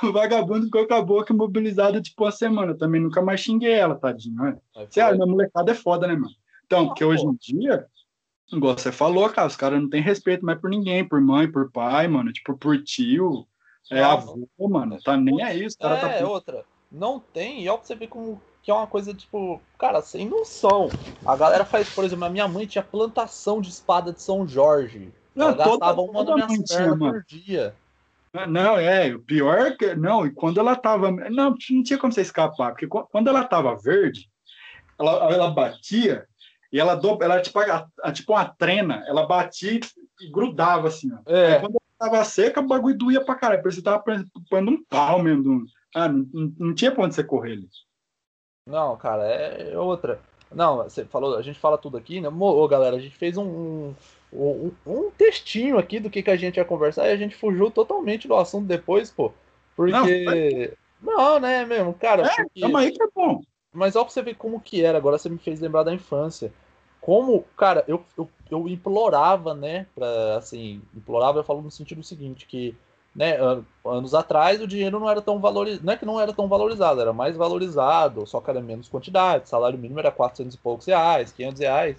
[0.03, 2.73] O vagabundo ficou com a boca imobilizada tipo uma semana.
[2.73, 4.37] Eu também nunca mais xinguei ela, tadinho.
[4.43, 4.59] Né?
[4.91, 6.35] Sério, minha molecada é foda, né, mano?
[6.67, 7.87] Então, porque hoje em dia,
[8.53, 11.73] igual você falou, cara, os caras não têm respeito mais por ninguém, por mãe, por
[11.73, 13.47] pai, mano, tipo, por tio,
[13.91, 16.29] é avô, mano, tá nem aí, os caras tá é, tá.
[16.29, 20.03] outra, não tem, e ó, pra você ver como que é uma coisa, tipo, cara,
[20.03, 20.91] sem noção.
[21.25, 25.11] A galera faz, por exemplo, a minha mãe tinha plantação de espada de São Jorge.
[25.35, 27.75] Ela não, gastava uma na minha pernas por dia.
[28.35, 29.95] Ah, não, é, o pior é que.
[29.95, 31.11] Não, e quando ela tava.
[31.11, 34.29] Não, não tinha como você escapar, porque quando ela tava verde,
[34.99, 36.27] ela, ela batia
[36.71, 39.81] e ela, do, ela tipo, a, a, tipo uma trena, ela batia
[40.21, 41.19] e grudava assim, ó.
[41.25, 41.59] É.
[41.59, 44.05] quando ela tava seca, o bagulho doía pra caralho, parecia que tava
[44.49, 45.65] pondo um pau mesmo.
[45.95, 46.27] Ah, não,
[46.59, 47.69] não, tinha pra onde você correr ali.
[48.67, 50.21] Não, cara, é outra.
[50.55, 52.29] Não, você falou, a gente fala tudo aqui, né?
[52.29, 53.95] Ô, galera, a gente fez um,
[54.33, 57.71] um, um, textinho aqui do que, que a gente ia conversar e a gente fugiu
[57.71, 59.33] totalmente do assunto depois, pô.
[59.77, 60.75] Porque.
[61.01, 62.27] Não, não né, mesmo, cara.
[62.27, 62.65] É, porque...
[62.77, 63.41] Aí que é bom.
[63.73, 66.53] Mas olha pra você ver como que era, agora você me fez lembrar da infância.
[67.09, 72.45] Como, cara, eu, eu, eu implorava, né, pra, assim, implorava, eu falo no sentido seguinte,
[72.45, 72.77] que,
[73.17, 73.39] né,
[73.83, 77.01] anos atrás o dinheiro não era tão valorizado, não é que não era tão valorizado,
[77.01, 81.33] era mais valorizado, só que era menos quantidade, salário mínimo era 400 e poucos reais,
[81.33, 81.97] 500 reais,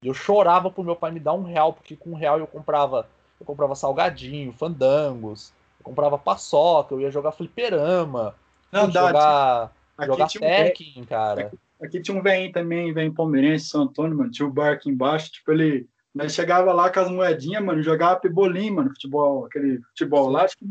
[0.00, 3.08] eu chorava pro meu pai me dar um real, porque com um real eu comprava,
[3.40, 8.32] eu comprava salgadinho, fandangos, eu comprava paçoca, eu ia jogar fliperama,
[8.70, 9.72] Não, jogar,
[10.04, 11.46] jogar Tekken, um cara.
[11.48, 14.90] Aqui, aqui, tinha um velho também, velho palmeirense, São Antônio, mano, tinha o bar aqui
[14.90, 15.88] embaixo, tipo, ele...
[16.14, 20.56] Nós chegava lá com as moedinhas, mano, jogava pebolim, mano, futebol, aquele futebol lá, acho
[20.56, 20.64] que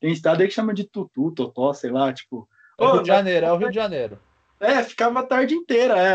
[0.00, 2.48] tem estado aí que chama de tutu, totó, sei lá, tipo...
[2.78, 4.18] É Rio de Janeiro, é o Rio de Janeiro.
[4.60, 6.14] É, ficava a tarde inteira, é,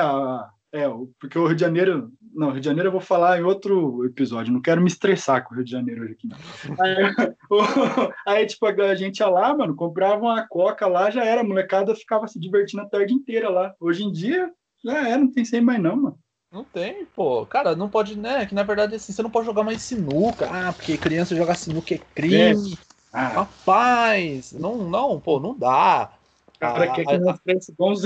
[0.74, 0.86] é,
[1.20, 2.12] porque o Rio de Janeiro.
[2.34, 4.54] Não, Rio de Janeiro eu vou falar em outro episódio.
[4.54, 6.38] Não quero me estressar com o Rio de Janeiro hoje aqui, não.
[6.80, 7.32] Aí,
[8.28, 11.42] aí, tipo, a gente ia lá, mano, comprava uma coca lá, já era.
[11.42, 13.74] A molecada ficava se divertindo a tarde inteira lá.
[13.80, 14.52] Hoje em dia,
[14.84, 16.20] já é, não tem sem mais, não, mano.
[16.52, 17.46] Não tem, pô.
[17.46, 18.46] Cara, não pode, né?
[18.46, 20.48] Que na verdade, assim, você não pode jogar mais sinuca.
[20.52, 22.74] Ah, porque criança jogar sinuca é crime.
[22.74, 22.78] É.
[23.12, 23.28] Ah.
[23.30, 26.12] Rapaz, não, não, pô, não dá.
[26.60, 28.04] Cara, ah, quer que nós cresça igual uns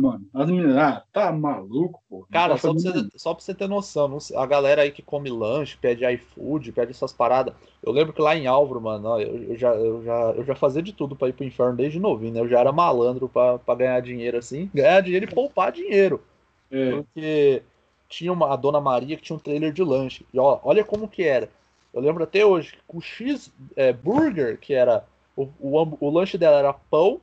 [0.00, 0.24] mano.
[0.32, 2.24] As meninas, ah, tá maluco, pô.
[2.30, 5.76] Cara, só pra, você, só pra, você, ter noção, a galera aí que come lanche,
[5.76, 7.54] pede iFood, pede essas paradas.
[7.82, 10.80] Eu lembro que lá em Álvaro, mano, eu, eu, já, eu, já, eu já fazia
[10.80, 12.40] de tudo pra ir pro inferno desde novinho, né?
[12.40, 16.22] Eu já era malandro pra, pra ganhar dinheiro assim, ganhar dinheiro e poupar dinheiro.
[16.70, 16.92] É.
[16.92, 17.62] Porque
[18.08, 20.24] tinha uma, a dona Maria que tinha um trailer de lanche.
[20.32, 21.48] E ó, olha como que era.
[21.92, 25.04] Eu lembro até hoje que o X é, Burger, que era.
[25.36, 27.20] O, o, o lanche dela era pão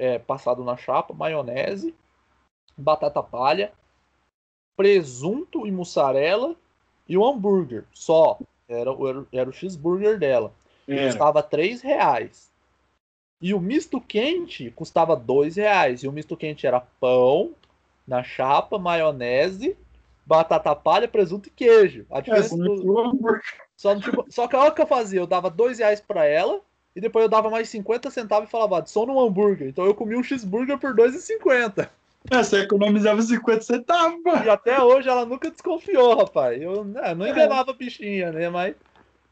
[0.00, 1.94] é, passado na chapa, maionese,
[2.74, 3.70] batata palha,
[4.74, 6.56] presunto e mussarela
[7.06, 7.84] e o hambúrguer.
[7.92, 8.38] Só.
[8.66, 10.54] Era, era, era o cheeseburger dela.
[10.88, 11.06] É.
[11.06, 12.50] Custava 3 reais.
[13.42, 16.02] E o misto quente custava 2 reais.
[16.02, 17.54] E o misto quente era pão
[18.06, 19.76] na chapa, maionese,
[20.24, 22.06] batata palha, presunto e queijo.
[22.10, 23.40] A é, diferença é, do...
[23.76, 24.24] só, tipo...
[24.30, 26.62] só que olha o que eu fazia, eu dava 2 reais para ela
[26.94, 29.68] e depois eu dava mais 50 centavos e falava, só no hambúrguer.
[29.68, 31.88] Então eu comi um cheeseburger por 2,50.
[32.30, 34.20] É, você economizava 50 centavos.
[34.44, 36.60] E até hoje ela nunca desconfiou, rapaz.
[36.60, 38.50] Eu né, não enganava a bichinha, né?
[38.50, 38.74] Mas,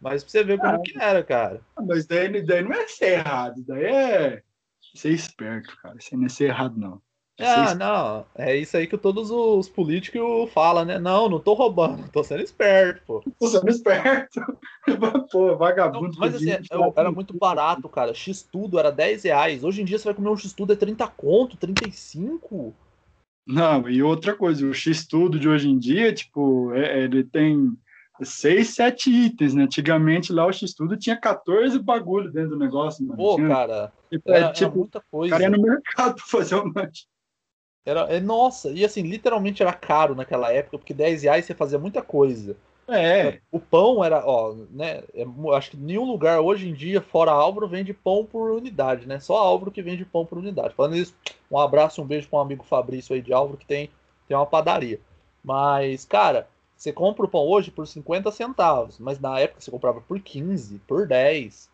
[0.01, 1.61] mas pra você ver como ah, que era, cara.
[1.87, 4.43] Mas daí, daí não é ser errado, daí é
[4.95, 5.97] ser esperto, cara.
[5.99, 7.03] Isso não é ser errado, não.
[7.41, 8.27] Ah, não.
[8.35, 10.99] É isso aí que todos os políticos falam, né?
[10.99, 13.25] Não, não tô roubando, tô sendo esperto, pô.
[13.39, 14.41] Tô sendo esperto.
[15.31, 16.09] pô, vagabundo.
[16.09, 18.13] Não, mas assim, eu, era muito barato, cara.
[18.13, 19.63] X tudo era 10 reais.
[19.63, 22.75] Hoje em dia você vai comer um X tudo é 30 conto, 35.
[23.47, 27.73] Não, e outra coisa, o X tudo de hoje em dia, tipo, é, ele tem
[28.25, 29.65] seis, sete itens, né?
[29.65, 33.17] Antigamente lá o X-Tudo tinha 14 bagulho dentro do negócio, mano.
[33.17, 35.35] Pô, tinha, cara, tipo, era, tipo, era muita coisa.
[35.35, 37.07] O cara ia no mercado pra fazer um lanche.
[37.89, 41.79] Era, é, nossa, e assim, literalmente era caro naquela época, porque 10 reais você fazia
[41.79, 42.55] muita coisa.
[42.87, 43.41] É.
[43.51, 45.03] O pão era, ó, né?
[45.15, 45.25] É,
[45.55, 49.21] acho que nenhum lugar hoje em dia, fora Álvaro, vende pão por unidade, né?
[49.21, 50.75] Só Álvaro que vende pão por unidade.
[50.75, 51.15] Falando isso,
[51.51, 53.91] um abraço, um beijo para um amigo Fabrício aí de Álvaro que tem,
[54.27, 55.01] tem uma padaria.
[55.43, 56.47] Mas, cara,
[56.77, 60.79] você compra o pão hoje por 50 centavos, mas na época você comprava por 15,
[60.87, 61.71] por 10.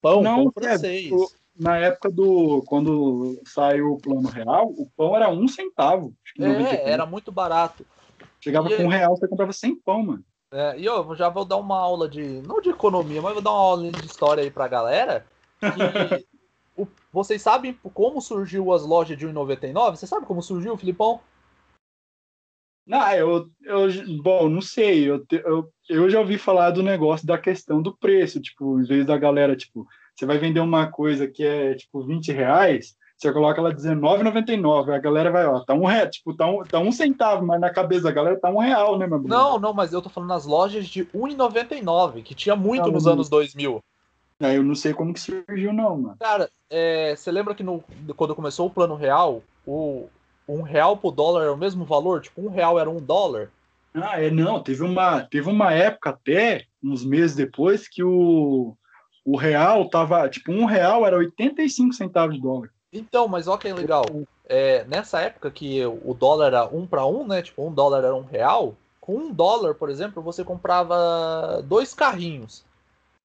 [0.00, 1.12] Pão, Não, pão é, francês.
[1.12, 1.30] o-
[1.62, 2.62] na época do.
[2.66, 6.12] Quando saiu o plano real, o pão era um centavo.
[6.24, 6.80] Acho que em 93.
[6.86, 7.86] É, era muito barato.
[8.40, 10.24] Chegava e- com um real, você comprava 100 pão, mano.
[10.52, 12.20] É, e eu já vou dar uma aula de.
[12.42, 15.24] Não de economia, mas vou dar uma aula de história aí pra galera.
[15.60, 15.62] Que
[16.76, 19.96] o- vocês sabem como surgiu as lojas de 1,99?
[19.96, 21.20] Você sabe como surgiu, Filipão?
[22.84, 23.88] Não, eu, eu,
[24.22, 25.08] bom, não sei.
[25.08, 28.40] Eu, eu, eu já ouvi falar do negócio da questão do preço.
[28.40, 32.32] Tipo, em vez da galera, tipo, você vai vender uma coisa que é tipo 20
[32.32, 34.94] reais, você coloca ela R$19,99.
[34.94, 37.70] A galera vai, ó, tá um real, tipo, tá um, tá um centavo, mas na
[37.70, 39.28] cabeça da galera tá um real, né, meu amigo?
[39.28, 43.04] Não, não, mas eu tô falando nas lojas de 1,99, que tinha muito Não, nos
[43.04, 43.12] não.
[43.12, 43.82] anos 2000.
[44.40, 46.16] Aí eu não sei como que surgiu, não, mano.
[46.18, 47.84] Cara, é, você lembra que no,
[48.16, 50.08] quando começou o plano real, o
[50.48, 52.20] um real pro dólar era o mesmo valor?
[52.20, 53.50] Tipo, um real era um dólar?
[53.94, 58.74] Ah, é, não, teve uma, teve uma época até, uns meses depois, que o,
[59.24, 62.70] o real tava, tipo, um real era 85 centavos de dólar.
[62.92, 64.04] Então, mas olha que legal.
[64.46, 67.40] É, nessa época que o dólar era um para um, né?
[67.42, 68.74] Tipo, um dólar era um real.
[69.00, 72.64] Com um dólar, por exemplo, você comprava dois carrinhos.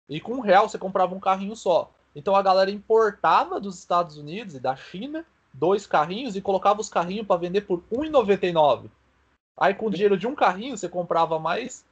[0.10, 1.92] E com um real você comprava um carrinho só.
[2.16, 6.90] Então a galera importava dos Estados Unidos e da China dois carrinhos e colocava os
[6.90, 8.90] carrinhos para vender por R$ 1,99.
[9.60, 11.84] Aí com o dinheiro de um carrinho você comprava mais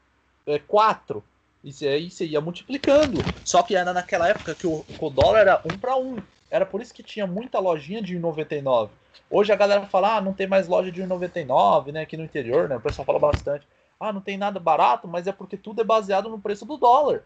[0.45, 1.23] é, quatro.
[1.65, 3.19] E aí você ia multiplicando.
[3.43, 6.17] Só que era naquela época que o, o dólar era um para um.
[6.51, 8.89] Era por isso que tinha muita lojinha de 1,99.
[9.31, 12.01] Hoje a galera fala, ah, não tem mais loja de 1,99, né?
[12.01, 12.77] Aqui no interior, né?
[12.77, 13.67] O pessoal fala bastante.
[13.99, 17.23] Ah, não tem nada barato, mas é porque tudo é baseado no preço do dólar.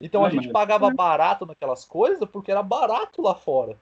[0.00, 3.76] Então a gente mas- pagava barato naquelas coisas porque era barato lá fora.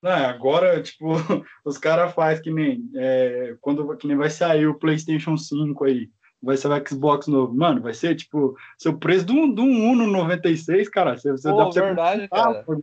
[0.00, 1.08] Não, agora, tipo,
[1.62, 6.08] os caras fazem que nem é, quando que nem vai sair o PlayStation 5 aí,
[6.42, 7.54] vai ser o Xbox novo.
[7.54, 11.16] Mano, vai ser tipo, seu preço de um, de um Uno 96, cara.
[11.16, 12.80] Você, você Pô, dá pra você verdade, comprar, cara.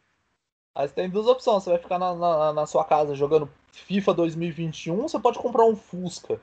[0.75, 1.63] Aí você tem duas opções.
[1.63, 5.75] Você vai ficar na, na, na sua casa jogando FIFA 2021, você pode comprar um
[5.75, 6.39] Fusca.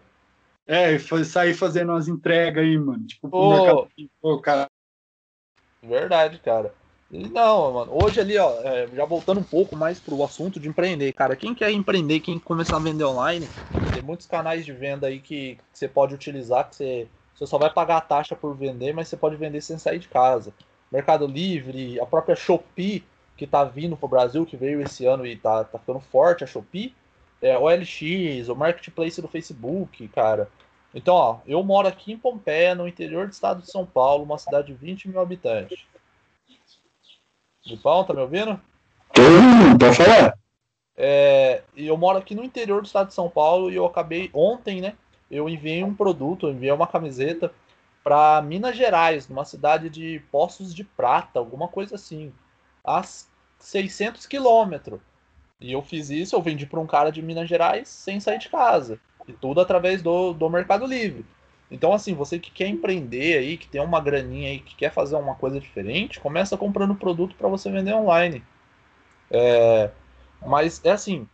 [0.66, 3.06] É, e sair fazendo umas entregas aí, mano.
[3.06, 3.88] Tipo, pro mercado.
[4.20, 4.68] Pô, cara.
[5.82, 6.74] Verdade, cara.
[7.10, 7.92] E não, mano.
[8.02, 11.36] Hoje ali, ó, é, já voltando um pouco mais pro assunto de empreender, cara.
[11.36, 13.48] Quem quer empreender, quem começar a vender online,
[14.06, 17.70] muitos canais de venda aí que, que você pode utilizar, que você, você só vai
[17.70, 20.54] pagar a taxa por vender, mas você pode vender sem sair de casa.
[20.90, 23.04] Mercado Livre, a própria Shopee,
[23.36, 26.46] que tá vindo pro Brasil, que veio esse ano e tá, tá ficando forte a
[26.46, 26.94] Shopee.
[27.42, 30.48] É, OLX, o Marketplace do Facebook, cara.
[30.94, 34.38] Então, ó, eu moro aqui em Pompeia, no interior do estado de São Paulo, uma
[34.38, 35.84] cidade de 20 mil habitantes.
[37.66, 38.58] Lipão, tá me ouvindo?
[39.78, 40.38] Pode falar.
[40.96, 44.80] É, eu moro aqui no interior do estado de São Paulo e eu acabei ontem,
[44.80, 44.94] né?
[45.30, 47.52] Eu enviei um produto, eu enviei uma camiseta
[48.02, 52.32] para Minas Gerais, numa cidade de Poços de Prata, alguma coisa assim,
[52.84, 53.02] a
[53.58, 55.00] 600 quilômetros.
[55.60, 58.48] E eu fiz isso, eu vendi para um cara de Minas Gerais sem sair de
[58.48, 59.00] casa.
[59.26, 61.26] E tudo através do, do Mercado Livre.
[61.70, 65.16] Então, assim, você que quer empreender aí, que tem uma graninha aí, que quer fazer
[65.16, 68.42] uma coisa diferente, começa comprando produto para você vender online.
[69.30, 69.90] É,
[70.44, 71.28] mas é assim,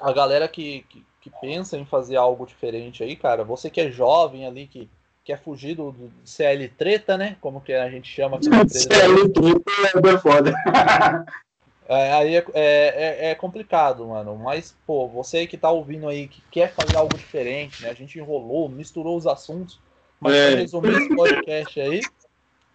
[0.00, 3.90] a galera que, que, que pensa em fazer algo diferente aí, cara, você que é
[3.90, 4.88] jovem ali, que
[5.24, 7.36] quer fugir do, do CL treta, né?
[7.40, 8.88] Como que a gente chama na empresa.
[8.92, 10.54] é foda.
[11.86, 14.36] É, aí é, é, é complicado, mano.
[14.36, 17.90] Mas, pô, você que tá ouvindo aí, que quer fazer algo diferente, né?
[17.90, 19.78] A gente enrolou, misturou os assuntos.
[20.18, 20.50] Mas É.
[20.50, 22.00] pra resumir esse podcast aí,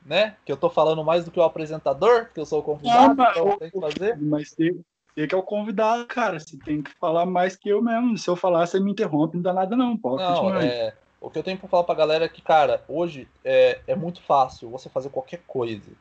[0.05, 0.35] né?
[0.45, 3.31] Que eu tô falando mais do que o apresentador, que eu sou o convidado, mas
[3.31, 4.17] então tenho que fazer.
[4.19, 4.77] Mas você,
[5.15, 6.39] você que é o convidado, cara.
[6.39, 8.17] Você tem que falar mais que eu mesmo.
[8.17, 9.97] Se eu falar, você me interrompe, não dá nada, não.
[9.97, 12.83] Pode Não, continuar é, o que eu tenho pra falar pra galera é que, cara,
[12.87, 15.91] hoje é, é muito fácil você fazer qualquer coisa.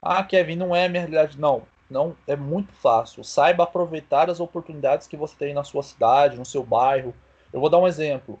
[0.00, 1.38] Ah, Kevin, não é a minha realidade.
[1.38, 3.22] Não, não, é muito fácil.
[3.22, 7.14] Saiba aproveitar as oportunidades que você tem na sua cidade, no seu bairro.
[7.52, 8.40] Eu vou dar um exemplo.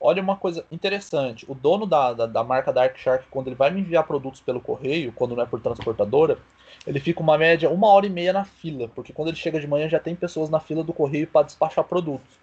[0.00, 1.44] Olha uma coisa interessante.
[1.46, 4.60] O dono da, da, da marca Dark Shark, quando ele vai me enviar produtos pelo
[4.60, 6.38] correio, quando não é por transportadora,
[6.86, 9.66] ele fica uma média uma hora e meia na fila, porque quando ele chega de
[9.66, 12.40] manhã já tem pessoas na fila do correio para despachar produtos.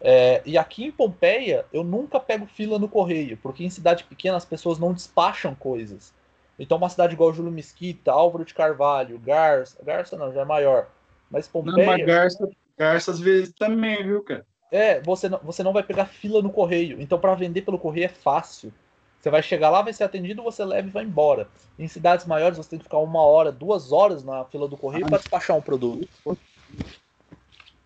[0.00, 4.36] É, e aqui em Pompeia, eu nunca pego fila no correio, porque em cidade pequena
[4.36, 6.12] as pessoas não despacham coisas.
[6.58, 10.88] Então, uma cidade igual Júlio Mesquita, Álvaro de Carvalho, Garça, Garça não, já é maior,
[11.30, 14.44] mas Não, Pompeia, mas garça, garça às vezes também, viu, cara?
[14.72, 17.00] É, você não, você não vai pegar fila no correio.
[17.00, 18.72] Então, para vender pelo correio é fácil.
[19.20, 21.46] Você vai chegar lá, vai ser atendido, você leva e vai embora.
[21.78, 25.06] Em cidades maiores, você tem que ficar uma hora, duas horas na fila do correio
[25.06, 26.08] para despachar um produto.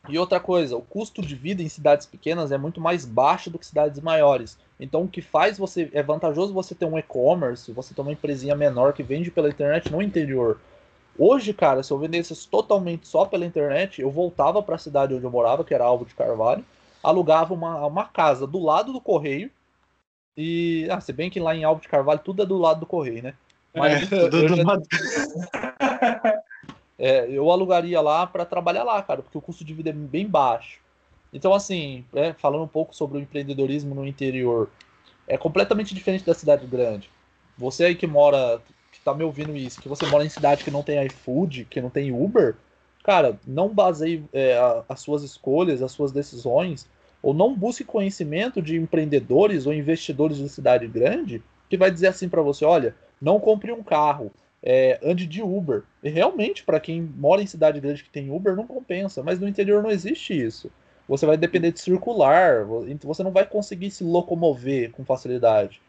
[0.09, 3.59] E outra coisa, o custo de vida em cidades pequenas é muito mais baixo do
[3.59, 4.57] que cidades maiores.
[4.79, 5.91] Então, o que faz você.
[5.93, 9.91] É vantajoso você ter um e-commerce, você ter uma empresinha menor que vende pela internet
[9.91, 10.61] no interior.
[11.19, 15.25] Hoje, cara, se eu vendesse totalmente só pela internet, eu voltava para a cidade onde
[15.25, 16.65] eu morava, que era Alvo de Carvalho,
[17.03, 19.51] alugava uma, uma casa do lado do correio.
[20.37, 20.87] E.
[20.91, 23.23] Ah, se bem que lá em Alvo de Carvalho tudo é do lado do correio,
[23.23, 23.35] né?
[23.75, 24.83] Mas é, tudo do lado.
[26.99, 30.27] é, eu alugaria lá para trabalhar lá, cara, porque o custo de vida é bem
[30.27, 30.81] baixo.
[31.33, 34.71] Então, assim, é, falando um pouco sobre o empreendedorismo no interior,
[35.27, 37.11] é completamente diferente da cidade grande.
[37.59, 38.61] Você aí que mora,
[38.93, 41.81] que tá me ouvindo isso, que você mora em cidade que não tem iFood, que
[41.81, 42.57] não tem Uber,
[43.07, 44.59] cara, não baseie é,
[44.89, 46.89] as suas escolhas, as suas decisões,
[47.23, 52.29] ou não busque conhecimento de empreendedores ou investidores de cidade grande que vai dizer assim
[52.29, 54.31] para você, olha, não compre um carro,
[54.63, 55.85] é, ande de Uber.
[56.03, 59.49] E realmente, para quem mora em cidade grande que tem Uber, não compensa, mas no
[59.49, 60.71] interior não existe isso
[61.09, 62.65] você vai depender de circular,
[63.03, 65.81] você não vai conseguir se locomover com facilidade.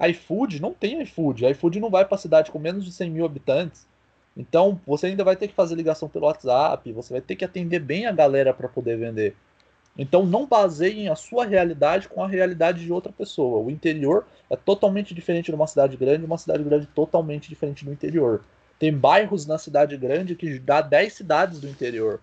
[0.00, 3.86] iFood não tem iFood, iFood não vai para cidade com menos de 100 mil habitantes.
[4.38, 7.80] Então você ainda vai ter que fazer ligação pelo WhatsApp, você vai ter que atender
[7.80, 9.34] bem a galera para poder vender.
[9.98, 13.58] Então não baseiem a sua realidade com a realidade de outra pessoa.
[13.58, 17.92] O interior é totalmente diferente de uma cidade grande, uma cidade grande totalmente diferente do
[17.92, 18.44] interior.
[18.78, 22.20] Tem bairros na cidade grande que dá 10 cidades do interior.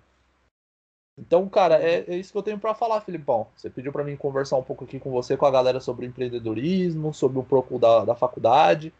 [1.17, 3.47] Então, cara, é, é isso que eu tenho para falar, Filipão.
[3.55, 7.13] Você pediu para mim conversar um pouco aqui com você, com a galera sobre empreendedorismo,
[7.13, 8.93] sobre um pouco da, da faculdade.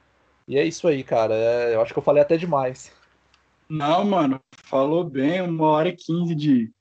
[0.48, 1.34] E é isso aí, cara.
[1.34, 2.92] É, eu acho que eu falei até demais.
[3.70, 6.72] Não, mano, falou bem, uma hora e quinze de,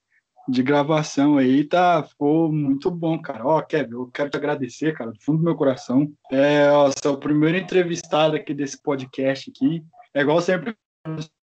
[0.48, 2.02] de gravação aí, tá?
[2.02, 3.46] Ficou muito bom, cara.
[3.46, 6.10] Ó, Kevin, eu quero te agradecer, cara, do fundo do meu coração.
[6.30, 9.82] É, ó, seu primeiro entrevistado aqui desse podcast aqui.
[10.12, 10.76] É igual sempre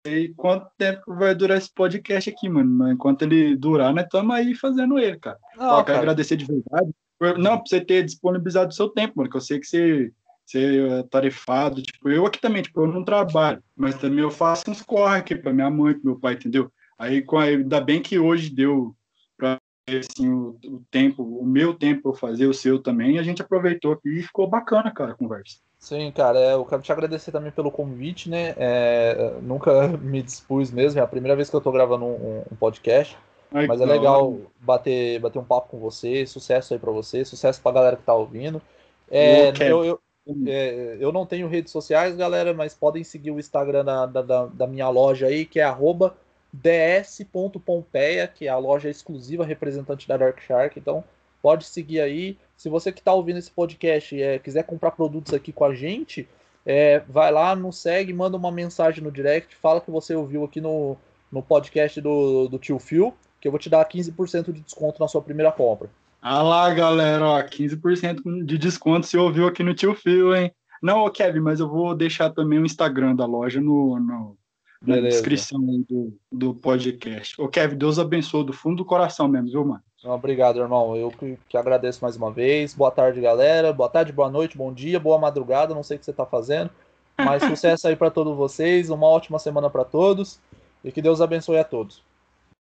[0.05, 2.69] sei quanto tempo vai durar esse podcast aqui, mano.
[2.69, 5.37] Mas enquanto ele durar, nós estamos aí fazendo ele, cara.
[5.55, 6.91] Não, Ó, quero agradecer de verdade.
[7.37, 10.11] Não, pra você ter disponibilizado o seu tempo, mano, que eu sei que você,
[10.49, 11.81] você é tarefado.
[11.81, 15.35] Tipo, eu aqui também, tipo, eu não trabalho, mas também eu faço uns corre aqui
[15.35, 16.71] pra minha mãe, pro meu pai, entendeu?
[16.97, 18.95] Aí, ainda bem que hoje deu
[19.37, 19.57] pra
[19.87, 23.93] assim, o, o tempo, o meu tempo eu fazer, o seu também, a gente aproveitou
[23.93, 25.57] aqui e ficou bacana, cara, a conversa.
[25.77, 28.53] Sim, cara, é, eu quero te agradecer também pelo convite, né?
[28.57, 32.55] É, nunca me dispus mesmo, é a primeira vez que eu tô gravando um, um
[32.55, 33.17] podcast.
[33.51, 37.59] Ai, mas é legal bater, bater um papo com você, sucesso aí para você, sucesso
[37.61, 38.61] pra galera que tá ouvindo.
[39.09, 39.99] É, eu, eu,
[40.47, 44.67] é, eu, não tenho redes sociais, galera, mas podem seguir o Instagram da, da, da
[44.67, 46.15] minha loja aí, que é arroba
[46.51, 50.77] ds.pompeia, que é a loja exclusiva representante da Dark Shark.
[50.79, 51.03] Então,
[51.41, 52.37] pode seguir aí.
[52.57, 56.27] Se você que está ouvindo esse podcast é, quiser comprar produtos aqui com a gente,
[56.65, 60.59] é, vai lá, nos segue, manda uma mensagem no direct, fala que você ouviu aqui
[60.59, 60.97] no,
[61.31, 65.07] no podcast do, do Tio Phil, que eu vou te dar 15% de desconto na
[65.07, 65.89] sua primeira compra.
[66.21, 70.51] Ah lá, galera, ó, 15% de desconto se ouviu aqui no Tio Phil, hein?
[70.81, 74.37] Não, Kevin, mas eu vou deixar também o Instagram da loja no, no
[74.81, 75.17] na Beleza.
[75.17, 77.39] descrição do, do podcast.
[77.39, 79.83] Ô, Kevin, Deus abençoe do fundo do coração mesmo, viu, mano?
[80.03, 80.95] Obrigado, irmão.
[80.95, 82.73] Eu que, que, agradeço mais uma vez.
[82.73, 83.73] Boa tarde, galera.
[83.73, 85.75] Boa tarde, boa noite, bom dia, boa madrugada.
[85.75, 86.69] Não sei o que você está fazendo,
[87.17, 88.89] mas sucesso aí para todos vocês.
[88.89, 90.39] Uma ótima semana para todos
[90.83, 92.01] e que Deus abençoe a todos.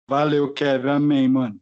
[0.09, 0.91] Valeu, Kevin.
[0.91, 1.59] Amém, mano.